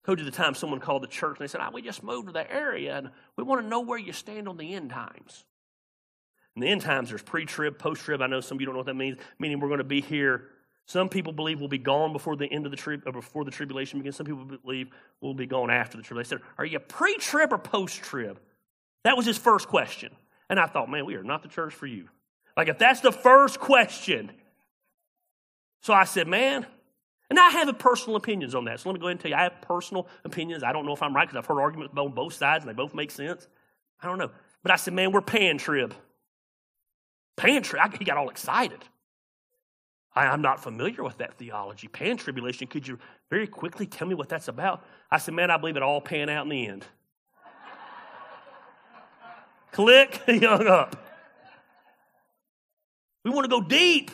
Told 0.05 0.19
you 0.19 0.25
the 0.25 0.31
time 0.31 0.55
someone 0.55 0.79
called 0.79 1.03
the 1.03 1.07
church 1.07 1.37
and 1.37 1.47
they 1.47 1.47
said, 1.47 1.61
oh, 1.61 1.69
We 1.71 1.81
just 1.81 2.01
moved 2.01 2.27
to 2.27 2.33
the 2.33 2.51
area 2.51 2.97
and 2.97 3.11
we 3.35 3.43
want 3.43 3.61
to 3.61 3.67
know 3.67 3.81
where 3.81 3.99
you 3.99 4.13
stand 4.13 4.47
on 4.47 4.57
the 4.57 4.73
end 4.73 4.89
times. 4.89 5.43
In 6.55 6.61
the 6.61 6.69
end 6.69 6.81
times, 6.81 7.09
there's 7.09 7.21
pre 7.21 7.45
trib, 7.45 7.77
post 7.77 8.01
trib. 8.01 8.21
I 8.21 8.27
know 8.27 8.41
some 8.41 8.57
of 8.57 8.61
you 8.61 8.65
don't 8.65 8.73
know 8.73 8.79
what 8.79 8.87
that 8.87 8.95
means, 8.95 9.17
meaning 9.37 9.59
we're 9.59 9.67
going 9.67 9.77
to 9.77 9.83
be 9.83 10.01
here 10.01 10.49
some 10.87 11.09
people 11.09 11.33
believe 11.33 11.59
we'll 11.59 11.67
be 11.67 11.77
gone 11.77 12.13
before 12.13 12.37
the 12.37 12.45
end 12.45 12.65
of 12.65 12.71
the 12.71 12.77
trib, 12.77 13.03
or 13.05 13.09
uh, 13.09 13.11
before 13.11 13.43
the 13.43 13.51
tribulation 13.51 13.99
begins. 13.99 14.15
Some 14.15 14.25
people 14.25 14.45
believe 14.45 14.89
we'll 15.19 15.33
be 15.33 15.45
gone 15.45 15.69
after 15.69 15.97
the 15.97 16.03
trib. 16.03 16.17
They 16.17 16.23
said, 16.23 16.39
"Are 16.57 16.65
you 16.65 16.79
pre-trib 16.79 17.51
or 17.51 17.57
post-trib?" 17.57 18.39
That 19.03 19.17
was 19.17 19.25
his 19.25 19.37
first 19.37 19.67
question, 19.67 20.15
and 20.49 20.59
I 20.59 20.65
thought, 20.65 20.89
"Man, 20.89 21.05
we 21.05 21.15
are 21.15 21.23
not 21.23 21.43
the 21.43 21.49
church 21.49 21.73
for 21.73 21.87
you." 21.87 22.07
Like 22.55 22.69
if 22.69 22.79
that's 22.79 23.01
the 23.01 23.11
first 23.11 23.59
question, 23.59 24.31
so 25.81 25.93
I 25.93 26.05
said, 26.05 26.25
"Man," 26.25 26.65
and 27.29 27.37
I 27.37 27.49
have 27.49 27.77
personal 27.77 28.15
opinions 28.15 28.55
on 28.55 28.63
that. 28.65 28.79
So 28.79 28.89
let 28.89 28.93
me 28.93 29.01
go 29.01 29.07
ahead 29.07 29.15
and 29.15 29.19
tell 29.19 29.31
you, 29.31 29.35
I 29.35 29.43
have 29.43 29.61
personal 29.61 30.07
opinions. 30.23 30.63
I 30.63 30.71
don't 30.71 30.85
know 30.85 30.93
if 30.93 31.03
I'm 31.03 31.13
right 31.13 31.27
because 31.27 31.37
I've 31.37 31.45
heard 31.45 31.61
arguments 31.61 31.93
on 31.97 32.13
both 32.13 32.33
sides, 32.33 32.63
and 32.63 32.69
they 32.69 32.75
both 32.75 32.95
make 32.95 33.11
sense. 33.11 33.49
I 34.01 34.07
don't 34.07 34.17
know, 34.17 34.31
but 34.63 34.71
I 34.71 34.77
said, 34.77 34.93
"Man, 34.93 35.11
we're 35.11 35.21
pan 35.21 35.57
trib." 35.57 35.93
Pan 37.35 37.61
trib. 37.61 37.97
He 37.97 38.05
got 38.05 38.17
all 38.17 38.29
excited. 38.29 38.83
I, 40.17 40.33
am 40.33 40.41
not 40.41 40.61
familiar 40.61 41.03
with 41.03 41.17
that 41.19 41.35
theology. 41.35 41.87
Pan 41.87 42.17
tribulation, 42.17 42.67
could 42.67 42.87
you 42.87 42.97
very 43.29 43.47
quickly 43.47 43.85
tell 43.85 44.07
me 44.07 44.15
what 44.15 44.29
that's 44.29 44.47
about? 44.47 44.83
I 45.11 45.19
said, 45.19 45.33
Man, 45.33 45.51
I 45.51 45.57
believe 45.57 45.77
it 45.77 45.83
all 45.83 46.01
pan 46.01 46.29
out 46.29 46.43
in 46.45 46.49
the 46.49 46.67
end. 46.67 46.85
Click, 49.71 50.21
he 50.25 50.39
hung 50.39 50.67
up. 50.67 50.95
We 53.23 53.31
want 53.31 53.45
to 53.45 53.49
go 53.49 53.61
deep, 53.61 54.11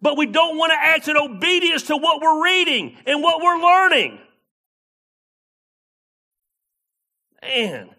but 0.00 0.16
we 0.16 0.26
don't 0.26 0.56
want 0.56 0.70
to 0.72 0.78
act 0.78 1.08
in 1.08 1.16
obedience 1.16 1.84
to 1.84 1.96
what 1.96 2.20
we're 2.20 2.44
reading 2.44 2.96
and 3.06 3.22
what 3.22 3.42
we're 3.42 3.58
learning. 3.58 4.18
Man. 7.42 7.90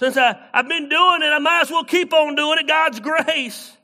Since 0.00 0.16
I, 0.16 0.48
I've 0.54 0.66
been 0.66 0.88
doing 0.88 1.22
it, 1.22 1.26
I 1.26 1.38
might 1.38 1.60
as 1.60 1.70
well 1.70 1.84
keep 1.84 2.12
on 2.14 2.34
doing 2.34 2.58
it. 2.58 2.66
God's 2.66 3.00
grace. 3.00 3.76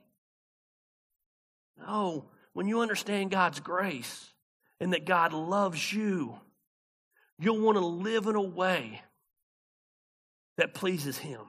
No, 1.78 2.26
when 2.52 2.68
you 2.68 2.80
understand 2.80 3.30
God's 3.30 3.60
grace 3.60 4.30
and 4.80 4.92
that 4.92 5.04
God 5.04 5.32
loves 5.32 5.92
you, 5.92 6.38
you'll 7.38 7.60
want 7.60 7.76
to 7.76 7.84
live 7.84 8.26
in 8.26 8.34
a 8.34 8.42
way 8.42 9.02
that 10.56 10.74
pleases 10.74 11.18
Him. 11.18 11.40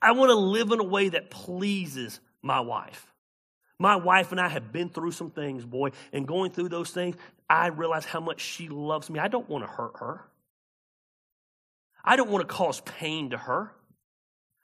I 0.00 0.12
want 0.12 0.30
to 0.30 0.36
live 0.36 0.70
in 0.70 0.80
a 0.80 0.84
way 0.84 1.08
that 1.08 1.30
pleases 1.30 2.20
my 2.42 2.60
wife. 2.60 3.06
My 3.78 3.96
wife 3.96 4.30
and 4.30 4.40
I 4.40 4.48
have 4.48 4.72
been 4.72 4.90
through 4.90 5.12
some 5.12 5.30
things, 5.30 5.64
boy, 5.64 5.90
and 6.12 6.28
going 6.28 6.52
through 6.52 6.68
those 6.68 6.90
things, 6.90 7.16
I 7.48 7.68
realize 7.68 8.04
how 8.04 8.20
much 8.20 8.40
she 8.40 8.68
loves 8.68 9.10
me. 9.10 9.18
I 9.18 9.28
don't 9.28 9.48
want 9.48 9.64
to 9.64 9.70
hurt 9.70 9.98
her. 10.00 10.24
I 12.04 12.16
don't 12.16 12.30
want 12.30 12.46
to 12.46 12.54
cause 12.54 12.80
pain 12.82 13.30
to 13.30 13.38
her. 13.38 13.72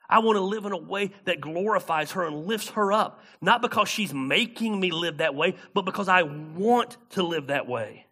I 0.09 0.20
want 0.20 0.36
to 0.36 0.40
live 0.40 0.64
in 0.64 0.72
a 0.72 0.76
way 0.76 1.11
that 1.24 1.40
glorifies 1.40 2.12
her 2.12 2.24
and 2.24 2.46
lifts 2.46 2.70
her 2.70 2.92
up, 2.92 3.22
not 3.40 3.62
because 3.62 3.88
she's 3.88 4.14
making 4.14 4.78
me 4.78 4.90
live 4.90 5.18
that 5.18 5.34
way, 5.34 5.57
but 5.74 5.82
because 5.82 6.09
I 6.09 6.22
want 6.22 6.96
to 7.11 7.22
live 7.22 7.48
that 7.48 7.66
way. 7.66 8.07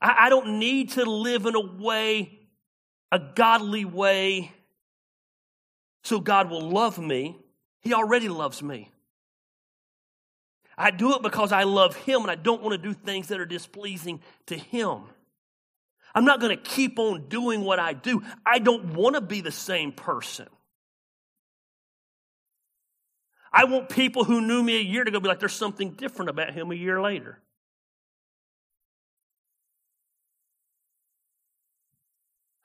I, 0.00 0.26
I 0.26 0.28
don't 0.28 0.58
need 0.58 0.90
to 0.92 1.04
live 1.04 1.46
in 1.46 1.54
a 1.54 1.60
way, 1.60 2.38
a 3.10 3.18
godly 3.18 3.84
way, 3.84 4.52
so 6.02 6.20
God 6.20 6.50
will 6.50 6.68
love 6.68 6.98
me. 6.98 7.38
He 7.80 7.94
already 7.94 8.28
loves 8.28 8.62
me. 8.62 8.90
I 10.76 10.90
do 10.90 11.14
it 11.14 11.22
because 11.22 11.52
I 11.52 11.62
love 11.62 11.96
Him 11.96 12.22
and 12.22 12.30
I 12.30 12.34
don't 12.34 12.62
want 12.62 12.72
to 12.72 12.88
do 12.88 12.92
things 12.92 13.28
that 13.28 13.40
are 13.40 13.46
displeasing 13.46 14.20
to 14.46 14.56
Him. 14.56 15.04
I'm 16.14 16.24
not 16.24 16.40
going 16.40 16.56
to 16.56 16.62
keep 16.62 16.98
on 16.98 17.28
doing 17.28 17.62
what 17.62 17.78
I 17.78 17.92
do. 17.92 18.22
I 18.46 18.58
don't 18.60 18.94
want 18.94 19.16
to 19.16 19.20
be 19.20 19.40
the 19.40 19.50
same 19.50 19.92
person. 19.92 20.46
I 23.52 23.64
want 23.64 23.88
people 23.88 24.24
who 24.24 24.40
knew 24.40 24.62
me 24.62 24.76
a 24.78 24.82
year 24.82 25.02
ago 25.02 25.12
to 25.12 25.20
be 25.20 25.28
like, 25.28 25.38
there's 25.38 25.52
something 25.52 25.92
different 25.92 26.28
about 26.28 26.52
him 26.52 26.70
a 26.70 26.74
year 26.74 27.00
later. 27.00 27.38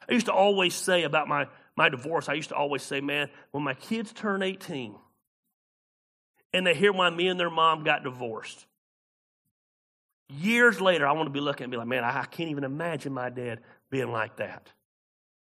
I 0.07 0.13
used 0.13 0.25
to 0.25 0.33
always 0.33 0.73
say 0.73 1.03
about 1.03 1.27
my, 1.27 1.47
my 1.75 1.89
divorce, 1.89 2.27
I 2.27 2.33
used 2.33 2.49
to 2.49 2.55
always 2.55 2.81
say, 2.81 3.01
man, 3.01 3.29
when 3.51 3.63
my 3.63 3.75
kids 3.75 4.11
turn 4.11 4.41
18 4.41 4.95
and 6.53 6.65
they 6.65 6.73
hear 6.73 6.91
why 6.91 7.11
me 7.11 7.27
and 7.27 7.39
their 7.39 7.51
mom 7.51 7.83
got 7.83 8.03
divorced, 8.03 8.65
Years 10.29 10.79
later, 10.79 11.07
I 11.07 11.13
want 11.13 11.27
to 11.27 11.31
be 11.31 11.39
looking 11.39 11.63
and 11.63 11.71
be 11.71 11.77
like, 11.77 11.87
man, 11.87 12.03
I 12.03 12.23
can't 12.25 12.51
even 12.51 12.63
imagine 12.63 13.13
my 13.13 13.29
dad 13.29 13.61
being 13.89 14.11
like 14.11 14.37
that. 14.37 14.69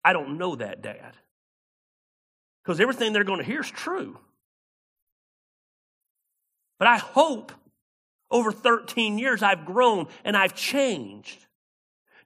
I 0.05 0.13
don't 0.13 0.39
know 0.39 0.55
that 0.57 0.81
dad. 0.81 1.17
Because 2.63 2.81
everything 2.81 3.13
they're 3.13 3.25
going 3.25 3.41
to 3.41 3.45
hear 3.45 3.61
is 3.61 3.71
true. 3.71 4.19
But 6.79 6.89
I 6.89 6.99
hope 6.99 7.53
over 8.31 8.53
13 8.53 9.19
years 9.19 9.43
I've 9.43 9.67
grown 9.67 10.07
and 10.25 10.37
I've 10.37 10.55
changed. 10.55 11.47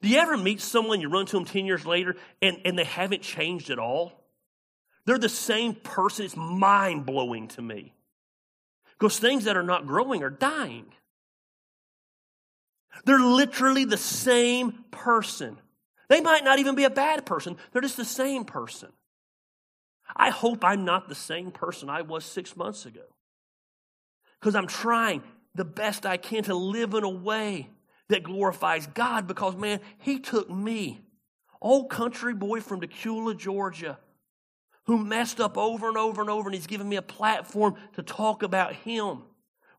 Do 0.02 0.08
you 0.08 0.18
ever 0.18 0.36
meet 0.36 0.60
someone, 0.60 1.00
you 1.00 1.08
run 1.08 1.24
to 1.26 1.36
them 1.36 1.46
10 1.46 1.64
years 1.64 1.86
later, 1.86 2.16
and, 2.42 2.58
and 2.66 2.78
they 2.78 2.84
haven't 2.84 3.22
changed 3.22 3.70
at 3.70 3.78
all? 3.78 4.12
They're 5.06 5.18
the 5.18 5.30
same 5.30 5.74
person. 5.74 6.26
It's 6.26 6.36
mind 6.36 7.06
blowing 7.06 7.48
to 7.48 7.62
me. 7.62 7.94
Because 8.98 9.18
things 9.18 9.44
that 9.44 9.56
are 9.56 9.62
not 9.62 9.86
growing 9.86 10.22
are 10.22 10.30
dying. 10.30 10.86
They're 13.04 13.18
literally 13.18 13.84
the 13.84 13.96
same 13.96 14.84
person. 14.90 15.58
They 16.08 16.20
might 16.20 16.44
not 16.44 16.58
even 16.58 16.74
be 16.74 16.84
a 16.84 16.90
bad 16.90 17.26
person, 17.26 17.56
they're 17.72 17.82
just 17.82 17.96
the 17.96 18.04
same 18.04 18.44
person. 18.44 18.90
I 20.16 20.30
hope 20.30 20.64
I'm 20.64 20.84
not 20.84 21.08
the 21.08 21.14
same 21.14 21.50
person 21.50 21.88
I 21.88 22.02
was 22.02 22.24
six 22.24 22.56
months 22.56 22.86
ago. 22.86 23.04
Because 24.38 24.54
I'm 24.54 24.66
trying 24.66 25.22
the 25.54 25.64
best 25.64 26.04
I 26.04 26.18
can 26.18 26.42
to 26.44 26.54
live 26.54 26.94
in 26.94 27.04
a 27.04 27.08
way 27.08 27.70
that 28.08 28.22
glorifies 28.22 28.86
God 28.88 29.26
because, 29.26 29.56
man, 29.56 29.80
He 29.98 30.18
took 30.18 30.50
me, 30.50 31.00
old 31.60 31.90
country 31.90 32.34
boy 32.34 32.60
from 32.60 32.80
Dacula, 32.80 33.36
Georgia, 33.36 33.98
who 34.86 35.02
messed 35.02 35.40
up 35.40 35.56
over 35.56 35.88
and 35.88 35.96
over 35.96 36.20
and 36.20 36.30
over, 36.30 36.48
and 36.48 36.54
He's 36.54 36.66
given 36.66 36.88
me 36.88 36.96
a 36.96 37.02
platform 37.02 37.76
to 37.94 38.02
talk 38.02 38.42
about 38.42 38.74
Him. 38.74 39.22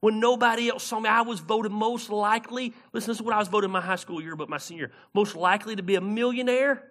When 0.05 0.19
nobody 0.19 0.69
else 0.69 0.83
saw 0.83 0.99
me, 0.99 1.09
I 1.09 1.21
was 1.21 1.39
voted 1.39 1.71
most 1.71 2.11
likely, 2.11 2.75
listen, 2.93 3.09
this 3.09 3.17
is 3.17 3.23
what 3.23 3.33
I 3.33 3.39
was 3.39 3.47
voted 3.47 3.69
in 3.69 3.71
my 3.71 3.81
high 3.81 3.95
school 3.95 4.21
year, 4.21 4.35
but 4.35 4.49
my 4.49 4.59
senior, 4.59 4.91
most 5.15 5.35
likely 5.35 5.75
to 5.77 5.81
be 5.81 5.95
a 5.95 6.01
millionaire 6.01 6.83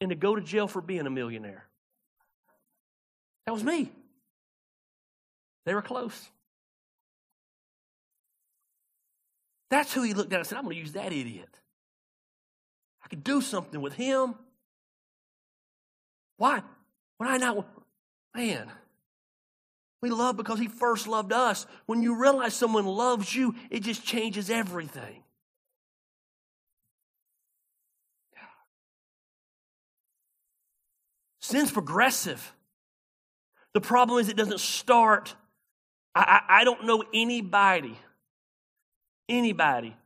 and 0.00 0.08
to 0.08 0.16
go 0.16 0.34
to 0.34 0.40
jail 0.40 0.66
for 0.66 0.80
being 0.80 1.06
a 1.06 1.10
millionaire. 1.10 1.66
That 3.44 3.52
was 3.52 3.62
me. 3.62 3.92
They 5.66 5.74
were 5.74 5.82
close. 5.82 6.30
That's 9.68 9.92
who 9.92 10.00
he 10.02 10.14
looked 10.14 10.32
at 10.32 10.38
and 10.38 10.48
said, 10.48 10.56
I'm 10.56 10.64
going 10.64 10.76
to 10.76 10.80
use 10.80 10.92
that 10.92 11.12
idiot. 11.12 11.50
I 13.04 13.08
could 13.08 13.24
do 13.24 13.42
something 13.42 13.82
with 13.82 13.92
him. 13.92 14.36
Why? 16.38 16.62
When 17.18 17.28
I 17.28 17.36
not, 17.36 17.66
man, 18.34 18.70
we 20.02 20.10
love 20.10 20.36
because 20.36 20.58
He 20.58 20.68
first 20.68 21.06
loved 21.06 21.32
us. 21.32 21.66
When 21.86 22.02
you 22.02 22.20
realize 22.20 22.54
someone 22.54 22.86
loves 22.86 23.34
you, 23.34 23.54
it 23.70 23.80
just 23.80 24.04
changes 24.04 24.50
everything. 24.50 25.22
Sin's 31.40 31.70
progressive. 31.70 32.52
The 33.72 33.80
problem 33.80 34.18
is 34.18 34.28
it 34.28 34.36
doesn't 34.36 34.58
start. 34.58 35.36
I, 36.12 36.40
I, 36.48 36.60
I 36.60 36.64
don't 36.64 36.86
know 36.86 37.04
anybody, 37.14 37.96
anybody 39.28 39.96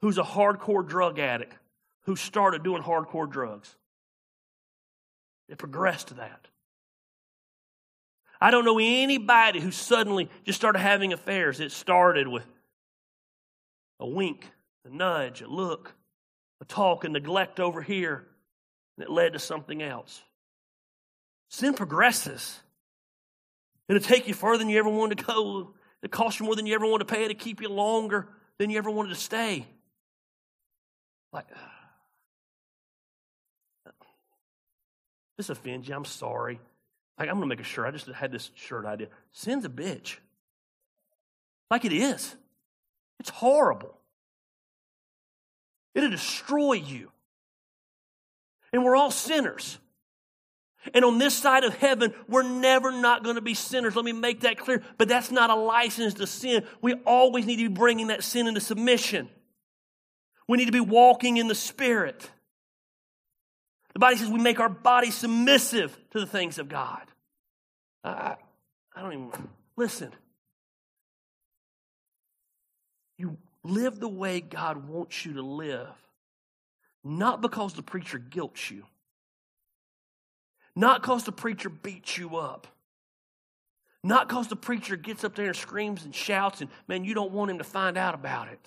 who's 0.00 0.16
a 0.16 0.22
hardcore 0.22 0.88
drug 0.88 1.18
addict 1.18 1.52
who 2.04 2.16
started 2.16 2.62
doing 2.62 2.82
hardcore 2.82 3.30
drugs. 3.30 3.76
It 5.50 5.58
progressed 5.58 6.08
to 6.08 6.14
that. 6.14 6.48
I 8.40 8.50
don't 8.50 8.64
know 8.64 8.78
anybody 8.78 9.60
who 9.60 9.70
suddenly 9.70 10.28
just 10.44 10.58
started 10.58 10.78
having 10.78 11.12
affairs. 11.12 11.60
It 11.60 11.72
started 11.72 12.28
with 12.28 12.46
a 13.98 14.06
wink, 14.06 14.48
a 14.84 14.90
nudge, 14.90 15.42
a 15.42 15.48
look, 15.48 15.94
a 16.60 16.64
talk, 16.64 17.04
a 17.04 17.08
neglect 17.08 17.58
over 17.58 17.82
here, 17.82 18.26
and 18.96 19.04
it 19.04 19.10
led 19.10 19.32
to 19.32 19.38
something 19.38 19.82
else. 19.82 20.22
Sin 21.50 21.74
progresses. 21.74 22.60
It'll 23.88 24.02
take 24.02 24.28
you 24.28 24.34
further 24.34 24.58
than 24.58 24.68
you 24.68 24.78
ever 24.78 24.88
wanted 24.88 25.18
to 25.18 25.24
go. 25.24 25.74
It 26.02 26.10
costs 26.12 26.38
you 26.38 26.46
more 26.46 26.54
than 26.54 26.66
you 26.66 26.74
ever 26.74 26.86
wanted 26.86 27.08
to 27.08 27.14
pay. 27.14 27.24
It'll 27.24 27.34
keep 27.34 27.60
you 27.60 27.68
longer 27.68 28.28
than 28.58 28.70
you 28.70 28.78
ever 28.78 28.90
wanted 28.90 29.10
to 29.10 29.14
stay. 29.16 29.66
Like, 31.32 31.46
this 35.36 35.48
offends 35.50 35.88
you. 35.88 35.96
I'm 35.96 36.04
sorry. 36.04 36.60
Like, 37.18 37.28
I'm 37.28 37.36
going 37.36 37.48
to 37.48 37.54
make 37.54 37.60
a 37.60 37.64
shirt. 37.64 37.86
I 37.86 37.90
just 37.90 38.06
had 38.06 38.30
this 38.30 38.50
shirt 38.54 38.86
idea. 38.86 39.08
Sin's 39.32 39.64
a 39.64 39.68
bitch. 39.68 40.16
Like 41.70 41.84
it 41.84 41.92
is. 41.92 42.36
It's 43.20 43.30
horrible. 43.30 43.94
It'll 45.94 46.10
destroy 46.10 46.74
you. 46.74 47.10
And 48.72 48.84
we're 48.84 48.96
all 48.96 49.10
sinners. 49.10 49.78
And 50.94 51.04
on 51.04 51.18
this 51.18 51.34
side 51.34 51.64
of 51.64 51.74
heaven, 51.74 52.14
we're 52.28 52.44
never 52.44 52.92
not 52.92 53.24
going 53.24 53.34
to 53.34 53.42
be 53.42 53.54
sinners. 53.54 53.96
Let 53.96 54.04
me 54.04 54.12
make 54.12 54.40
that 54.40 54.58
clear. 54.58 54.82
But 54.96 55.08
that's 55.08 55.30
not 55.30 55.50
a 55.50 55.56
license 55.56 56.14
to 56.14 56.26
sin. 56.26 56.64
We 56.80 56.94
always 57.04 57.46
need 57.46 57.56
to 57.56 57.68
be 57.68 57.74
bringing 57.74 58.06
that 58.08 58.22
sin 58.22 58.46
into 58.46 58.60
submission. 58.60 59.28
We 60.46 60.56
need 60.56 60.66
to 60.66 60.72
be 60.72 60.80
walking 60.80 61.36
in 61.36 61.48
the 61.48 61.54
Spirit. 61.54 62.30
The 63.98 64.02
Bible 64.02 64.18
says 64.18 64.28
we 64.28 64.38
make 64.38 64.60
our 64.60 64.68
body 64.68 65.10
submissive 65.10 65.98
to 66.12 66.20
the 66.20 66.26
things 66.26 66.60
of 66.60 66.68
God. 66.68 67.02
I, 68.04 68.36
I 68.94 69.02
don't 69.02 69.12
even, 69.12 69.48
listen. 69.76 70.12
You 73.16 73.36
live 73.64 73.98
the 73.98 74.08
way 74.08 74.40
God 74.40 74.88
wants 74.88 75.26
you 75.26 75.32
to 75.32 75.42
live, 75.42 75.88
not 77.02 77.42
because 77.42 77.72
the 77.72 77.82
preacher 77.82 78.18
guilts 78.18 78.70
you, 78.70 78.84
not 80.76 81.02
because 81.02 81.24
the 81.24 81.32
preacher 81.32 81.68
beats 81.68 82.16
you 82.16 82.36
up. 82.36 82.68
Not 84.04 84.28
because 84.28 84.46
the 84.46 84.54
preacher 84.54 84.94
gets 84.94 85.24
up 85.24 85.34
there 85.34 85.46
and 85.46 85.56
screams 85.56 86.04
and 86.04 86.14
shouts, 86.14 86.60
and 86.60 86.70
man, 86.86 87.02
you 87.02 87.14
don't 87.14 87.32
want 87.32 87.50
him 87.50 87.58
to 87.58 87.64
find 87.64 87.98
out 87.98 88.14
about 88.14 88.46
it. 88.46 88.60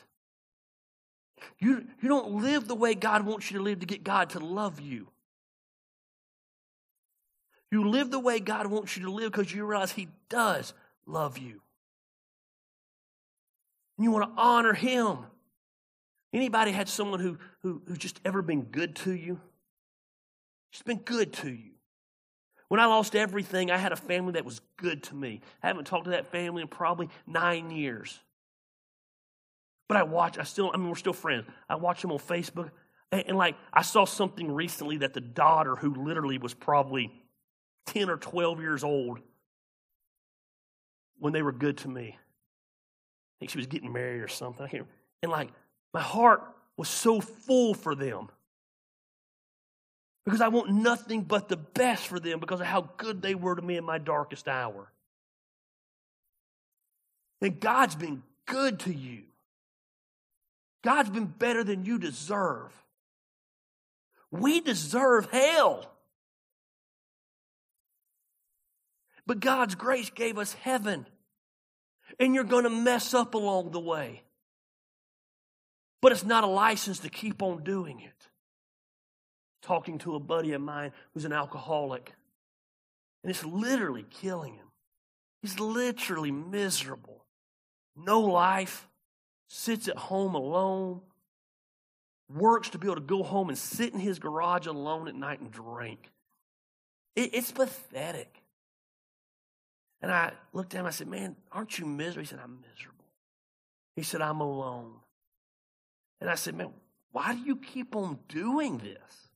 You, 1.58 1.86
you 2.02 2.10
don't 2.10 2.44
live 2.44 2.68
the 2.68 2.76
way 2.76 2.96
God 2.96 3.26
wants 3.26 3.50
you 3.50 3.60
to 3.60 3.64
live 3.64 3.80
to 3.80 3.86
get 3.86 4.04
God 4.04 4.32
to 4.32 4.40
love 4.40 4.82
you. 4.82 5.08
You 7.72 7.90
live 7.90 8.12
the 8.12 8.20
way 8.20 8.40
God 8.40 8.68
wants 8.68 8.98
you 8.98 9.06
to 9.06 9.12
live 9.12 9.32
because 9.32 9.54
you 9.54 9.66
realize 9.66 9.92
He 9.92 10.10
does 10.30 10.74
love 11.06 11.38
you. 11.38 11.62
And 13.98 14.04
you 14.04 14.12
want 14.12 14.36
to 14.36 14.42
honor 14.42 14.74
Him. 14.74 15.20
Anybody 16.34 16.72
had 16.72 16.90
someone 16.90 17.20
who, 17.20 17.38
who 17.62 17.82
who's 17.88 17.98
just 17.98 18.20
ever 18.26 18.42
been 18.42 18.64
good 18.64 18.96
to 18.98 19.14
you? 19.14 19.40
Just 20.72 20.86
been 20.86 21.00
good 21.00 21.34
to 21.34 21.50
you. 21.50 21.72
When 22.70 22.80
I 22.80 22.86
lost 22.86 23.16
everything, 23.16 23.70
I 23.70 23.78
had 23.78 23.92
a 23.92 23.98
family 23.98 24.34
that 24.34 24.46
was 24.46 24.62
good 24.78 25.04
to 25.04 25.16
me. 25.16 25.42
I 25.62 25.68
haven't 25.68 25.86
talked 25.86 26.06
to 26.06 26.12
that 26.12 26.32
family 26.32 26.62
in 26.62 26.70
probably 26.70 27.10
nine 27.28 27.70
years. 27.70 28.18
But 29.90 29.98
I 29.98 30.04
watch, 30.04 30.38
I 30.38 30.44
still, 30.44 30.72
I 30.74 30.78
mean, 30.78 30.88
we're 30.88 30.96
still 30.96 31.12
friends. 31.12 31.46
I 31.68 31.76
watch 31.76 32.02
them 32.02 32.14
on 32.14 32.20
Facebook. 32.20 32.72
And, 33.12 33.26
and 33.28 33.38
like, 33.38 33.58
I 33.74 33.82
saw 33.82 34.06
something 34.06 34.50
recently 34.50 35.00
that 35.00 35.14
the 35.14 35.20
daughter, 35.20 35.76
who 35.76 35.94
literally 35.96 36.38
was 36.38 36.54
probably 36.54 37.12
10 37.88 38.10
or 38.10 38.18
12 38.18 38.62
years 38.62 38.84
old 38.84 39.20
when 41.20 41.34
they 41.34 41.42
were 41.42 41.52
good 41.52 41.78
to 41.78 41.88
me. 41.88 42.16
I 42.16 43.34
think 43.40 43.52
she 43.52 43.58
was 43.58 43.68
getting 43.68 43.92
married 43.92 44.22
or 44.22 44.28
something. 44.28 44.66
I 44.66 44.70
can't, 44.70 44.88
and 45.24 45.32
like, 45.32 45.50
my 45.94 46.02
heart 46.02 46.44
was 46.78 46.90
so 46.90 47.22
full 47.22 47.74
for 47.74 47.96
them 47.96 48.30
because 50.26 50.42
I 50.42 50.50
want 50.50 50.70
nothing 50.70 51.24
but 51.24 51.50
the 51.50 51.58
best 51.58 52.08
for 52.08 52.20
them 52.20 52.40
because 52.40 52.60
of 52.60 52.68
how 52.68 52.90
good 52.98 53.22
they 53.22 53.36
were 53.36 53.56
to 53.56 53.62
me 53.62 53.78
in 53.78 53.84
my 53.84 53.98
darkest 53.98 54.48
hour. 54.48 54.92
And 57.42 57.60
God's 57.60 57.96
been 57.96 58.22
good 58.46 58.80
to 58.82 58.94
you. 58.94 59.24
God's 60.84 61.10
been 61.10 61.26
better 61.26 61.64
than 61.64 61.86
you 61.86 61.98
deserve. 61.98 62.72
We 64.32 64.62
deserve 64.62 65.30
hell. 65.32 65.91
But 69.26 69.40
God's 69.40 69.76
grace 69.76 70.10
gave 70.10 70.38
us 70.38 70.54
heaven. 70.54 71.06
And 72.20 72.36
you're 72.36 72.44
going 72.44 72.64
to 72.64 72.70
mess 72.70 73.14
up 73.14 73.34
along 73.34 73.72
the 73.72 73.80
way. 73.80 74.24
But 76.02 76.12
it's 76.12 76.26
not 76.26 76.44
a 76.44 76.48
license 76.48 77.00
to 77.00 77.10
keep 77.10 77.42
on 77.42 77.64
doing 77.64 78.02
it. 78.02 78.28
Talking 79.62 80.00
to 80.00 80.16
a 80.16 80.20
buddy 80.20 80.54
of 80.54 80.62
mine 80.62 80.92
who's 81.14 81.26
an 81.26 81.34
alcoholic, 81.34 82.14
and 83.24 83.30
it's 83.30 83.46
literally 83.46 84.06
killing 84.10 84.56
him. 84.56 84.66
He's 85.44 85.60
literally 85.60 86.32
miserable. 86.32 87.24
No 87.96 88.22
life, 88.22 88.88
sits 89.48 89.88
at 89.88 89.98
home 89.98 90.34
alone, 90.34 91.02
works 92.34 92.70
to 92.72 92.80
be 92.80 92.88
able 92.88 92.96
to 92.96 93.02
go 93.02 93.22
home 93.22 93.50
and 93.50 93.58
sit 93.58 93.94
in 93.94 94.00
his 94.00 94.18
garage 94.18 94.66
alone 94.66 95.08
at 95.08 95.16
night 95.16 95.40
and 95.40 95.52
drink. 95.52 96.10
It, 97.16 97.34
it's 97.34 97.52
pathetic. 97.52 98.41
And 100.02 100.12
I 100.12 100.32
looked 100.54 100.74
at 100.74 100.80
him, 100.80 100.86
I 100.86 100.92
said, 100.92 101.08
Man, 101.08 101.36
aren't 101.52 101.78
you 101.78 101.86
miserable? 101.86 102.22
He 102.22 102.28
said, 102.28 102.40
I'm 102.44 102.60
miserable. 102.62 103.06
He 103.96 104.04
said, 104.04 104.22
I'm 104.22 104.42
alone. 104.42 104.94
And 106.20 106.30
I 106.30 106.36
said, 106.36 106.56
Man, 106.56 106.70
why 107.12 107.36
do 107.36 107.42
you 107.42 107.56
keep 107.56 107.96
on 107.96 108.20
doing 108.28 108.78
this? 108.80 109.30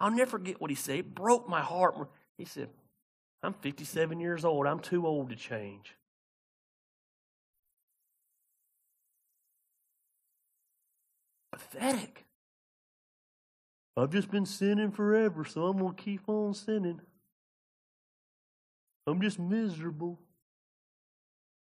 I'll 0.00 0.10
never 0.10 0.30
forget 0.30 0.60
what 0.60 0.70
he 0.70 0.76
said. 0.76 1.00
It 1.00 1.14
broke 1.14 1.48
my 1.48 1.60
heart. 1.60 1.96
He 2.36 2.44
said, 2.44 2.68
I'm 3.42 3.54
57 3.54 4.20
years 4.20 4.44
old. 4.44 4.66
I'm 4.66 4.80
too 4.80 5.06
old 5.06 5.30
to 5.30 5.36
change. 5.36 5.94
Pathetic. 11.52 12.24
I've 13.96 14.10
just 14.10 14.30
been 14.30 14.46
sinning 14.46 14.92
forever, 14.92 15.44
so 15.44 15.66
I'm 15.66 15.78
going 15.78 15.94
to 15.94 16.02
keep 16.02 16.28
on 16.28 16.54
sinning. 16.54 17.00
I'm 19.10 19.20
just 19.20 19.38
miserable. 19.38 20.18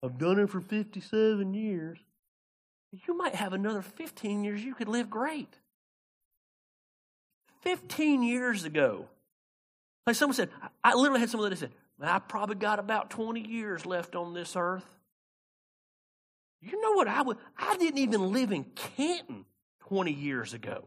I've 0.03 0.17
done 0.17 0.39
it 0.39 0.49
for 0.49 0.61
57 0.61 1.53
years. 1.53 1.97
You 3.07 3.17
might 3.17 3.35
have 3.35 3.53
another 3.53 3.81
15 3.81 4.43
years 4.43 4.63
you 4.63 4.75
could 4.75 4.87
live 4.87 5.09
great. 5.09 5.53
15 7.61 8.23
years 8.23 8.63
ago, 8.63 9.07
like 10.05 10.15
someone 10.15 10.35
said, 10.35 10.49
I 10.83 10.93
literally 10.93 11.19
had 11.19 11.29
someone 11.29 11.49
that 11.49 11.57
said, 11.57 11.71
I 11.99 12.19
probably 12.19 12.55
got 12.55 12.79
about 12.79 13.09
20 13.09 13.41
years 13.41 13.85
left 13.85 14.15
on 14.15 14.33
this 14.33 14.55
earth. 14.55 14.85
You 16.61 16.79
know 16.79 16.93
what 16.93 17.07
I 17.07 17.21
would? 17.21 17.37
I 17.57 17.75
didn't 17.77 17.99
even 17.99 18.31
live 18.31 18.51
in 18.51 18.65
Canton 18.75 19.45
20 19.87 20.11
years 20.11 20.53
ago. 20.53 20.83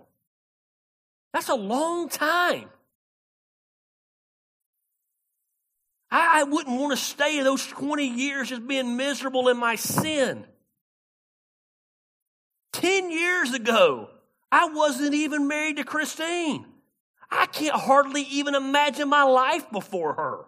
That's 1.32 1.48
a 1.48 1.54
long 1.54 2.08
time. 2.08 2.68
I, 6.10 6.40
I 6.40 6.42
wouldn't 6.44 6.78
want 6.78 6.92
to 6.92 6.96
stay 6.96 7.42
those 7.42 7.66
20 7.66 8.06
years 8.06 8.48
just 8.48 8.66
being 8.66 8.96
miserable 8.96 9.48
in 9.48 9.56
my 9.58 9.76
sin. 9.76 10.44
10 12.72 13.10
years 13.10 13.52
ago, 13.52 14.08
I 14.50 14.68
wasn't 14.68 15.14
even 15.14 15.48
married 15.48 15.76
to 15.76 15.84
Christine. 15.84 16.64
I 17.30 17.46
can't 17.46 17.74
hardly 17.74 18.22
even 18.22 18.54
imagine 18.54 19.08
my 19.08 19.24
life 19.24 19.70
before 19.70 20.14
her. 20.14 20.44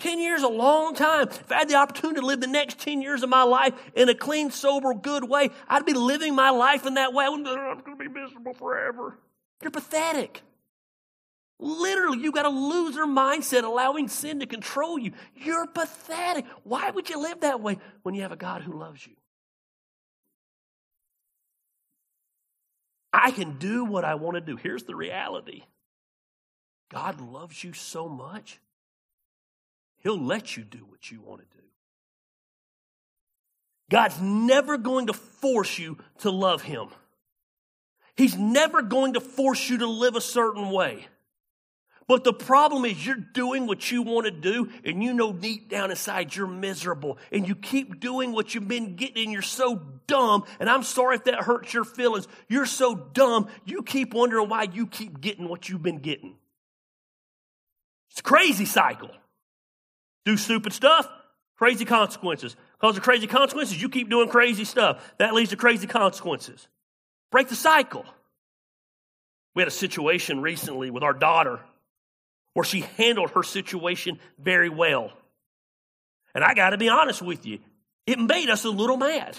10 0.00 0.18
years 0.18 0.42
a 0.42 0.48
long 0.48 0.94
time. 0.94 1.28
If 1.28 1.52
I 1.52 1.58
had 1.58 1.68
the 1.68 1.76
opportunity 1.76 2.20
to 2.20 2.26
live 2.26 2.40
the 2.40 2.46
next 2.46 2.78
10 2.80 3.02
years 3.02 3.22
of 3.22 3.28
my 3.28 3.42
life 3.42 3.74
in 3.94 4.08
a 4.08 4.14
clean, 4.14 4.50
sober, 4.50 4.94
good 4.94 5.28
way, 5.28 5.50
I'd 5.68 5.84
be 5.84 5.92
living 5.92 6.34
my 6.34 6.50
life 6.50 6.86
in 6.86 6.94
that 6.94 7.12
way. 7.12 7.26
I 7.26 7.28
wouldn't 7.28 7.46
be, 7.46 7.52
I'm 7.52 7.80
going 7.80 7.98
to 7.98 8.04
be 8.04 8.08
miserable 8.08 8.54
forever. 8.54 9.18
You're 9.62 9.70
pathetic. 9.70 10.42
Literally, 11.62 12.20
you 12.20 12.32
got 12.32 12.46
a 12.46 12.50
loser 12.50 13.04
mindset 13.04 13.64
allowing 13.64 14.08
sin 14.08 14.40
to 14.40 14.46
control 14.46 14.98
you. 14.98 15.12
You're 15.36 15.66
pathetic. 15.66 16.46
Why 16.64 16.90
would 16.90 17.10
you 17.10 17.20
live 17.20 17.40
that 17.40 17.60
way 17.60 17.78
when 18.02 18.14
you 18.14 18.22
have 18.22 18.32
a 18.32 18.36
God 18.36 18.62
who 18.62 18.72
loves 18.72 19.06
you? 19.06 19.12
I 23.12 23.30
can 23.30 23.58
do 23.58 23.84
what 23.84 24.04
I 24.04 24.14
want 24.14 24.36
to 24.36 24.40
do. 24.40 24.56
Here's 24.56 24.84
the 24.84 24.96
reality 24.96 25.64
God 26.90 27.20
loves 27.20 27.62
you 27.62 27.74
so 27.74 28.08
much, 28.08 28.58
He'll 29.98 30.20
let 30.20 30.56
you 30.56 30.64
do 30.64 30.78
what 30.88 31.10
you 31.10 31.20
want 31.20 31.42
to 31.42 31.56
do. 31.58 31.64
God's 33.90 34.20
never 34.20 34.78
going 34.78 35.08
to 35.08 35.12
force 35.12 35.78
you 35.78 35.98
to 36.20 36.30
love 36.30 36.62
Him. 36.62 36.88
He's 38.16 38.36
never 38.36 38.80
going 38.80 39.14
to 39.14 39.20
force 39.20 39.68
you 39.68 39.78
to 39.78 39.86
live 39.86 40.16
a 40.16 40.20
certain 40.20 40.70
way. 40.70 41.06
But 42.10 42.24
the 42.24 42.32
problem 42.32 42.84
is 42.86 43.06
you're 43.06 43.14
doing 43.14 43.68
what 43.68 43.92
you 43.92 44.02
want 44.02 44.24
to 44.24 44.32
do 44.32 44.68
and 44.84 45.00
you 45.00 45.14
know 45.14 45.32
deep 45.32 45.68
down 45.68 45.92
inside 45.92 46.34
you're 46.34 46.48
miserable 46.48 47.18
and 47.30 47.46
you 47.46 47.54
keep 47.54 48.00
doing 48.00 48.32
what 48.32 48.52
you've 48.52 48.66
been 48.66 48.96
getting 48.96 49.22
and 49.22 49.32
you're 49.32 49.42
so 49.42 49.80
dumb. 50.08 50.42
And 50.58 50.68
I'm 50.68 50.82
sorry 50.82 51.14
if 51.14 51.24
that 51.26 51.44
hurts 51.44 51.72
your 51.72 51.84
feelings. 51.84 52.26
You're 52.48 52.66
so 52.66 52.96
dumb. 52.96 53.46
You 53.64 53.84
keep 53.84 54.12
wondering 54.12 54.48
why 54.48 54.64
you 54.64 54.88
keep 54.88 55.20
getting 55.20 55.48
what 55.48 55.68
you've 55.68 55.84
been 55.84 56.00
getting. 56.00 56.34
It's 58.10 58.18
a 58.18 58.24
crazy 58.24 58.64
cycle. 58.64 59.12
Do 60.24 60.36
stupid 60.36 60.72
stuff, 60.72 61.08
crazy 61.58 61.84
consequences. 61.84 62.56
Because 62.80 62.96
of 62.96 63.04
crazy 63.04 63.28
consequences, 63.28 63.80
you 63.80 63.88
keep 63.88 64.10
doing 64.10 64.28
crazy 64.28 64.64
stuff. 64.64 65.14
That 65.18 65.32
leads 65.32 65.50
to 65.50 65.56
crazy 65.56 65.86
consequences. 65.86 66.66
Break 67.30 67.46
the 67.46 67.54
cycle. 67.54 68.04
We 69.54 69.62
had 69.62 69.68
a 69.68 69.70
situation 69.70 70.42
recently 70.42 70.90
with 70.90 71.04
our 71.04 71.14
daughter 71.14 71.60
where 72.60 72.64
she 72.66 72.80
handled 72.98 73.30
her 73.30 73.42
situation 73.42 74.18
very 74.38 74.68
well. 74.68 75.10
And 76.34 76.44
I 76.44 76.52
got 76.52 76.70
to 76.70 76.76
be 76.76 76.90
honest 76.90 77.22
with 77.22 77.46
you, 77.46 77.58
it 78.06 78.18
made 78.18 78.50
us 78.50 78.66
a 78.66 78.68
little 78.68 78.98
mad. 78.98 79.34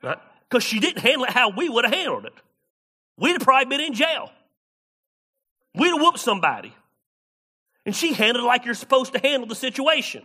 Because 0.00 0.62
she 0.62 0.78
didn't 0.78 1.00
handle 1.00 1.24
it 1.24 1.30
how 1.30 1.50
we 1.50 1.68
would 1.68 1.84
have 1.84 1.92
handled 1.92 2.26
it. 2.26 2.34
We'd 3.18 3.32
have 3.32 3.40
probably 3.40 3.64
been 3.64 3.84
in 3.84 3.94
jail. 3.94 4.30
We'd 5.74 5.88
have 5.88 6.00
whooped 6.00 6.20
somebody. 6.20 6.72
And 7.84 7.96
she 7.96 8.12
handled 8.12 8.44
it 8.44 8.46
like 8.46 8.64
you're 8.64 8.74
supposed 8.74 9.14
to 9.14 9.18
handle 9.18 9.48
the 9.48 9.56
situation. 9.56 10.22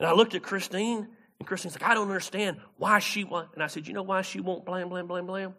And 0.00 0.08
I 0.08 0.14
looked 0.14 0.34
at 0.34 0.42
Christine, 0.42 1.06
and 1.38 1.46
Christine's 1.46 1.78
like, 1.78 1.86
I 1.86 1.92
don't 1.92 2.08
understand 2.08 2.56
why 2.78 2.98
she 3.00 3.24
won't. 3.24 3.50
And 3.52 3.62
I 3.62 3.66
said, 3.66 3.86
You 3.86 3.92
know 3.92 4.02
why 4.02 4.22
she 4.22 4.40
won't 4.40 4.64
blame, 4.64 4.88
blame, 4.88 5.06
blame, 5.06 5.26
blame? 5.26 5.52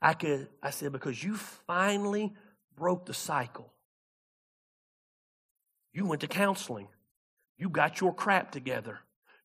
I 0.00 0.14
could, 0.14 0.48
I 0.62 0.70
said, 0.70 0.92
because 0.92 1.22
you 1.22 1.36
finally 1.36 2.32
broke 2.80 3.04
the 3.04 3.14
cycle. 3.14 3.70
You 5.92 6.06
went 6.06 6.22
to 6.22 6.26
counseling. 6.26 6.88
You 7.58 7.68
got 7.68 8.00
your 8.00 8.14
crap 8.14 8.50
together. 8.50 9.00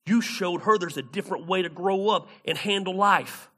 You 0.05 0.21
showed 0.21 0.61
her 0.61 0.77
there's 0.77 0.97
a 0.97 1.01
different 1.01 1.45
way 1.47 1.61
to 1.61 1.69
grow 1.69 2.09
up 2.09 2.29
and 2.45 2.57
handle 2.57 2.95
life. 2.95 3.49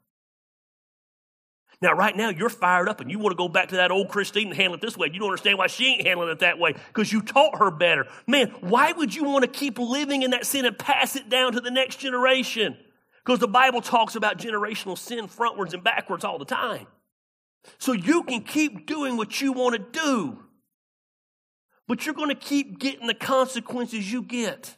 Now, 1.80 1.92
right 1.92 2.16
now, 2.16 2.30
you're 2.30 2.48
fired 2.48 2.88
up 2.88 3.00
and 3.00 3.08
you 3.08 3.20
want 3.20 3.30
to 3.30 3.36
go 3.36 3.48
back 3.48 3.68
to 3.68 3.76
that 3.76 3.92
old 3.92 4.08
Christine 4.08 4.48
and 4.48 4.56
handle 4.56 4.74
it 4.74 4.80
this 4.80 4.96
way. 4.96 5.10
You 5.12 5.20
don't 5.20 5.28
understand 5.28 5.58
why 5.58 5.68
she 5.68 5.86
ain't 5.86 6.04
handling 6.04 6.30
it 6.30 6.40
that 6.40 6.58
way 6.58 6.74
because 6.88 7.12
you 7.12 7.22
taught 7.22 7.58
her 7.58 7.70
better. 7.70 8.08
Man, 8.26 8.48
why 8.60 8.90
would 8.90 9.14
you 9.14 9.22
want 9.22 9.44
to 9.44 9.48
keep 9.48 9.78
living 9.78 10.22
in 10.22 10.32
that 10.32 10.44
sin 10.44 10.66
and 10.66 10.76
pass 10.76 11.14
it 11.14 11.28
down 11.28 11.52
to 11.52 11.60
the 11.60 11.70
next 11.70 12.00
generation? 12.00 12.76
Because 13.24 13.38
the 13.38 13.46
Bible 13.46 13.80
talks 13.80 14.16
about 14.16 14.38
generational 14.38 14.98
sin 14.98 15.28
frontwards 15.28 15.72
and 15.72 15.84
backwards 15.84 16.24
all 16.24 16.38
the 16.38 16.44
time. 16.44 16.88
So 17.78 17.92
you 17.92 18.22
can 18.22 18.42
keep 18.42 18.86
doing 18.86 19.16
what 19.16 19.40
you 19.40 19.52
want 19.52 19.74
to 19.74 20.00
do, 20.00 20.38
but 21.86 22.04
you're 22.04 22.14
going 22.14 22.28
to 22.28 22.34
keep 22.34 22.78
getting 22.78 23.06
the 23.06 23.14
consequences 23.14 24.10
you 24.10 24.22
get. 24.22 24.76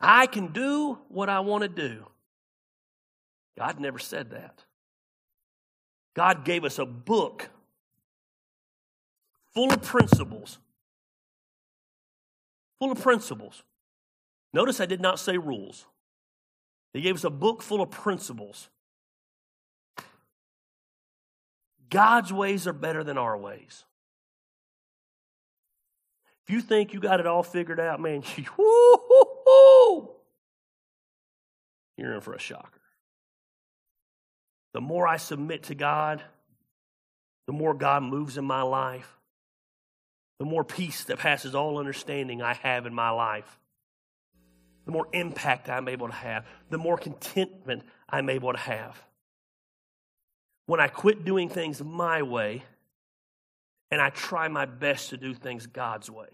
I 0.00 0.26
can 0.26 0.52
do 0.52 0.98
what 1.08 1.28
I 1.28 1.40
want 1.40 1.62
to 1.62 1.68
do. 1.68 2.06
God 3.56 3.78
never 3.78 3.98
said 3.98 4.30
that. 4.30 4.64
God 6.14 6.44
gave 6.44 6.64
us 6.64 6.78
a 6.78 6.84
book 6.84 7.48
full 9.54 9.72
of 9.72 9.82
principles. 9.82 10.58
Full 12.78 12.92
of 12.92 13.00
principles. 13.00 13.62
Notice 14.52 14.80
I 14.80 14.86
did 14.86 15.00
not 15.00 15.18
say 15.18 15.38
rules. 15.38 15.86
He 16.92 17.00
gave 17.00 17.14
us 17.14 17.24
a 17.24 17.30
book 17.30 17.62
full 17.62 17.80
of 17.80 17.90
principles. 17.90 18.68
God's 21.88 22.32
ways 22.32 22.66
are 22.66 22.72
better 22.72 23.04
than 23.04 23.18
our 23.18 23.36
ways. 23.36 23.84
If 26.46 26.52
you 26.52 26.60
think 26.60 26.92
you 26.92 27.00
got 27.00 27.20
it 27.20 27.26
all 27.26 27.42
figured 27.42 27.78
out, 27.78 28.00
man, 28.00 28.22
you're 31.96 32.14
in 32.14 32.20
for 32.20 32.34
a 32.34 32.38
shocker. 32.38 32.80
The 34.72 34.80
more 34.80 35.06
I 35.06 35.18
submit 35.18 35.64
to 35.64 35.74
God, 35.74 36.22
the 37.46 37.52
more 37.52 37.74
God 37.74 38.02
moves 38.02 38.38
in 38.38 38.44
my 38.44 38.62
life, 38.62 39.18
the 40.38 40.46
more 40.46 40.64
peace 40.64 41.04
that 41.04 41.18
passes 41.18 41.54
all 41.54 41.78
understanding 41.78 42.42
I 42.42 42.54
have 42.54 42.86
in 42.86 42.94
my 42.94 43.10
life, 43.10 43.58
the 44.84 44.92
more 44.92 45.06
impact 45.12 45.68
I'm 45.68 45.88
able 45.88 46.08
to 46.08 46.14
have, 46.14 46.46
the 46.70 46.78
more 46.78 46.96
contentment 46.96 47.82
I'm 48.08 48.28
able 48.28 48.52
to 48.52 48.58
have. 48.58 49.00
When 50.66 50.80
I 50.80 50.88
quit 50.88 51.24
doing 51.24 51.48
things 51.48 51.82
my 51.82 52.22
way 52.22 52.62
and 53.90 54.00
I 54.00 54.10
try 54.10 54.48
my 54.48 54.64
best 54.64 55.10
to 55.10 55.16
do 55.16 55.34
things 55.34 55.66
God's 55.66 56.10
way. 56.10 56.28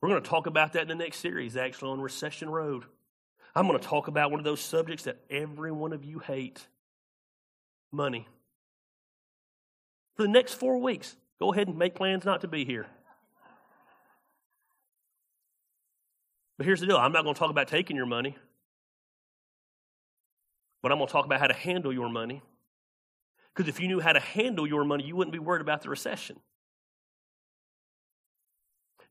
We're 0.00 0.08
going 0.08 0.22
to 0.22 0.28
talk 0.28 0.46
about 0.46 0.72
that 0.72 0.82
in 0.82 0.88
the 0.88 0.94
next 0.94 1.18
series, 1.18 1.56
actually, 1.56 1.90
on 1.90 2.00
Recession 2.00 2.48
Road. 2.48 2.84
I'm 3.54 3.66
going 3.66 3.78
to 3.78 3.86
talk 3.86 4.08
about 4.08 4.30
one 4.30 4.40
of 4.40 4.44
those 4.44 4.60
subjects 4.60 5.04
that 5.04 5.18
every 5.28 5.70
one 5.70 5.92
of 5.92 6.04
you 6.04 6.18
hate 6.18 6.66
money. 7.92 8.26
For 10.16 10.22
the 10.22 10.28
next 10.28 10.54
four 10.54 10.78
weeks, 10.78 11.16
go 11.38 11.52
ahead 11.52 11.68
and 11.68 11.76
make 11.76 11.94
plans 11.94 12.24
not 12.24 12.40
to 12.40 12.48
be 12.48 12.64
here. 12.64 12.86
But 16.60 16.66
here's 16.66 16.80
the 16.80 16.86
deal 16.86 16.98
I'm 16.98 17.12
not 17.12 17.22
going 17.22 17.34
to 17.34 17.38
talk 17.38 17.48
about 17.48 17.68
taking 17.68 17.96
your 17.96 18.04
money, 18.04 18.36
but 20.82 20.92
I'm 20.92 20.98
going 20.98 21.06
to 21.06 21.12
talk 21.12 21.24
about 21.24 21.40
how 21.40 21.46
to 21.46 21.54
handle 21.54 21.90
your 21.90 22.10
money. 22.10 22.42
Because 23.54 23.66
if 23.66 23.80
you 23.80 23.88
knew 23.88 23.98
how 23.98 24.12
to 24.12 24.20
handle 24.20 24.66
your 24.66 24.84
money, 24.84 25.04
you 25.04 25.16
wouldn't 25.16 25.32
be 25.32 25.38
worried 25.38 25.62
about 25.62 25.80
the 25.80 25.88
recession. 25.88 26.38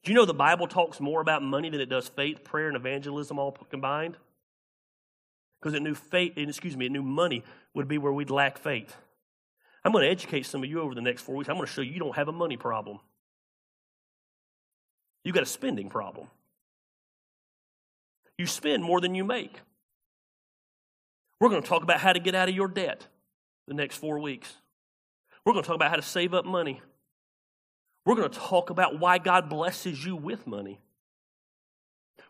Do 0.04 0.12
you 0.12 0.16
know 0.16 0.26
the 0.26 0.34
Bible 0.36 0.68
talks 0.68 1.00
more 1.00 1.22
about 1.22 1.41
money 1.41 1.72
than 1.72 1.82
it 1.82 1.89
does 1.89 2.08
faith, 2.08 2.43
prayer, 2.43 2.68
and 2.68 2.76
evangelism 2.76 3.39
all 3.39 3.54
combined? 3.72 4.18
Because 5.60 5.74
it 5.74 5.82
knew 5.82 5.95
faith, 5.95 6.34
excuse 6.38 6.78
me, 6.78 6.86
it 6.86 6.91
knew 6.91 7.02
money 7.02 7.43
would 7.74 7.88
be 7.88 7.97
where 7.97 8.14
we'd 8.14 8.30
lack 8.30 8.60
faith. 8.60 8.95
I'm 9.84 9.91
going 9.91 10.04
to 10.04 10.12
educate 10.12 10.45
some 10.45 10.64
of 10.64 10.70
you 10.70 10.82
over 10.82 10.93
the 10.93 11.02
next 11.02 11.24
four 11.24 11.36
weeks. 11.36 11.50
I'm 11.50 11.56
going 11.56 11.66
to 11.66 11.74
show 11.74 11.82
you 11.82 11.93
you 11.93 12.00
don't 12.00 12.16
have 12.16 12.28
a 12.28 12.32
money 12.32 12.58
problem. 12.58 13.00
You 15.24 15.34
got 15.34 15.41
a 15.41 15.47
spending 15.47 15.89
problem. 15.89 16.28
You 18.40 18.46
spend 18.46 18.86
more 18.86 19.02
than 19.02 19.16
you 19.16 19.26
make. 19.26 19.60
We're 21.42 21.50
going 21.50 21.62
to 21.62 21.68
talk 21.68 21.84
about 21.84 22.00
how 22.00 22.14
to 22.14 22.20
get 22.20 22.36
out 22.36 22.48
of 22.48 22.56
your 22.56 22.70
debt 22.70 23.06
the 23.68 23.74
next 23.74 23.98
four 23.98 24.18
weeks. 24.18 24.56
We're 25.46 25.52
going 25.52 25.64
to 25.64 25.68
talk 25.68 25.76
about 25.76 25.90
how 25.90 25.98
to 25.98 26.02
save 26.02 26.34
up 26.34 26.46
money. 26.46 26.82
We're 28.06 28.16
going 28.16 28.30
to 28.30 28.40
talk 28.40 28.70
about 28.70 28.98
why 28.98 29.18
God 29.18 29.50
blesses 29.50 30.06
you 30.06 30.16
with 30.16 30.48
money. 30.48 30.80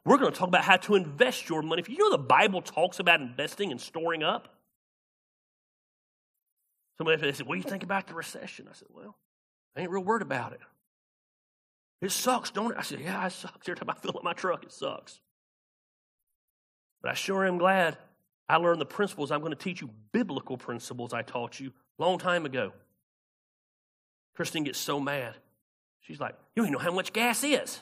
We're 0.04 0.18
going 0.18 0.32
to 0.32 0.38
talk 0.38 0.48
about 0.48 0.64
how 0.64 0.78
to 0.78 0.96
invest 0.96 1.48
your 1.48 1.62
money. 1.62 1.80
If 1.80 1.90
you 1.90 2.00
know 2.00 2.10
the 2.10 2.18
Bible 2.18 2.64
talks 2.64 3.00
about 3.00 3.22
investing 3.22 3.70
and 3.70 3.80
storing 3.80 4.24
up, 4.24 4.56
somebody 6.98 7.22
said, 7.34 7.46
What 7.46 7.54
do 7.54 7.62
you 7.62 7.70
think 7.70 7.84
about 7.84 8.08
the 8.08 8.16
recession? 8.16 8.68
I 8.68 8.74
said, 8.74 8.88
Well, 8.92 9.16
I 9.78 9.82
ain't 9.82 9.92
real 9.92 10.04
worried 10.04 10.24
about 10.24 10.54
it. 10.54 10.62
It 12.02 12.12
sucks, 12.12 12.50
don't 12.50 12.72
it? 12.72 12.78
I 12.80 12.82
said, 12.82 13.00
Yeah, 13.00 13.28
it 13.28 13.32
sucks. 13.32 13.70
Every 13.70 13.78
time 13.78 13.92
I 13.92 13.94
fill 13.94 14.18
up 14.18 14.24
my 14.24 14.34
truck, 14.34 14.64
it 14.64 14.72
sucks. 14.72 15.20
But 17.02 17.12
I 17.12 17.14
sure 17.14 17.46
am 17.46 17.58
glad 17.58 17.98
I 18.48 18.58
learned 18.58 18.82
the 18.82 18.86
principles. 18.86 19.32
I'm 19.32 19.40
going 19.42 19.52
to 19.52 19.58
teach 19.58 19.82
you 19.82 19.90
biblical 20.12 20.58
principles 20.58 21.14
I 21.14 21.22
taught 21.22 21.60
you 21.60 21.72
a 22.00 22.04
long 22.04 22.18
time 22.18 22.46
ago. 22.46 22.74
Christine 24.36 24.64
gets 24.64 24.80
so 24.80 25.00
mad. 25.00 25.36
She's 26.02 26.20
like, 26.20 26.36
You 26.56 26.62
don't 26.62 26.68
even 26.68 26.74
know 26.74 26.84
how 26.84 26.96
much 26.96 27.14
gas 27.14 27.44
is. 27.44 27.82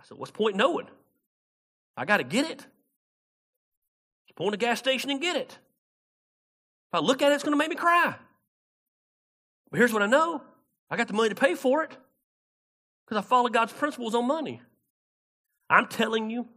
I 0.00 0.04
said, 0.04 0.18
What's 0.18 0.32
point 0.32 0.56
knowing? 0.56 0.86
I 1.96 2.04
got 2.04 2.18
to 2.18 2.24
get 2.24 2.50
it. 2.50 2.66
Just 4.26 4.40
in 4.40 4.50
the 4.50 4.56
gas 4.56 4.78
station 4.78 5.10
and 5.10 5.20
get 5.20 5.36
it. 5.36 5.50
If 5.50 6.94
I 6.94 6.98
look 6.98 7.22
at 7.22 7.30
it, 7.30 7.34
it's 7.34 7.44
going 7.44 7.52
to 7.52 7.58
make 7.58 7.68
me 7.68 7.76
cry. 7.76 8.14
But 9.70 9.76
here's 9.78 9.92
what 9.92 10.02
I 10.02 10.06
know 10.06 10.42
I 10.90 10.96
got 10.96 11.08
the 11.08 11.14
money 11.14 11.28
to 11.28 11.34
pay 11.34 11.54
for 11.54 11.84
it 11.84 11.96
because 13.04 13.22
I 13.22 13.26
follow 13.26 13.48
God's 13.48 13.72
principles 13.72 14.14
on 14.14 14.26
money. 14.26 14.60
I'm 15.68 15.86
telling 15.86 16.30
you, 16.30 16.48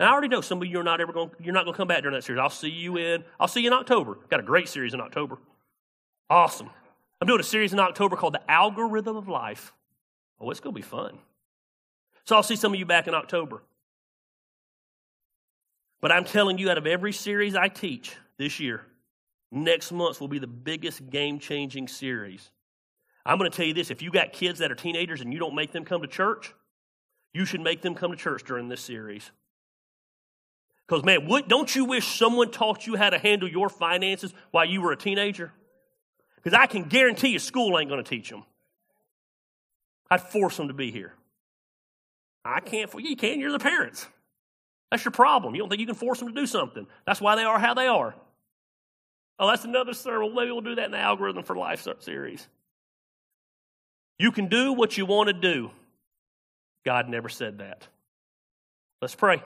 and 0.00 0.08
I 0.08 0.12
already 0.12 0.28
know 0.28 0.40
some 0.40 0.62
of 0.62 0.66
you 0.66 0.80
are 0.80 0.82
not 0.82 1.02
ever 1.02 1.12
going. 1.12 1.30
You're 1.38 1.52
not 1.52 1.64
going 1.64 1.74
to 1.74 1.76
come 1.76 1.86
back 1.86 2.00
during 2.00 2.14
that 2.14 2.24
series. 2.24 2.40
I'll 2.40 2.48
see 2.48 2.70
you 2.70 2.96
in. 2.96 3.22
I'll 3.38 3.46
see 3.46 3.60
you 3.60 3.66
in 3.66 3.74
October. 3.74 4.16
Got 4.30 4.40
a 4.40 4.42
great 4.42 4.66
series 4.66 4.94
in 4.94 5.00
October. 5.00 5.36
Awesome. 6.30 6.70
I'm 7.20 7.28
doing 7.28 7.38
a 7.38 7.44
series 7.44 7.74
in 7.74 7.78
October 7.78 8.16
called 8.16 8.32
The 8.32 8.50
Algorithm 8.50 9.16
of 9.16 9.28
Life. 9.28 9.74
Oh, 10.40 10.50
it's 10.50 10.58
going 10.58 10.74
to 10.74 10.78
be 10.78 10.82
fun. 10.82 11.18
So 12.24 12.34
I'll 12.34 12.42
see 12.42 12.56
some 12.56 12.72
of 12.72 12.78
you 12.78 12.86
back 12.86 13.08
in 13.08 13.14
October. 13.14 13.62
But 16.00 16.12
I'm 16.12 16.24
telling 16.24 16.56
you, 16.56 16.70
out 16.70 16.78
of 16.78 16.86
every 16.86 17.12
series 17.12 17.54
I 17.54 17.68
teach 17.68 18.16
this 18.38 18.58
year, 18.58 18.80
next 19.52 19.92
month 19.92 20.18
will 20.18 20.28
be 20.28 20.38
the 20.38 20.46
biggest 20.46 21.10
game 21.10 21.38
changing 21.38 21.88
series. 21.88 22.50
I'm 23.26 23.36
going 23.36 23.50
to 23.50 23.54
tell 23.54 23.66
you 23.66 23.74
this 23.74 23.90
if 23.90 24.00
you 24.00 24.10
got 24.10 24.32
kids 24.32 24.60
that 24.60 24.72
are 24.72 24.76
teenagers 24.76 25.20
and 25.20 25.30
you 25.30 25.38
don't 25.38 25.54
make 25.54 25.72
them 25.72 25.84
come 25.84 26.00
to 26.00 26.08
church, 26.08 26.54
you 27.34 27.44
should 27.44 27.60
make 27.60 27.82
them 27.82 27.94
come 27.94 28.12
to 28.12 28.16
church 28.16 28.44
during 28.44 28.70
this 28.70 28.80
series. 28.80 29.30
Because, 30.90 31.04
man, 31.04 31.28
what, 31.28 31.46
don't 31.46 31.72
you 31.76 31.84
wish 31.84 32.18
someone 32.18 32.50
taught 32.50 32.84
you 32.84 32.96
how 32.96 33.10
to 33.10 33.18
handle 33.18 33.48
your 33.48 33.68
finances 33.68 34.34
while 34.50 34.64
you 34.64 34.82
were 34.82 34.90
a 34.90 34.96
teenager? 34.96 35.52
Because 36.34 36.52
I 36.52 36.66
can 36.66 36.82
guarantee 36.82 37.28
you 37.28 37.38
school 37.38 37.78
ain't 37.78 37.88
going 37.88 38.02
to 38.02 38.10
teach 38.10 38.28
them. 38.28 38.42
I'd 40.10 40.20
force 40.20 40.56
them 40.56 40.66
to 40.66 40.74
be 40.74 40.90
here. 40.90 41.14
I 42.44 42.58
can't, 42.58 42.92
you 42.98 43.14
can, 43.14 43.38
you're 43.38 43.52
the 43.52 43.60
parents. 43.60 44.04
That's 44.90 45.04
your 45.04 45.12
problem. 45.12 45.54
You 45.54 45.60
don't 45.60 45.68
think 45.68 45.78
you 45.78 45.86
can 45.86 45.94
force 45.94 46.18
them 46.18 46.26
to 46.26 46.34
do 46.34 46.44
something. 46.44 46.88
That's 47.06 47.20
why 47.20 47.36
they 47.36 47.44
are 47.44 47.60
how 47.60 47.74
they 47.74 47.86
are. 47.86 48.16
Oh, 49.38 49.46
that's 49.46 49.64
another 49.64 49.92
sermon. 49.92 50.34
Maybe 50.34 50.50
we'll 50.50 50.60
do 50.60 50.74
that 50.74 50.86
in 50.86 50.90
the 50.90 50.98
Algorithm 50.98 51.44
for 51.44 51.54
Life 51.54 51.86
series. 52.00 52.48
You 54.18 54.32
can 54.32 54.48
do 54.48 54.72
what 54.72 54.98
you 54.98 55.06
want 55.06 55.28
to 55.28 55.34
do. 55.34 55.70
God 56.84 57.08
never 57.08 57.28
said 57.28 57.58
that. 57.58 57.86
Let's 59.00 59.14
pray. 59.14 59.40